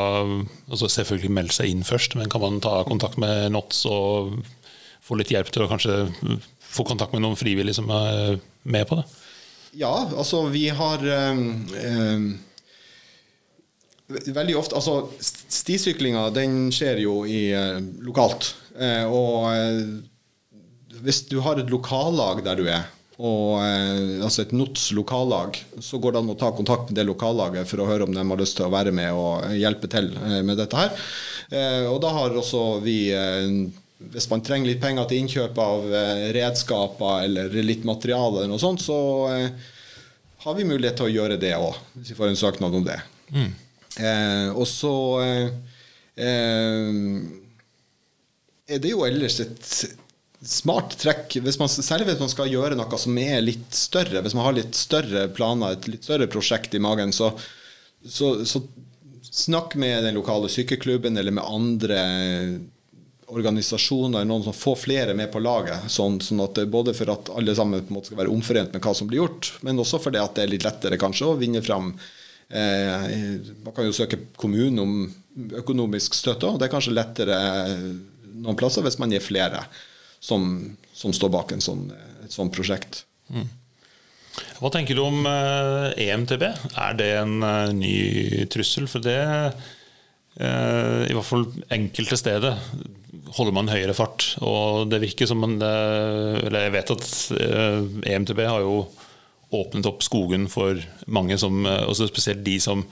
altså 0.66 0.90
Selvfølgelig 0.90 1.30
melde 1.36 1.54
seg 1.54 1.70
inn 1.70 1.86
først, 1.86 2.16
men 2.18 2.32
kan 2.32 2.42
man 2.42 2.58
ta 2.64 2.80
kontakt 2.88 3.20
med 3.22 3.52
NOTS 3.54 3.84
og 3.92 4.34
få 5.02 5.20
litt 5.20 5.30
hjelp 5.30 5.52
til 5.54 5.62
å 5.62 5.70
kanskje 5.70 6.00
få 6.72 6.86
kontakt 6.88 7.14
med 7.14 7.22
noen 7.22 7.38
frivillige 7.38 7.78
som 7.78 7.90
er 7.94 8.40
med 8.62 8.88
på 8.88 8.98
det? 8.98 9.06
Ja, 9.78 9.92
altså 10.16 10.44
vi 10.52 10.66
har 10.68 11.00
eh, 11.06 11.38
eh, 11.80 12.26
Veldig 14.10 14.56
ofte 14.58 14.76
Altså, 14.76 15.08
st- 15.22 15.46
stisyklinga 15.52 16.26
den 16.34 16.70
skjer 16.74 16.98
jo 17.04 17.22
i, 17.24 17.52
eh, 17.56 17.78
lokalt. 18.04 18.54
Eh, 18.78 19.04
og 19.06 19.46
eh, 19.54 20.98
hvis 21.02 21.22
du 21.30 21.38
har 21.40 21.58
et 21.62 21.70
lokallag 21.72 22.42
der 22.44 22.56
du 22.60 22.66
er, 22.68 22.84
og, 23.22 23.60
altså 24.24 24.42
et 24.42 24.52
NOTS 24.56 24.88
lokallag, 24.96 25.56
så 25.84 25.98
går 26.02 26.12
det 26.14 26.20
an 26.22 26.30
å 26.32 26.36
ta 26.40 26.48
kontakt 26.56 26.88
med 26.90 26.96
det 26.98 27.04
lokallaget 27.06 27.68
for 27.70 27.82
å 27.82 27.86
høre 27.86 28.06
om 28.08 28.14
de 28.14 28.18
har 28.24 28.40
lyst 28.40 28.56
til 28.58 28.66
å 28.66 28.72
være 28.72 28.90
med 28.94 29.12
og 29.14 29.44
hjelpe 29.54 29.86
til 29.92 30.08
med 30.42 30.56
dette 30.58 30.74
her. 30.80 30.90
Og 31.92 32.00
da 32.02 32.10
har 32.16 32.34
også 32.40 32.62
vi 32.82 32.96
hvis 33.12 34.26
man 34.32 34.42
trenger 34.42 34.72
litt 34.72 34.80
penger 34.82 35.06
til 35.10 35.20
innkjøp 35.22 35.60
av 35.62 35.84
redskaper 36.34 37.28
eller 37.28 37.52
litt 37.62 37.84
materiale, 37.86 38.40
eller 38.42 38.50
noe 38.56 38.62
sånt, 38.62 38.82
så 38.82 38.96
har 40.42 40.58
vi 40.58 40.66
mulighet 40.66 40.98
til 40.98 41.06
å 41.10 41.14
gjøre 41.14 41.38
det 41.38 41.52
òg, 41.54 41.76
hvis 42.00 42.10
vi 42.14 42.18
får 42.18 42.32
en 42.32 42.40
søknad 42.42 42.74
om 42.74 42.88
det. 42.88 42.98
Eh, 43.34 43.52
og 44.56 44.64
så 44.68 44.94
eh, 45.20 45.48
eh, 46.16 47.00
er 48.72 48.80
det 48.80 48.92
jo 48.94 49.04
ellers 49.04 49.40
et 49.44 49.72
smart 50.42 50.96
trekk, 50.98 51.36
hvis 51.44 51.58
man, 51.60 51.70
særlig 51.70 52.08
hvis 52.08 52.22
man 52.22 52.32
skal 52.32 52.50
gjøre 52.50 52.78
noe 52.78 52.98
som 52.98 53.18
er 53.20 53.42
litt 53.44 53.74
større, 53.76 54.22
hvis 54.24 54.34
man 54.34 54.48
har 54.48 54.56
litt 54.56 54.78
større 54.78 55.28
planer, 55.34 55.76
et 55.76 55.90
litt 55.90 56.06
større 56.08 56.26
prosjekt 56.30 56.74
i 56.74 56.82
magen, 56.82 57.12
så, 57.14 57.30
så, 58.02 58.34
så 58.48 58.64
snakk 59.22 59.76
med 59.78 60.02
den 60.08 60.18
lokale 60.18 60.50
sykkelklubben 60.50 61.16
eller 61.20 61.36
med 61.36 61.46
andre 61.46 62.00
organisasjoner, 63.32 64.26
noen 64.28 64.44
som 64.44 64.56
får 64.56 64.76
flere 64.82 65.14
med 65.16 65.30
på 65.32 65.40
laget. 65.40 65.86
Sånn, 65.92 66.18
sånn 66.20 66.42
at 66.44 66.58
det, 66.58 66.66
både 66.72 66.92
for 66.96 67.12
at 67.14 67.30
alle 67.32 67.54
sammen 67.56 67.80
på 67.80 67.92
en 67.92 67.96
måte 67.96 68.10
skal 68.10 68.20
være 68.24 68.34
omforent 68.34 68.74
med 68.74 68.84
hva 68.84 68.92
som 68.96 69.08
blir 69.08 69.22
gjort, 69.22 69.54
men 69.64 69.80
også 69.80 70.02
fordi 70.02 70.20
at 70.20 70.36
det 70.36 70.44
er 70.44 70.52
litt 70.52 70.66
lettere 70.66 71.00
kanskje 71.00 71.30
å 71.30 71.38
vinne 71.40 71.62
fram. 71.64 71.94
Eh, 72.52 73.06
man 73.64 73.74
kan 73.74 73.88
jo 73.88 73.96
søke 73.96 74.20
kommunen 74.36 74.82
om 74.82 75.54
økonomisk 75.56 76.14
støtte, 76.18 76.50
og 76.50 76.60
det 76.60 76.68
er 76.68 76.74
kanskje 76.74 76.94
lettere 76.94 77.38
noen 78.42 78.58
plasser 78.58 78.84
hvis 78.84 78.98
man 79.00 79.12
er 79.14 79.24
flere 79.24 79.64
som, 80.22 80.44
som 80.94 81.14
står 81.16 81.32
bak 81.32 81.54
en 81.54 81.64
sånn, 81.64 81.88
et 82.24 82.34
sånt 82.34 82.52
prosjekt. 82.54 83.04
Mm. 83.32 83.48
Hva 84.62 84.70
tenker 84.72 84.96
du 84.96 85.02
om 85.04 85.26
eh, 85.28 86.06
EMTB? 86.06 86.44
Er 86.46 86.96
det 86.98 87.10
en 87.18 87.42
eh, 87.44 87.72
ny 87.76 87.94
trussel? 88.52 88.88
For 88.88 89.04
det, 89.04 89.18
eh, 90.38 91.00
i 91.08 91.16
hvert 91.16 91.28
fall 91.28 91.48
enkelte 91.74 92.18
steder, 92.20 92.60
holder 93.36 93.56
man 93.56 93.70
høyere 93.72 93.96
fart. 93.96 94.32
Og 94.44 94.88
det 94.92 95.02
virker 95.02 95.28
som 95.28 95.42
en 95.44 95.58
Eller 95.62 96.66
jeg 96.66 96.74
vet 96.74 96.92
at 96.94 97.06
EMTB 98.12 98.44
har 98.44 98.64
jo 98.64 98.84
åpnet 99.52 99.88
opp 99.88 100.04
skogen 100.04 100.48
for 100.50 100.80
mange, 101.06 101.38
som, 101.38 101.64
også 101.66 102.08
spesielt 102.10 102.44
de 102.46 102.58
som 102.62 102.86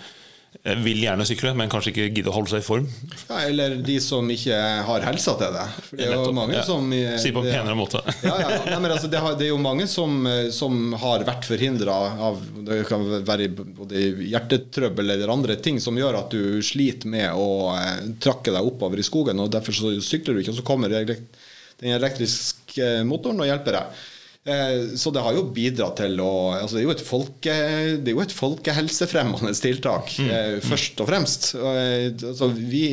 Eh, 0.65 0.77
vil 0.83 0.99
gjerne 0.99 1.25
sykle, 1.25 1.53
men 1.55 1.71
kanskje 1.71 1.93
ikke 1.93 2.07
gidder 2.11 2.33
å 2.33 2.35
holde 2.35 2.51
seg 2.51 2.61
i 2.61 2.67
form. 2.67 2.87
Ja, 3.29 3.39
eller 3.47 3.77
de 3.87 3.95
som 4.03 4.27
ikke 4.35 4.57
har 4.85 5.07
helsa 5.07 5.37
til 5.39 5.55
det. 5.55 5.67
For 5.87 6.01
det 6.01 6.09
er 6.09 6.17
jo 6.19 6.35
mange 6.37 6.57
ja. 6.59 6.65
som 6.67 6.91
Si 7.23 7.31
på 7.33 7.45
en 7.45 7.49
penere 7.49 7.77
måte. 7.79 8.03
ja, 8.27 8.35
ja. 8.43 8.49
Nei, 8.67 8.81
men 8.83 8.91
altså, 8.91 9.09
det, 9.09 9.21
er 9.21 9.47
jo 9.47 9.61
mange 9.63 9.87
som, 9.89 10.27
som 10.53 10.91
har 11.01 11.25
vært 11.29 11.47
forhindra 11.49 11.97
av 12.27 12.43
Det 12.67 12.83
kan 12.91 13.07
være 13.29 13.49
både 13.55 14.05
hjertetrøbbel 14.27 15.15
eller 15.15 15.33
andre 15.33 15.57
ting 15.63 15.79
som 15.81 15.97
gjør 15.97 16.19
at 16.25 16.35
du 16.35 16.59
sliter 16.67 17.09
med 17.15 17.31
å 17.31 17.71
eh, 17.79 18.11
trakke 18.21 18.53
deg 18.53 18.73
oppover 18.75 19.01
i 19.01 19.07
skogen, 19.07 19.41
og 19.41 19.53
derfor 19.55 19.77
så 19.77 19.95
sykler 20.03 20.35
du 20.35 20.43
ikke, 20.43 20.57
og 20.57 20.61
så 20.61 20.67
kommer 20.67 20.93
den 20.93 21.95
elektriske 21.95 22.99
motoren 23.09 23.41
og 23.41 23.49
hjelper 23.49 23.79
deg. 23.79 24.03
Eh, 24.45 24.97
så 24.97 25.11
det 25.13 25.21
har 25.21 25.37
jo 25.37 25.49
bidratt 25.53 25.99
til 26.01 26.21
å 26.25 26.31
altså 26.57 26.79
Det 26.79 26.81
er 26.81 26.87
jo 26.87 26.95
et, 26.95 27.05
folke, 27.05 27.57
det 28.01 28.09
er 28.09 28.17
jo 28.17 28.23
et 28.25 28.33
folkehelsefremmende 28.33 29.53
tiltak, 29.61 30.15
mm. 30.17 30.31
Eh, 30.37 30.55
først 30.65 31.03
og 31.03 31.11
fremst. 31.11 31.51
Eh, 31.61 32.09
altså 32.15 32.49
vi, 32.57 32.85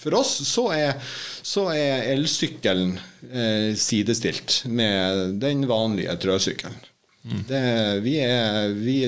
for 0.00 0.16
oss 0.22 0.38
så 0.48 0.70
er, 0.76 0.96
så 1.44 1.68
er 1.74 2.08
elsykkelen 2.14 2.96
sidestilt 3.80 4.62
med 4.68 5.38
den 5.42 5.64
vanlige 5.66 6.12
trøsykkelen. 6.22 6.76
Mm. 7.24 7.38
Det, 7.48 7.60
vi, 8.04 8.18
er, 8.20 8.74
vi, 8.76 8.98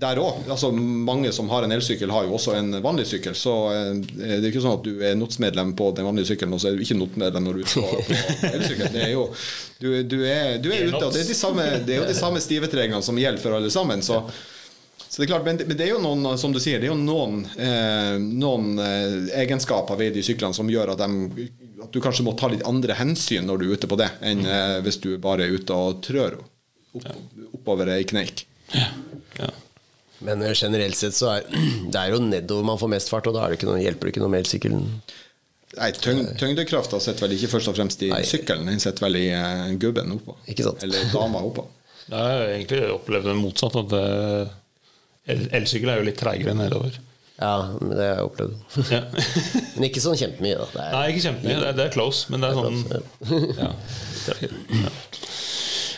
der 0.00 0.18
òg. 0.20 0.42
Altså, 0.50 0.70
mange 0.72 1.30
som 1.32 1.48
har 1.48 1.64
en 1.64 1.72
elsykkel, 1.72 2.10
har 2.12 2.26
jo 2.26 2.34
også 2.36 2.56
en 2.58 2.80
vanlig 2.84 3.06
sykkel. 3.08 3.36
Så 3.38 3.54
eh, 3.72 3.92
det 4.18 4.42
er 4.42 4.50
ikke 4.50 4.64
sånn 4.64 4.76
at 4.76 4.84
du 4.84 5.00
er 5.00 5.16
NOTS-medlem 5.16 5.72
på 5.78 5.90
den 5.96 6.08
vanlige 6.08 6.32
sykkelen, 6.32 6.56
og 6.56 6.60
så 6.62 6.70
er 6.70 6.76
du 6.76 6.84
ikke 6.84 6.98
NOT-medlem 6.98 7.46
når 7.46 7.56
du 7.56 7.62
er 7.62 7.70
ute 7.70 7.84
på, 7.86 8.18
på 8.42 8.50
elsykkel. 8.50 8.90
Det 8.92 9.06
er 9.06 9.14
jo, 9.14 9.24
du, 9.80 9.88
du, 10.04 10.18
er, 10.28 10.58
du 10.60 10.68
er 10.74 10.90
ute, 10.90 11.00
og 11.00 11.16
det 11.16 11.24
er, 11.24 11.30
de 11.30 11.38
samme, 11.38 11.64
det 11.86 11.96
er 11.96 12.02
jo 12.02 12.10
de 12.10 12.18
samme 12.18 12.42
stivetreningene 12.44 13.00
som 13.06 13.18
gjelder 13.20 13.42
for 13.42 13.56
alle 13.56 13.72
sammen. 13.72 14.04
Så, 14.04 14.20
så 15.06 15.22
det 15.22 15.26
er 15.26 15.32
klart, 15.32 15.48
men 15.48 15.60
det, 15.62 15.68
men 15.70 15.80
det, 15.80 15.88
er 15.88 15.94
jo 15.94 16.02
noen 16.04 16.40
som 16.40 16.52
du 16.52 16.60
sier, 16.60 16.82
det 16.82 16.90
er 16.90 16.92
jo 16.92 17.00
noen, 17.00 17.46
eh, 17.56 18.16
noen 18.20 18.74
eh, 18.82 19.16
egenskaper 19.44 19.96
ved 20.00 20.18
de 20.18 20.24
syklene 20.26 20.56
som 20.56 20.68
gjør 20.72 20.92
at, 20.92 21.04
de, 21.06 21.48
at, 21.80 21.92
du 21.94 22.02
kanskje 22.04 22.26
må 22.26 22.36
ta 22.36 22.52
litt 22.52 22.66
andre 22.68 22.98
hensyn 23.00 23.48
når 23.48 23.62
du 23.62 23.68
er 23.70 23.78
ute 23.80 23.88
på 23.88 24.00
det, 24.00 24.10
enn 24.20 24.44
eh, 24.44 24.78
hvis 24.84 25.00
du 25.00 25.14
bare 25.22 25.46
er 25.46 25.56
ute 25.56 25.72
og 25.86 26.02
trør 26.04 26.36
opp, 26.42 27.14
oppover 27.56 27.96
ei 27.96 28.04
kneik. 28.08 28.44
Ja. 28.74 28.90
Ja. 29.36 29.54
Men 30.24 30.42
generelt 30.54 30.96
sett 30.96 31.16
så 31.16 31.34
er 31.34 31.46
det 31.92 32.00
er 32.00 32.14
jo 32.14 32.22
nedover 32.24 32.66
man 32.72 32.80
får 32.80 32.92
mest 32.96 33.12
fart, 33.12 33.28
og 33.28 33.36
da 33.36 33.48
det 33.52 33.68
noe, 33.68 33.80
hjelper 33.82 34.08
det 34.08 34.14
ikke 34.14 34.24
noe 34.24 34.32
med 34.32 34.44
elsykkelen. 34.44 34.84
Nei, 35.76 35.90
tyng, 35.92 36.22
Tyngdekrafta 36.40 37.00
sitter 37.02 37.26
vel 37.26 37.34
ikke 37.36 37.50
først 37.52 37.68
og 37.68 37.76
fremst 37.76 38.04
i 38.06 38.12
Nei. 38.12 38.22
sykkelen, 38.24 38.68
den 38.70 38.80
sitter 38.80 39.04
vel 39.04 39.18
i 39.20 39.26
uh, 39.34 39.66
gubben 39.80 40.14
oppå. 40.14 40.38
Ikke 40.48 40.64
sant? 40.64 40.84
Eller 40.86 41.10
dama 41.12 41.42
oppå. 41.44 41.66
Jeg 42.12 42.22
har 42.22 42.52
egentlig 42.54 42.84
opplevd 42.94 43.28
det 43.28 43.34
motsatt. 43.40 43.76
At 43.82 43.92
uh, 43.98 44.54
elsykkel 45.58 45.90
er 45.90 46.00
jo 46.00 46.06
litt 46.06 46.20
treigere 46.20 46.54
nedover. 46.56 47.00
Ja, 47.36 47.68
det 47.82 47.98
har 48.00 48.14
jeg 48.14 48.28
opplevd. 48.30 48.54
Ja. 48.94 49.00
men 49.74 49.88
ikke 49.90 50.00
sånn 50.00 50.16
kjempemye. 50.16 50.56
Da. 50.62 50.86
Nei, 50.94 51.02
ikke 51.12 51.24
kjempemye. 51.26 51.58
Det 51.58 51.66
er, 51.68 51.76
det 51.76 51.84
er 51.88 51.92
close, 51.92 52.30
men 52.32 52.40
det 52.40 52.48
er, 52.48 52.56
det 52.56 52.62
er 52.62 52.70
sånn 52.70 52.86
close, 52.86 53.50
ja. 53.58 53.72
ja. 54.86 54.92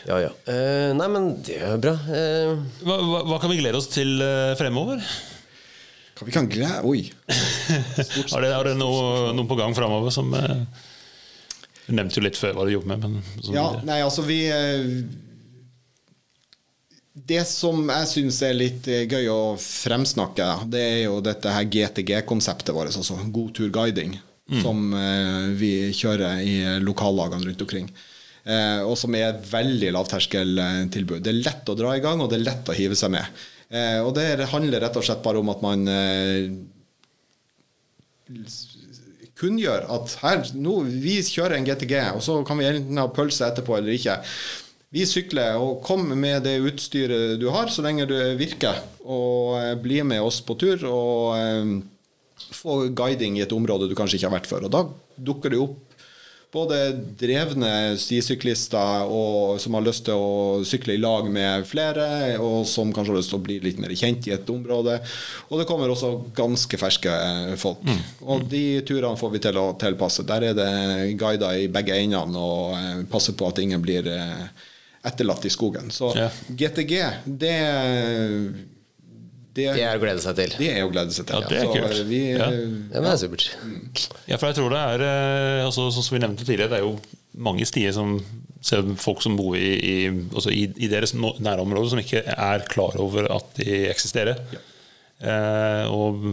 Ja, 0.06 0.18
ja. 0.22 0.30
Uh, 0.48 0.94
nei, 0.96 1.08
men 1.10 1.28
det 1.46 1.58
er 1.64 1.80
bra. 1.82 1.94
Uh, 2.06 2.58
hva, 2.84 2.98
hva, 2.98 3.22
hva, 3.30 3.38
kan 3.42 3.52
vi 3.52 3.60
glede 3.60 3.80
oss 3.80 3.90
til 3.92 4.18
uh, 4.22 4.54
fremover? 4.58 5.02
Hva 6.18 6.26
vi 6.26 6.34
kan 6.34 6.48
glede 6.50 6.82
Oi! 6.88 7.04
har 8.32 8.44
det, 8.44 8.50
det 8.68 8.74
noe, 8.78 9.30
noe, 9.36 9.46
på 9.48 9.58
gang 9.58 9.74
fremover 9.76 10.10
som 10.14 10.32
Du 10.34 11.92
nevnte 11.94 12.18
jo 12.18 12.26
litt 12.26 12.38
før 12.38 12.56
hva 12.56 12.66
du 12.66 12.74
jobber 12.74 12.96
med. 12.96 13.06
Men, 13.06 13.54
ja, 13.54 13.70
nei, 13.86 14.02
altså 14.04 14.26
vi 14.26 14.42
det 17.28 17.42
som 17.50 17.80
jeg 17.90 18.08
syns 18.08 18.36
er 18.46 18.54
litt 18.54 18.86
gøy 18.86 19.26
å 19.28 19.40
fremsnakke, 19.60 20.46
det 20.70 20.80
er 20.80 21.00
jo 21.08 21.16
dette 21.24 21.50
her 21.50 21.66
GTG-konseptet 21.66 22.70
vårt, 22.72 22.94
altså 22.94 23.18
god 23.34 23.50
tur 23.58 23.72
guiding, 23.74 24.14
mm. 24.48 24.60
som 24.62 24.94
vi 25.58 25.72
kjører 25.98 26.40
i 26.46 26.54
lokallagene 26.80 27.50
rundt 27.50 27.64
omkring. 27.66 27.90
Eh, 28.48 28.80
og 28.80 28.96
som 28.96 29.12
er 29.16 29.28
et 29.28 29.44
veldig 29.50 29.92
lavterskeltilbud. 29.92 31.20
Det 31.24 31.32
er 31.34 31.42
lett 31.42 31.68
å 31.68 31.76
dra 31.76 31.92
i 31.96 32.02
gang, 32.04 32.22
og 32.22 32.30
det 32.30 32.38
er 32.38 32.46
lett 32.46 32.70
å 32.70 32.76
hive 32.76 32.96
seg 32.96 33.12
med. 33.12 33.42
Eh, 33.68 34.00
og 34.00 34.14
det 34.16 34.48
handler 34.54 34.86
rett 34.86 34.96
og 34.96 35.04
slett 35.04 35.24
bare 35.24 35.42
om 35.42 35.50
at 35.52 35.60
man 35.64 35.84
eh, 35.92 36.48
kunngjør 39.38 39.84
at 39.98 40.14
her, 40.22 40.40
nå, 40.56 40.78
vi 40.88 41.18
kjører 41.20 41.58
en 41.58 41.68
GTG, 41.68 41.94
og 42.16 42.24
så 42.24 42.38
kan 42.48 42.60
vi 42.60 42.70
enten 42.70 43.02
ha 43.02 43.04
pølse 43.12 43.50
etterpå 43.50 43.76
eller 43.76 43.98
ikke. 43.98 44.16
Vi 44.96 45.04
sykler, 45.04 45.60
og 45.60 45.82
kom 45.84 46.06
med 46.16 46.46
det 46.48 46.56
utstyret 46.64 47.36
du 47.42 47.50
har, 47.52 47.68
så 47.68 47.84
lenge 47.84 48.08
du 48.08 48.16
virker. 48.40 48.80
Og 49.04 49.60
bli 49.84 50.00
med 50.08 50.24
oss 50.24 50.40
på 50.40 50.56
tur 50.56 50.86
og 50.88 51.36
få 52.56 52.78
guiding 52.96 53.36
i 53.36 53.44
et 53.44 53.52
område 53.52 53.90
du 53.90 53.92
kanskje 53.98 54.16
ikke 54.16 54.30
har 54.30 54.36
vært 54.38 54.48
før. 54.48 54.64
Og 54.64 54.72
da 54.72 54.82
dukker 55.28 55.52
det 55.52 55.60
opp 55.60 55.87
både 56.52 56.76
drevne 57.20 57.70
stisyklister 58.00 59.10
og, 59.12 59.58
som 59.60 59.76
har 59.76 59.84
lyst 59.84 60.06
til 60.06 60.16
å 60.16 60.62
sykle 60.66 60.96
i 60.96 61.00
lag 61.02 61.28
med 61.32 61.66
flere, 61.68 62.06
og 62.40 62.62
som 62.68 62.92
kanskje 62.94 63.12
har 63.12 63.18
lyst 63.20 63.32
til 63.34 63.40
å 63.40 63.44
bli 63.44 63.58
litt 63.64 63.80
mer 63.82 63.92
kjent 63.92 64.30
i 64.30 64.34
et 64.36 64.48
område. 64.52 64.96
Og 65.50 65.60
det 65.60 65.66
kommer 65.68 65.92
også 65.92 66.14
ganske 66.36 66.80
ferske 66.80 67.12
eh, 67.12 67.52
folk. 67.60 67.84
Mm. 67.84 68.00
Og 68.24 68.48
de 68.48 68.64
turene 68.88 69.20
får 69.20 69.34
vi 69.34 69.42
til 69.44 69.60
å 69.60 69.66
tilpasse. 69.80 70.24
Der 70.28 70.48
er 70.50 70.56
det 70.56 70.72
guider 71.20 71.60
i 71.60 71.68
begge 71.72 72.00
endene 72.00 72.40
og 72.40 72.74
eh, 72.78 73.04
passer 73.12 73.36
på 73.36 73.52
at 73.52 73.60
ingen 73.62 73.84
blir 73.84 74.08
eh, 74.08 74.48
etterlatt 75.08 75.44
i 75.44 75.52
skogen. 75.52 75.92
Så 75.92 76.14
ja. 76.16 76.30
GTG, 76.48 76.96
det 77.28 77.56
det, 79.58 79.68
det, 79.76 79.84
er 79.84 79.98
å 79.98 80.02
glede 80.02 80.22
seg 80.24 80.36
til. 80.38 80.56
Det 80.60 80.70
er 80.72 80.86
å 80.86 80.90
glede 80.92 81.14
seg 81.14 81.28
til. 81.28 81.38
Ja, 81.42 81.50
det 81.50 81.60
er 81.60 81.70
kult. 81.72 81.96
Så 81.98 82.08
vi, 82.08 82.20
ja. 82.32 82.48
ja, 82.48 83.02
det 83.04 83.12
er 83.12 83.20
supert. 83.20 83.48
Ja, 84.30 84.38
for 84.38 84.48
jeg 84.48 84.58
tror 84.58 84.74
det 84.74 84.82
er 84.94 85.06
eh, 85.08 85.64
altså, 85.66 85.88
som 85.94 86.16
vi 86.16 86.22
nevnte 86.22 86.46
tidligere, 86.46 86.72
det 86.72 86.80
er 86.80 86.86
jo 86.86 86.94
mange 87.48 87.66
stier 87.68 87.94
som 87.94 88.16
ser 88.64 88.86
folk 88.98 89.22
som 89.22 89.36
bor 89.38 89.54
i, 89.58 89.74
i, 89.78 89.96
altså 90.10 90.50
i, 90.50 90.64
i 90.82 90.90
deres 90.90 91.14
nærområde, 91.14 91.92
som 91.92 92.00
ikke 92.02 92.24
er 92.34 92.66
klar 92.70 92.98
over 93.02 93.28
at 93.36 93.52
de 93.60 93.84
eksisterer. 93.90 94.40
Ja. 94.54 94.62
Eh, 95.18 95.84
og 95.90 96.32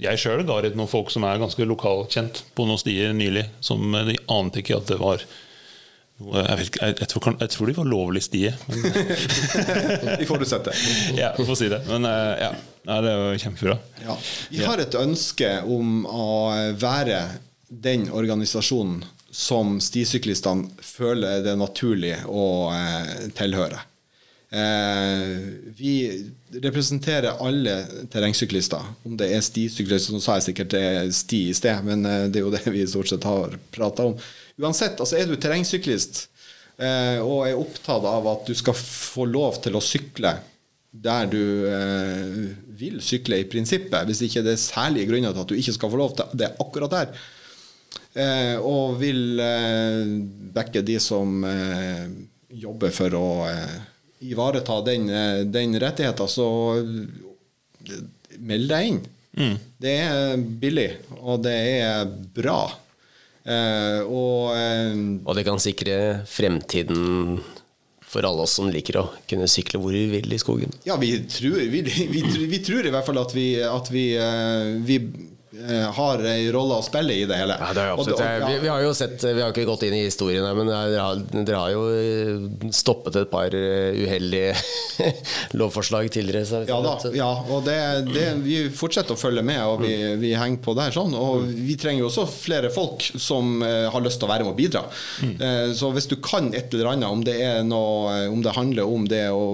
jeg 0.00 0.20
sjøl 0.22 0.46
ga 0.48 0.60
ut 0.64 0.78
noen 0.78 0.90
folk 0.90 1.10
som 1.12 1.26
er 1.28 1.40
ganske 1.42 1.66
lokalkjent 1.68 2.44
på 2.56 2.66
noen 2.66 2.80
stier 2.80 3.14
nylig, 3.16 3.46
som 3.64 3.82
de 4.08 4.16
ante 4.32 4.62
ikke 4.62 4.78
at 4.80 4.90
det 4.90 5.00
var 5.02 5.24
jeg, 6.20 6.56
vet, 6.60 6.78
jeg, 6.80 6.96
jeg, 7.00 7.08
tror, 7.08 7.28
jeg, 7.40 7.50
tror, 7.54 7.70
de 7.70 7.76
var 7.78 7.88
lovlig 7.88 8.22
stie. 8.26 8.52
vi 8.68 10.26
får 10.30 10.42
det 10.44 10.74
ja, 11.16 11.30
vi 11.38 11.46
får 11.48 11.56
si 11.56 11.70
det. 11.72 11.80
Men 11.88 12.04
eh, 12.08 12.42
ja, 12.44 12.50
det 12.88 13.12
er 13.12 13.22
jo 13.22 13.38
kjempebra. 13.44 13.78
Ja. 14.04 14.18
Vi 14.50 14.64
har 14.66 14.82
et 14.82 14.98
ønske 15.00 15.54
om 15.64 16.02
å 16.04 16.28
være 16.80 17.22
den 17.70 18.10
organisasjonen 18.12 19.04
som 19.30 19.78
stisyklistene 19.80 20.68
føler 20.82 21.44
det 21.44 21.54
er 21.54 21.60
naturlig 21.60 22.16
å 22.26 22.44
eh, 22.74 23.30
tilhøre. 23.38 23.78
Eh, 24.50 25.36
vi 25.78 25.92
representerer 26.50 27.38
alle 27.38 27.76
terrengsyklister. 28.10 28.82
Om 29.06 29.14
det 29.16 29.30
er 29.30 29.44
stisyklister, 29.46 30.16
så 30.16 30.22
sa 30.24 30.38
jeg 30.38 30.48
sikkert 30.50 30.74
det 30.74 30.82
er 30.82 31.12
sti 31.14 31.44
i 31.52 31.54
sted, 31.54 31.84
men 31.86 32.02
eh, 32.02 32.26
det 32.26 32.40
er 32.40 32.48
jo 32.48 32.54
det 32.54 32.64
vi 32.74 32.86
stort 32.90 33.12
sett 33.12 33.26
har 33.28 33.54
prata 33.70 34.10
om. 34.10 34.16
Uansett, 34.60 35.00
altså 35.00 35.16
er 35.18 35.28
du 35.30 35.36
terrengsyklist 35.40 36.26
eh, 36.80 37.18
og 37.22 37.46
er 37.48 37.58
opptatt 37.58 38.04
av 38.08 38.28
at 38.28 38.48
du 38.48 38.56
skal 38.58 38.76
få 38.76 39.26
lov 39.28 39.60
til 39.64 39.78
å 39.78 39.84
sykle 39.84 40.36
der 40.90 41.28
du 41.30 41.42
eh, 41.70 42.38
vil 42.80 42.98
sykle 43.04 43.38
i 43.40 43.46
prinsippet, 43.48 44.08
hvis 44.08 44.24
ikke 44.26 44.42
det 44.42 44.56
er 44.56 44.62
særlige 44.62 45.10
grunner 45.12 45.34
til 45.34 45.44
at 45.44 45.52
du 45.52 45.58
ikke 45.58 45.76
skal 45.76 45.92
få 45.92 46.00
lov 46.00 46.16
til 46.18 46.32
det 46.40 46.50
akkurat 46.62 46.96
der, 46.96 47.12
eh, 48.18 48.56
og 48.58 48.98
vil 48.98 49.38
eh, 49.44 50.16
backe 50.56 50.82
de 50.82 50.98
som 51.02 51.44
eh, 51.46 52.08
jobber 52.58 52.90
for 52.94 53.14
å 53.14 53.28
eh, 53.46 53.78
ivareta 54.26 54.80
den, 54.84 55.06
den 55.48 55.78
rettigheten, 55.80 56.28
så 56.28 56.48
meld 58.36 58.68
deg 58.68 58.90
inn. 58.90 59.00
Det 59.80 59.94
er 60.02 60.42
billig, 60.60 60.90
og 61.22 61.38
det 61.46 61.54
er 61.78 62.10
bra. 62.34 62.66
Eh, 63.50 64.00
og 64.06 64.52
eh, 64.54 65.00
Og 65.26 65.34
det 65.38 65.44
kan 65.48 65.58
sikre 65.62 65.96
fremtiden 66.30 67.40
for 68.10 68.26
alle 68.26 68.42
oss 68.42 68.56
som 68.58 68.66
liker 68.70 68.96
å 68.98 69.04
kunne 69.30 69.46
sykle 69.50 69.78
hvor 69.82 69.94
vi 69.94 70.04
vil 70.10 70.32
i 70.34 70.38
skogen. 70.42 70.72
ja, 70.86 70.96
vi 70.98 71.12
tror, 71.30 71.58
vi, 71.70 71.82
vi, 71.86 72.22
tror- 72.26 72.48
vi 72.50 72.58
tror 72.66 72.86
i 72.86 72.90
hvert 72.94 73.06
fall 73.06 73.20
at 73.22 73.34
vi, 73.36 73.48
at 73.62 73.90
vi, 73.94 74.04
vi 74.86 74.96
eh, 74.98 75.20
har 75.96 76.20
ei 76.30 76.44
rolle 76.54 76.76
å 76.78 76.82
spille 76.86 77.14
i 77.18 77.24
det 77.26 77.34
hele. 77.40 77.56
Ja, 77.58 77.72
det 77.74 77.82
er 77.82 77.92
Og 77.98 78.06
og- 78.06 78.50
Vi, 78.50 78.58
vi 78.62 78.68
har 78.70 78.82
jo 78.84 78.92
sett, 78.94 79.18
vi 79.22 79.40
har 79.42 79.50
ikke 79.50 79.64
gått 79.66 79.82
inn 79.88 79.94
i 79.98 80.04
historien 80.04 80.44
her, 80.46 80.54
men 80.54 80.68
dere 80.70 81.00
har, 81.02 81.16
dere 81.32 81.56
har 81.58 81.70
jo 81.74 81.82
eh, 81.90 82.70
stoppet 82.70 83.16
et 83.16 83.30
par 83.32 83.50
eh, 83.54 83.90
uheldige 83.98 84.54
lovforslag 85.58 86.10
tidligere. 86.12 86.46
Så 86.46 86.62
Ja 86.68 86.80
da, 86.84 86.94
ja, 87.14 87.30
og 87.50 87.64
det, 87.66 87.78
det, 88.12 88.26
vi 88.44 88.60
fortsetter 88.70 89.16
å 89.16 89.20
følge 89.20 89.42
med, 89.42 89.60
og 89.66 89.82
vi, 89.82 89.94
vi 90.22 90.32
henger 90.38 90.62
på 90.62 90.76
der. 90.78 90.94
sånn 90.94 91.14
Og 91.18 91.48
vi 91.50 91.74
trenger 91.80 92.04
jo 92.04 92.10
også 92.12 92.28
flere 92.30 92.70
folk 92.70 93.02
som 93.18 93.60
eh, 93.66 93.88
har 93.90 94.00
lyst 94.06 94.20
til 94.22 94.28
å 94.28 94.32
være 94.32 94.46
med 94.46 94.54
og 94.54 94.58
bidra. 94.60 94.84
Mm. 95.20 95.74
så 95.76 95.90
hvis 95.94 96.06
du 96.10 96.16
kan 96.22 96.52
et 96.54 96.72
eller 96.74 96.92
annet, 96.92 97.08
om 97.10 97.22
det, 97.26 97.36
er 97.42 97.62
noe, 97.66 98.10
eh, 98.24 98.26
om 98.32 98.42
det 98.44 98.54
handler 98.56 98.86
om 98.86 99.06
det 99.10 99.26
å 99.34 99.44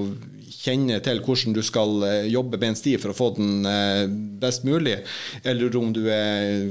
kjenne 0.66 1.00
til 1.04 1.22
hvordan 1.24 1.56
du 1.56 1.62
skal 1.66 2.02
eh, 2.08 2.30
jobbe 2.32 2.58
med 2.58 2.72
en 2.72 2.78
sti 2.78 2.96
for 3.02 3.12
å 3.12 3.16
få 3.16 3.30
den 3.38 3.68
eh, 3.70 4.04
best 4.42 4.66
mulig, 4.66 4.98
eller 5.46 5.78
om 5.78 5.92
du 5.94 6.04
er 6.12 6.66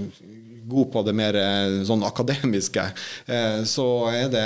god 0.65 0.91
på 0.93 1.05
det 1.05 1.15
mer 1.15 1.37
eh, 1.39 1.79
sånn 1.87 2.05
akademiske, 2.05 2.85
så 3.69 3.87
er 4.09 4.29
det 4.33 4.45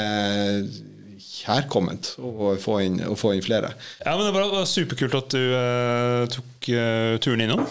kjærkomment 1.39 2.13
å 2.19 2.53
få 2.59 2.79
inn, 2.83 2.99
å 3.07 3.15
få 3.19 3.33
inn 3.35 3.43
flere. 3.45 3.71
Ja, 4.03 4.15
men 4.17 4.27
Det 4.27 4.33
var, 4.35 4.65
superkult 4.67 5.17
at 5.19 5.35
du 5.35 5.53
uh, 5.53 6.25
tok 6.31 6.69
uh, 6.73 7.15
turen 7.23 7.45
innom. 7.45 7.63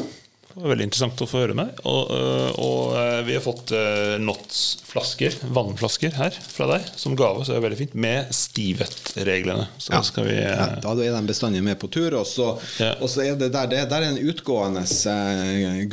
Det 0.59 0.65
var 0.65 0.73
veldig 0.73 0.87
interessant 0.89 1.21
å 1.23 1.27
få 1.31 1.39
høre 1.45 1.55
med. 1.55 1.69
Og, 1.87 2.09
eh, 2.11 2.57
og 2.59 2.95
eh, 2.99 3.21
vi 3.29 3.37
har 3.37 3.43
fått 3.45 3.71
NOTS-flasker, 4.19 5.37
vannflasker 5.55 6.17
her 6.19 6.35
fra 6.35 6.67
deg 6.73 6.89
som 6.99 7.15
gave, 7.19 7.45
så 7.47 7.53
det 7.55 7.61
er 7.61 7.63
veldig 7.69 7.79
fint, 7.79 7.95
med 7.95 8.33
Stivet-reglene. 8.35 9.69
Ja. 9.87 9.93
da 9.95 10.01
skal 10.09 10.27
vi 10.27 10.35
Ja, 10.35 10.67
da 10.83 10.95
er 10.99 11.15
de 11.15 11.21
bestandig 11.29 11.63
med 11.63 11.79
på 11.79 11.87
tur. 11.95 12.17
Og 12.19 12.27
så, 12.27 12.49
Ja. 12.83 12.97
og 12.99 13.07
så 13.13 13.23
er 13.23 13.37
det 13.39 13.53
der, 13.55 13.69
det 13.71 13.85
der 13.93 14.03
er 14.03 14.09
en 14.09 14.19
utgående 14.19 14.83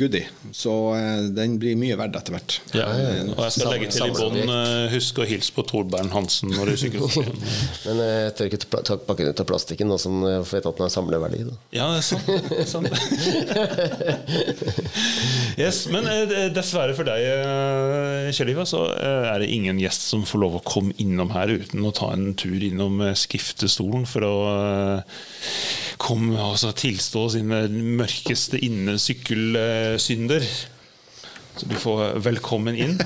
goodie. 0.00 0.26
Så 0.50 0.74
den 1.36 1.58
blir 1.62 1.78
mye 1.78 1.94
verdt 2.02 2.18
etter 2.18 2.34
hvert. 2.34 2.58
ja. 2.74 2.88
Og 3.36 3.44
jeg 3.46 3.52
skal 3.60 3.70
legge 3.70 3.92
til 3.94 4.10
i 4.10 4.16
bånn 4.18 4.50
Husk 4.96 5.22
å 5.22 5.28
hilse 5.30 5.54
på 5.54 5.62
Torbern 5.70 6.10
Hansen 6.10 6.50
når 6.56 6.72
du 6.72 6.76
sykler. 6.82 7.30
Men 7.86 8.02
jeg 8.02 8.34
tør 8.40 8.50
ikke 8.50 8.62
ta 8.66 8.82
ta 8.90 8.98
pakken 8.98 9.30
ut 9.30 9.40
av 9.46 9.46
plastikken 9.46 9.86
nå 9.94 9.98
som 10.02 10.18
jeg 10.26 10.42
vet 10.50 10.66
at 10.66 10.74
den 10.82 10.86
har 10.88 10.92
samleverdi. 10.96 11.44
Da. 11.46 11.54
Ja, 11.78 11.86
det 11.94 12.02
er 12.02 12.06
sant. 12.10 12.26
Det 12.50 12.60
er 12.64 12.70
sant. 12.74 12.90
yes, 15.62 15.86
men 15.92 16.06
eh, 16.10 16.46
dessverre 16.54 16.94
for 16.96 17.08
deg, 17.08 17.22
eh, 17.22 18.28
Kjell 18.34 18.52
Ivar, 18.52 18.68
så 18.68 18.84
eh, 18.94 19.26
er 19.30 19.42
det 19.42 19.50
ingen 19.52 19.80
gjest 19.80 20.08
som 20.10 20.24
får 20.28 20.42
lov 20.42 20.58
å 20.58 20.64
komme 20.66 20.96
innom 21.02 21.32
her 21.34 21.52
uten 21.52 21.84
å 21.86 21.94
ta 21.96 22.12
en 22.14 22.32
tur 22.38 22.56
innom 22.56 23.02
Skriftestolen 23.16 24.06
for 24.08 24.26
å 24.26 24.36
komme 26.02 26.40
altså, 26.40 26.72
tilstå 26.76 27.26
sine 27.36 27.64
mørkeste 27.70 28.60
innesykkelsynder. 28.64 30.48
Så 31.56 31.70
du 31.70 31.76
får 31.80 32.18
velkommen 32.24 32.76
inn. 32.76 32.98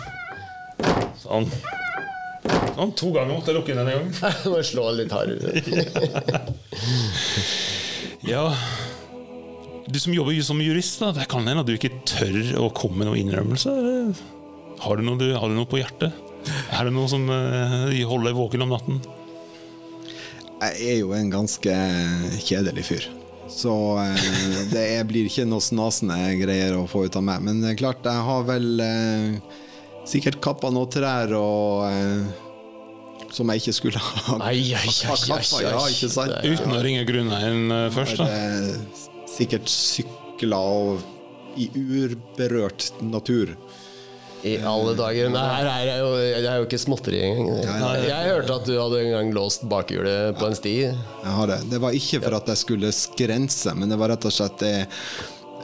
Sånn. 1.24 1.50
Sånn, 2.74 2.94
To 2.96 3.10
ganger 3.12 3.34
måtte 3.34 3.52
jeg 3.52 3.58
lukke 3.58 3.74
inn 3.74 3.82
denne 3.82 3.98
gangen. 3.98 4.14
Må 4.52 4.62
slå 4.64 4.86
litt 4.96 5.12
hardere. 5.12 5.60
Ja 8.24 8.48
Du 9.90 9.98
som 9.98 10.14
jobber 10.14 10.36
som 10.46 10.60
jurist, 10.62 11.00
da, 11.02 11.10
det 11.16 11.26
kan 11.30 11.46
hende 11.48 11.64
at 11.64 11.68
du 11.68 11.74
ikke 11.74 11.90
tør 12.06 12.36
å 12.62 12.68
komme 12.76 13.00
med 13.02 13.08
noen 13.10 13.22
innrømmelse? 13.24 13.72
Har 14.80 14.96
du, 15.00 15.02
noe, 15.04 15.18
du- 15.20 15.34
har 15.36 15.48
du 15.50 15.56
noe 15.56 15.68
på 15.68 15.80
hjertet? 15.80 16.14
Er 16.72 16.86
det 16.88 16.92
noe 16.94 17.08
som 17.10 17.26
uh, 17.28 17.90
holder 18.08 18.30
deg 18.30 18.38
våken 18.38 18.64
om 18.64 18.70
natten? 18.72 19.00
Jeg 20.60 20.92
er 20.92 20.98
jo 21.02 21.10
en 21.16 21.32
ganske 21.32 21.74
kjedelig 22.44 22.84
fyr. 22.86 23.08
Så 23.50 23.72
uh, 23.98 24.30
det 24.70 24.84
er, 24.94 25.02
blir 25.08 25.26
ikke 25.28 25.44
noe 25.50 25.60
snasende 25.64 26.16
greier 26.40 26.78
å 26.78 26.86
få 26.88 27.04
ut 27.08 27.18
av 27.18 27.26
meg. 27.26 27.42
Men 27.44 27.60
det 27.64 27.74
er 27.74 27.80
klart, 27.82 28.06
jeg 28.06 28.24
har 28.30 28.46
vel 28.48 28.70
uh, 28.80 29.58
sikkert 30.08 30.38
kappa 30.44 30.70
noen 30.72 30.88
trær 30.90 31.34
og 31.36 31.84
eh, 31.90 32.22
som 33.30 33.50
jeg 33.52 33.60
ikke 33.60 33.74
skulle 33.76 34.00
ha, 34.02 34.38
ha 34.38 34.38
kappa. 34.40 35.60
Ja, 35.62 35.82
ikke 35.92 36.08
sant? 36.10 36.32
Uten 36.46 36.72
å 36.74 36.80
ringe 36.82 37.04
grunneieren 37.06 37.74
eh, 37.76 37.86
først, 37.94 38.18
da. 38.22 38.30
Sikkert 39.40 39.70
sykla 39.72 40.58
og 40.60 41.00
i 41.58 41.70
urberørt 41.74 42.90
natur. 43.02 43.56
I 44.46 44.54
alle 44.64 44.94
dager. 44.96 45.28
Men 45.28 45.40
her 45.40 45.66
er 45.68 45.82
jeg 45.84 46.00
jo, 46.00 46.12
det 46.16 46.48
er 46.48 46.60
jo 46.62 46.68
ikke 46.68 46.80
småtteri 46.80 47.18
engang. 47.26 47.58
Jeg 48.06 48.30
hørte 48.30 48.54
at 48.56 48.68
du 48.68 48.72
hadde 48.78 49.02
en 49.02 49.10
gang 49.12 49.34
låst 49.36 49.66
bakhjulet 49.68 50.38
på 50.40 50.48
en 50.48 50.56
sti. 50.56 50.76
Jeg 50.86 51.34
har 51.36 51.50
det. 51.50 51.58
Det 51.72 51.80
var 51.82 51.96
ikke 51.96 52.22
for 52.24 52.38
at 52.38 52.48
jeg 52.52 52.62
skulle 52.62 52.92
skrense, 52.96 53.74
men 53.76 53.92
det 53.92 54.00
var 54.00 54.14
rett 54.14 54.28
og 54.30 54.32
slett 54.32 54.56
det 54.62 54.74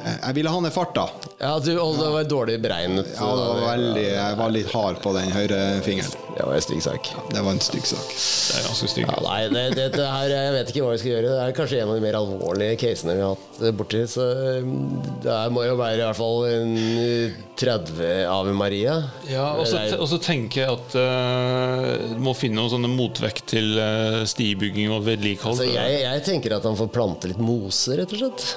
Jeg 0.06 0.36
ville 0.38 0.52
ha 0.52 0.60
ned 0.62 0.74
farta. 0.74 1.08
Ja, 1.40 1.56
du, 1.58 1.72
og 1.82 1.96
det 1.98 2.10
var 2.14 2.28
dårlig 2.30 2.60
beregnet. 2.62 3.08
Ja, 3.16 3.26
det 3.34 3.46
var 3.50 3.62
veldig, 3.72 4.04
jeg 4.12 4.38
var 4.38 4.52
litt 4.54 4.70
hard 4.72 5.00
på 5.02 5.12
den 5.16 5.32
høyre 5.34 5.58
fingeren. 5.86 6.14
Det 6.36 6.44
var 6.44 6.58
en 6.58 6.64
stygg 6.64 6.82
sak. 6.84 7.08
Det 7.32 7.42
var 7.42 7.54
en 7.56 7.62
stygg 7.64 7.86
sak. 7.88 8.10
Det 8.12 8.58
er 8.60 8.66
ganske 8.68 8.90
stygg. 8.92 9.06
Ja, 9.08 9.16
nei, 9.24 9.38
det, 9.52 9.64
det, 9.78 9.86
det 9.96 10.04
her, 10.12 10.32
jeg 10.34 10.54
vet 10.56 10.72
ikke 10.72 10.84
hva 10.84 10.92
vi 10.92 11.00
skal 11.00 11.12
gjøre. 11.14 11.30
Det 11.32 11.46
er 11.46 11.56
kanskje 11.56 11.80
en 11.80 11.92
av 11.92 11.96
de 11.98 12.04
mer 12.04 12.18
alvorlige 12.20 12.78
casene 12.82 13.16
vi 13.16 13.24
har 13.24 13.34
hatt 13.34 13.62
eh, 13.62 13.74
borti. 13.80 14.02
Så 14.12 14.26
um, 14.60 14.76
det 15.24 15.32
her 15.32 15.54
må 15.56 15.64
jo 15.66 15.78
være 15.80 15.98
i 15.98 16.04
hvert 16.04 16.20
fall 16.20 16.46
en 16.50 16.76
eh, 16.82 17.40
30 17.56 18.12
Ave 18.36 18.54
Maria. 18.56 18.98
Ja, 19.32 19.48
og 19.56 19.64
så 19.66 19.80
er- 19.80 20.24
tenker 20.26 20.62
jeg 20.66 20.76
at 20.76 20.96
eh, 21.00 21.90
du 22.12 22.22
må 22.24 22.36
finne 22.36 22.60
noen 22.60 22.74
sånne 22.76 22.92
motvekt 22.92 23.46
til 23.56 23.72
uh, 23.80 24.22
stibygging 24.28 24.92
og 24.92 25.04
vedlikehold. 25.08 25.60
Så 25.60 25.68
jeg, 25.72 26.00
jeg 26.04 26.24
tenker 26.28 26.56
at 26.60 26.68
han 26.68 26.76
får 26.78 26.92
plante 26.92 27.32
litt 27.32 27.40
mose, 27.40 27.96
rett 27.96 28.12
og 28.12 28.26
slett. 28.26 28.48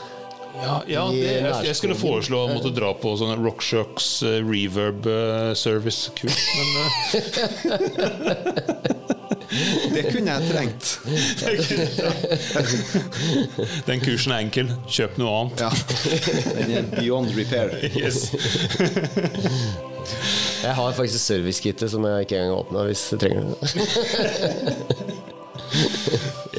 Ja, 0.55 0.83
ja 0.89 1.03
det, 1.13 1.19
jeg, 1.23 1.65
jeg 1.69 1.75
skulle 1.77 1.95
foreslå 1.99 2.37
å 2.45 2.49
måtte 2.51 2.71
dra 2.75 2.89
på 2.97 3.13
sånne 3.19 3.37
RockShox 3.39 4.09
uh, 4.25 4.39
reverb 4.43 5.05
uh, 5.07 5.53
service-kurs, 5.57 6.39
men 6.57 6.67
uh. 6.77 6.85
Det 9.93 10.03
kunne 10.11 10.31
jeg 10.31 10.41
trengt. 10.51 10.99
den 13.89 13.99
kursen 14.03 14.31
er 14.33 14.43
enkel. 14.43 14.69
Kjøp 14.87 15.17
noe 15.21 15.29
annet. 15.39 15.61
Ja. 15.65 15.69
Den 16.59 16.71
er 16.77 16.83
beyond 16.93 17.29
repair. 17.37 17.69
Yes. 17.99 18.31
Jeg 20.63 20.73
har 20.75 20.93
faktisk 20.93 21.23
servicekittet 21.23 21.91
som 21.91 22.05
jeg 22.05 22.21
ikke 22.25 22.35
engang 22.37 22.53
har 22.53 22.61
åpna 22.63 22.79
hvis 22.87 23.11
jeg 23.13 23.19
trenger 23.21 23.43
det. 23.49 23.57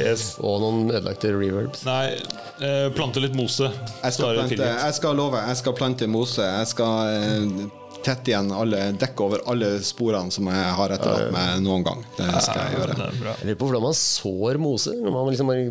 Yes. 0.00 0.24
Og 0.42 0.60
noen 0.62 0.90
ødelagte 0.90 1.32
reverbs. 1.34 1.84
Nei, 1.88 2.16
eh, 2.60 2.86
plante 2.96 3.22
litt 3.22 3.36
mose. 3.38 3.70
Jeg 3.70 4.16
skal, 4.16 4.40
plante, 4.40 4.70
jeg 4.70 4.96
skal 4.98 5.20
love, 5.20 5.42
jeg 5.50 5.60
skal 5.60 5.76
plante 5.78 6.08
mose. 6.10 6.46
Jeg 6.46 6.70
skal 6.72 7.14
eh, 7.14 7.64
tette 8.04 8.32
igjen 8.32 8.52
alle, 8.56 8.84
dekke 9.00 9.26
over 9.26 9.42
alle 9.50 9.72
sporene 9.84 10.32
som 10.34 10.48
jeg 10.50 10.76
har 10.78 10.94
etterlatt 10.96 11.34
meg 11.34 11.64
noen 11.64 11.84
gang. 11.86 12.04
Det 12.18 12.30
skal 12.46 12.62
jeg 12.64 12.78
gjøre. 12.78 13.00
Det 13.00 13.10
bra. 13.20 13.34
Jeg 13.40 13.50
lurer 13.50 13.60
på 13.60 13.70
hvordan 13.70 13.86
man 13.88 13.98
sår 14.00 14.62
mose. 14.62 14.94
Når 15.00 15.16
man 15.16 15.28
liksom 15.32 15.52
har 15.52 15.66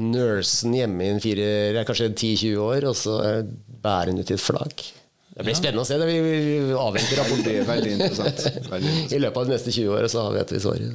nursen 0.00 0.76
hjemme 0.78 1.04
i 1.04 1.12
en 1.14 1.20
fire, 1.22 1.84
kanskje 1.88 2.12
10-20 2.14 2.64
år, 2.64 2.88
og 2.90 2.96
så 2.96 3.18
bærer 3.84 4.12
den 4.12 4.22
ut 4.22 4.32
i 4.32 4.36
et 4.38 4.42
flak. 4.42 4.86
Det 5.40 5.46
blir 5.46 5.56
spennende 5.56 5.84
å 5.84 5.88
se. 5.88 5.96
det 5.96 6.06
Vi 6.08 6.16
vi 6.20 6.72
avventer 6.76 7.16
rapporten. 7.20 7.44
Veldig, 7.46 7.66
veldig 7.68 7.92
interessant. 7.96 8.40
Veldig 8.68 8.88
interessant. 8.90 9.12
I 9.16 9.20
løpet 9.22 9.40
av 9.40 9.46
de 9.46 9.54
neste 9.54 9.72
20 9.72 9.94
åra 9.96 10.08
så 10.12 10.24
vet 10.34 10.52
vi 10.52 10.60
svaret. 10.60 10.90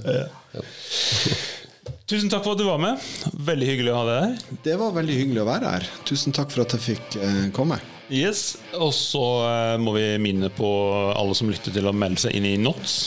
Tusen 2.05 2.29
takk 2.29 2.43
for 2.45 2.53
at 2.53 2.59
du 2.61 2.67
var 2.67 2.77
med. 2.77 3.01
Veldig 3.47 3.65
hyggelig 3.65 3.89
å 3.89 3.97
ha 3.97 4.05
deg 4.05 4.17
her. 4.21 4.57
Det 4.61 4.75
var 4.77 4.91
veldig 4.93 5.13
hyggelig 5.17 5.41
å 5.41 5.45
være 5.47 5.71
her. 5.73 5.85
Tusen 6.05 6.35
takk 6.37 6.51
for 6.53 6.61
at 6.61 6.75
jeg 6.75 6.83
fikk 6.83 7.15
eh, 7.17 7.47
komme. 7.55 7.79
Yes. 8.13 8.59
Og 8.77 8.91
så 8.93 9.23
eh, 9.47 9.77
må 9.81 9.95
vi 9.95 10.03
minne 10.21 10.51
på 10.53 10.69
alle 11.17 11.33
som 11.33 11.49
lytter 11.49 11.73
til 11.73 11.89
å 11.89 11.95
melde 11.97 12.21
seg 12.21 12.37
inn 12.37 12.45
i 12.45 12.59
NOTS. 12.61 12.99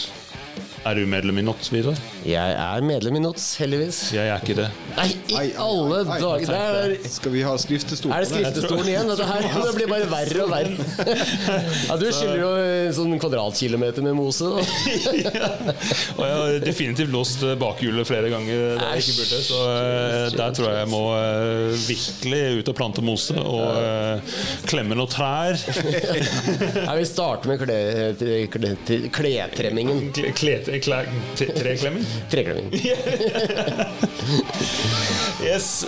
Er 0.86 0.94
du 0.94 1.02
medlem 1.10 1.38
i 1.40 1.42
NOTS, 1.42 1.68
Vidar? 1.74 1.96
Jeg 2.24 2.52
er 2.54 2.84
medlem 2.86 3.16
i 3.18 3.20
NOTS, 3.20 3.44
heldigvis. 3.60 3.96
Jeg 4.14 4.30
er 4.30 4.40
ikke 4.40 4.54
det. 4.56 4.66
Nei, 4.96 5.08
i 5.34 5.50
alle 5.60 5.98
dager! 6.06 6.52
Er, 6.54 6.94
Skal 7.10 7.32
vi 7.34 7.42
ha 7.44 7.52
skriftestolen? 7.60 8.14
er 8.14 8.24
det 8.24 8.28
skriftestolen 8.30 8.88
igjen? 8.88 9.10
Dette 9.10 9.26
her 9.28 9.44
det 9.66 9.72
blir 9.76 9.90
bare 9.90 10.06
verre 10.10 10.44
og 10.46 10.52
verre. 10.54 10.86
Ja, 11.88 11.96
du 12.00 12.04
skylder 12.12 12.40
jo 12.40 12.48
en 12.62 12.94
sånn 12.96 13.12
kvadratkilometer 13.20 14.04
med 14.06 14.16
mose. 14.18 14.48
Da. 14.48 15.74
Og 16.16 16.22
jeg 16.24 16.38
har 16.38 16.56
definitivt 16.64 17.12
låst 17.12 17.42
bakhjulet 17.60 18.08
flere 18.08 18.30
ganger 18.32 18.78
der 18.78 18.94
jeg 18.96 19.04
ikke 19.04 19.16
burde. 19.18 19.42
Så 19.48 19.60
eh, 19.74 20.36
der 20.38 20.56
tror 20.56 20.70
jeg 20.70 20.80
jeg 20.82 20.90
må 20.92 21.02
eh, 21.18 21.76
virkelig 21.88 22.42
ut 22.62 22.72
og 22.72 22.78
plante 22.80 23.04
mose 23.06 23.36
og 23.42 23.78
eh, 23.82 24.36
klemme 24.70 24.98
noen 24.98 25.12
trær. 25.12 25.58
Nei, 26.88 26.96
vi 27.02 27.06
starter 27.08 27.52
med 27.52 27.62
kle- 27.66 28.46
kle- 28.52 28.74
kle- 28.88 29.08
kletremmingen. 29.18 30.08
Kle- 30.38 30.60
Treklemming? 30.68 32.06
Treklemming. 32.30 32.70
Yes. 35.44 35.86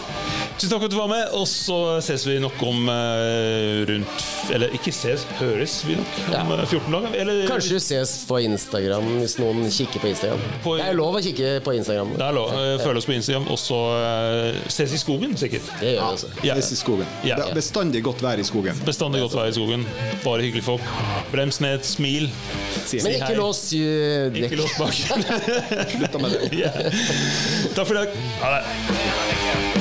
Tusen 0.61 0.71
takk 0.71 0.81
for 0.83 0.87
at 0.87 0.93
du 0.93 0.97
var 0.99 1.09
med, 1.11 1.33
og 1.37 1.47
så 1.49 1.77
ses 2.05 2.23
vi 2.29 2.37
nok 2.43 2.61
om 2.65 2.87
uh, 2.89 3.81
rundt 3.89 4.25
Eller 4.55 4.73
ikke 4.77 4.93
ses, 4.95 5.25
høres 5.41 5.79
vi 5.89 5.97
nok 5.99 6.19
om 6.21 6.33
Ja. 6.33 6.43
eh, 6.61 6.63
14 6.71 6.93
dager? 6.95 7.17
Eller, 7.23 7.41
Kanskje 7.49 7.75
vi 7.77 7.81
ses 7.83 8.13
på 8.29 8.39
Instagram 8.47 9.09
hvis 9.21 9.35
noen 9.41 9.65
kikker 9.73 10.03
på 10.05 10.11
Instagram. 10.13 10.43
På- 10.65 10.77
Det 10.79 10.87
er 10.91 10.97
lov 10.99 11.19
å 11.19 11.23
kikke 11.25 11.51
på 11.67 11.75
Instagram. 11.77 12.13
Det 12.17 12.27
er 12.29 12.37
lov. 12.37 12.53
Eh, 12.55 12.77
Følg 12.85 13.01
oss 13.03 13.09
på 13.11 13.15
Instagram, 13.17 13.49
og 13.53 13.59
så 13.61 13.81
uh, 14.01 14.61
ses 14.71 14.95
i 14.97 15.01
skogen, 15.03 15.35
sikkert. 15.41 15.67
Det 15.81 15.95
gjør 15.97 16.01
vi 16.01 16.17
også. 16.19 16.33
Ja. 16.47 16.55
Ses 16.61 16.73
i 16.73 16.81
skogen. 16.81 17.07
Ja. 17.27 17.37
Det 17.41 17.49
er 17.51 17.59
bestandig 17.61 18.03
godt 18.07 18.23
vær 18.25 18.39
i 18.43 18.47
skogen. 18.47 18.81
Bestandig 18.87 19.23
godt 19.27 19.37
vær 19.41 19.51
i 19.51 19.57
skogen. 19.59 19.87
Bare 20.25 20.47
hyggelige 20.47 20.67
folk. 20.71 20.83
Brems 21.35 21.61
ned, 21.65 21.85
smil. 21.87 22.31
Si 22.87 23.01
Men 23.05 23.19
ikke 23.19 23.33
hei. 23.35 23.39
lås 23.41 23.65
uh, 23.75 24.31
dekk. 24.35 24.57
Bak. 24.79 24.95
Slutta 25.91 26.19
med 26.19 26.31
det. 26.31 26.57
Yeah. 26.57 26.73
Takk 27.75 27.87
for 27.87 27.95
i 27.95 27.99
dag. 27.99 28.09
Ha 28.41 28.51
det. 28.51 29.80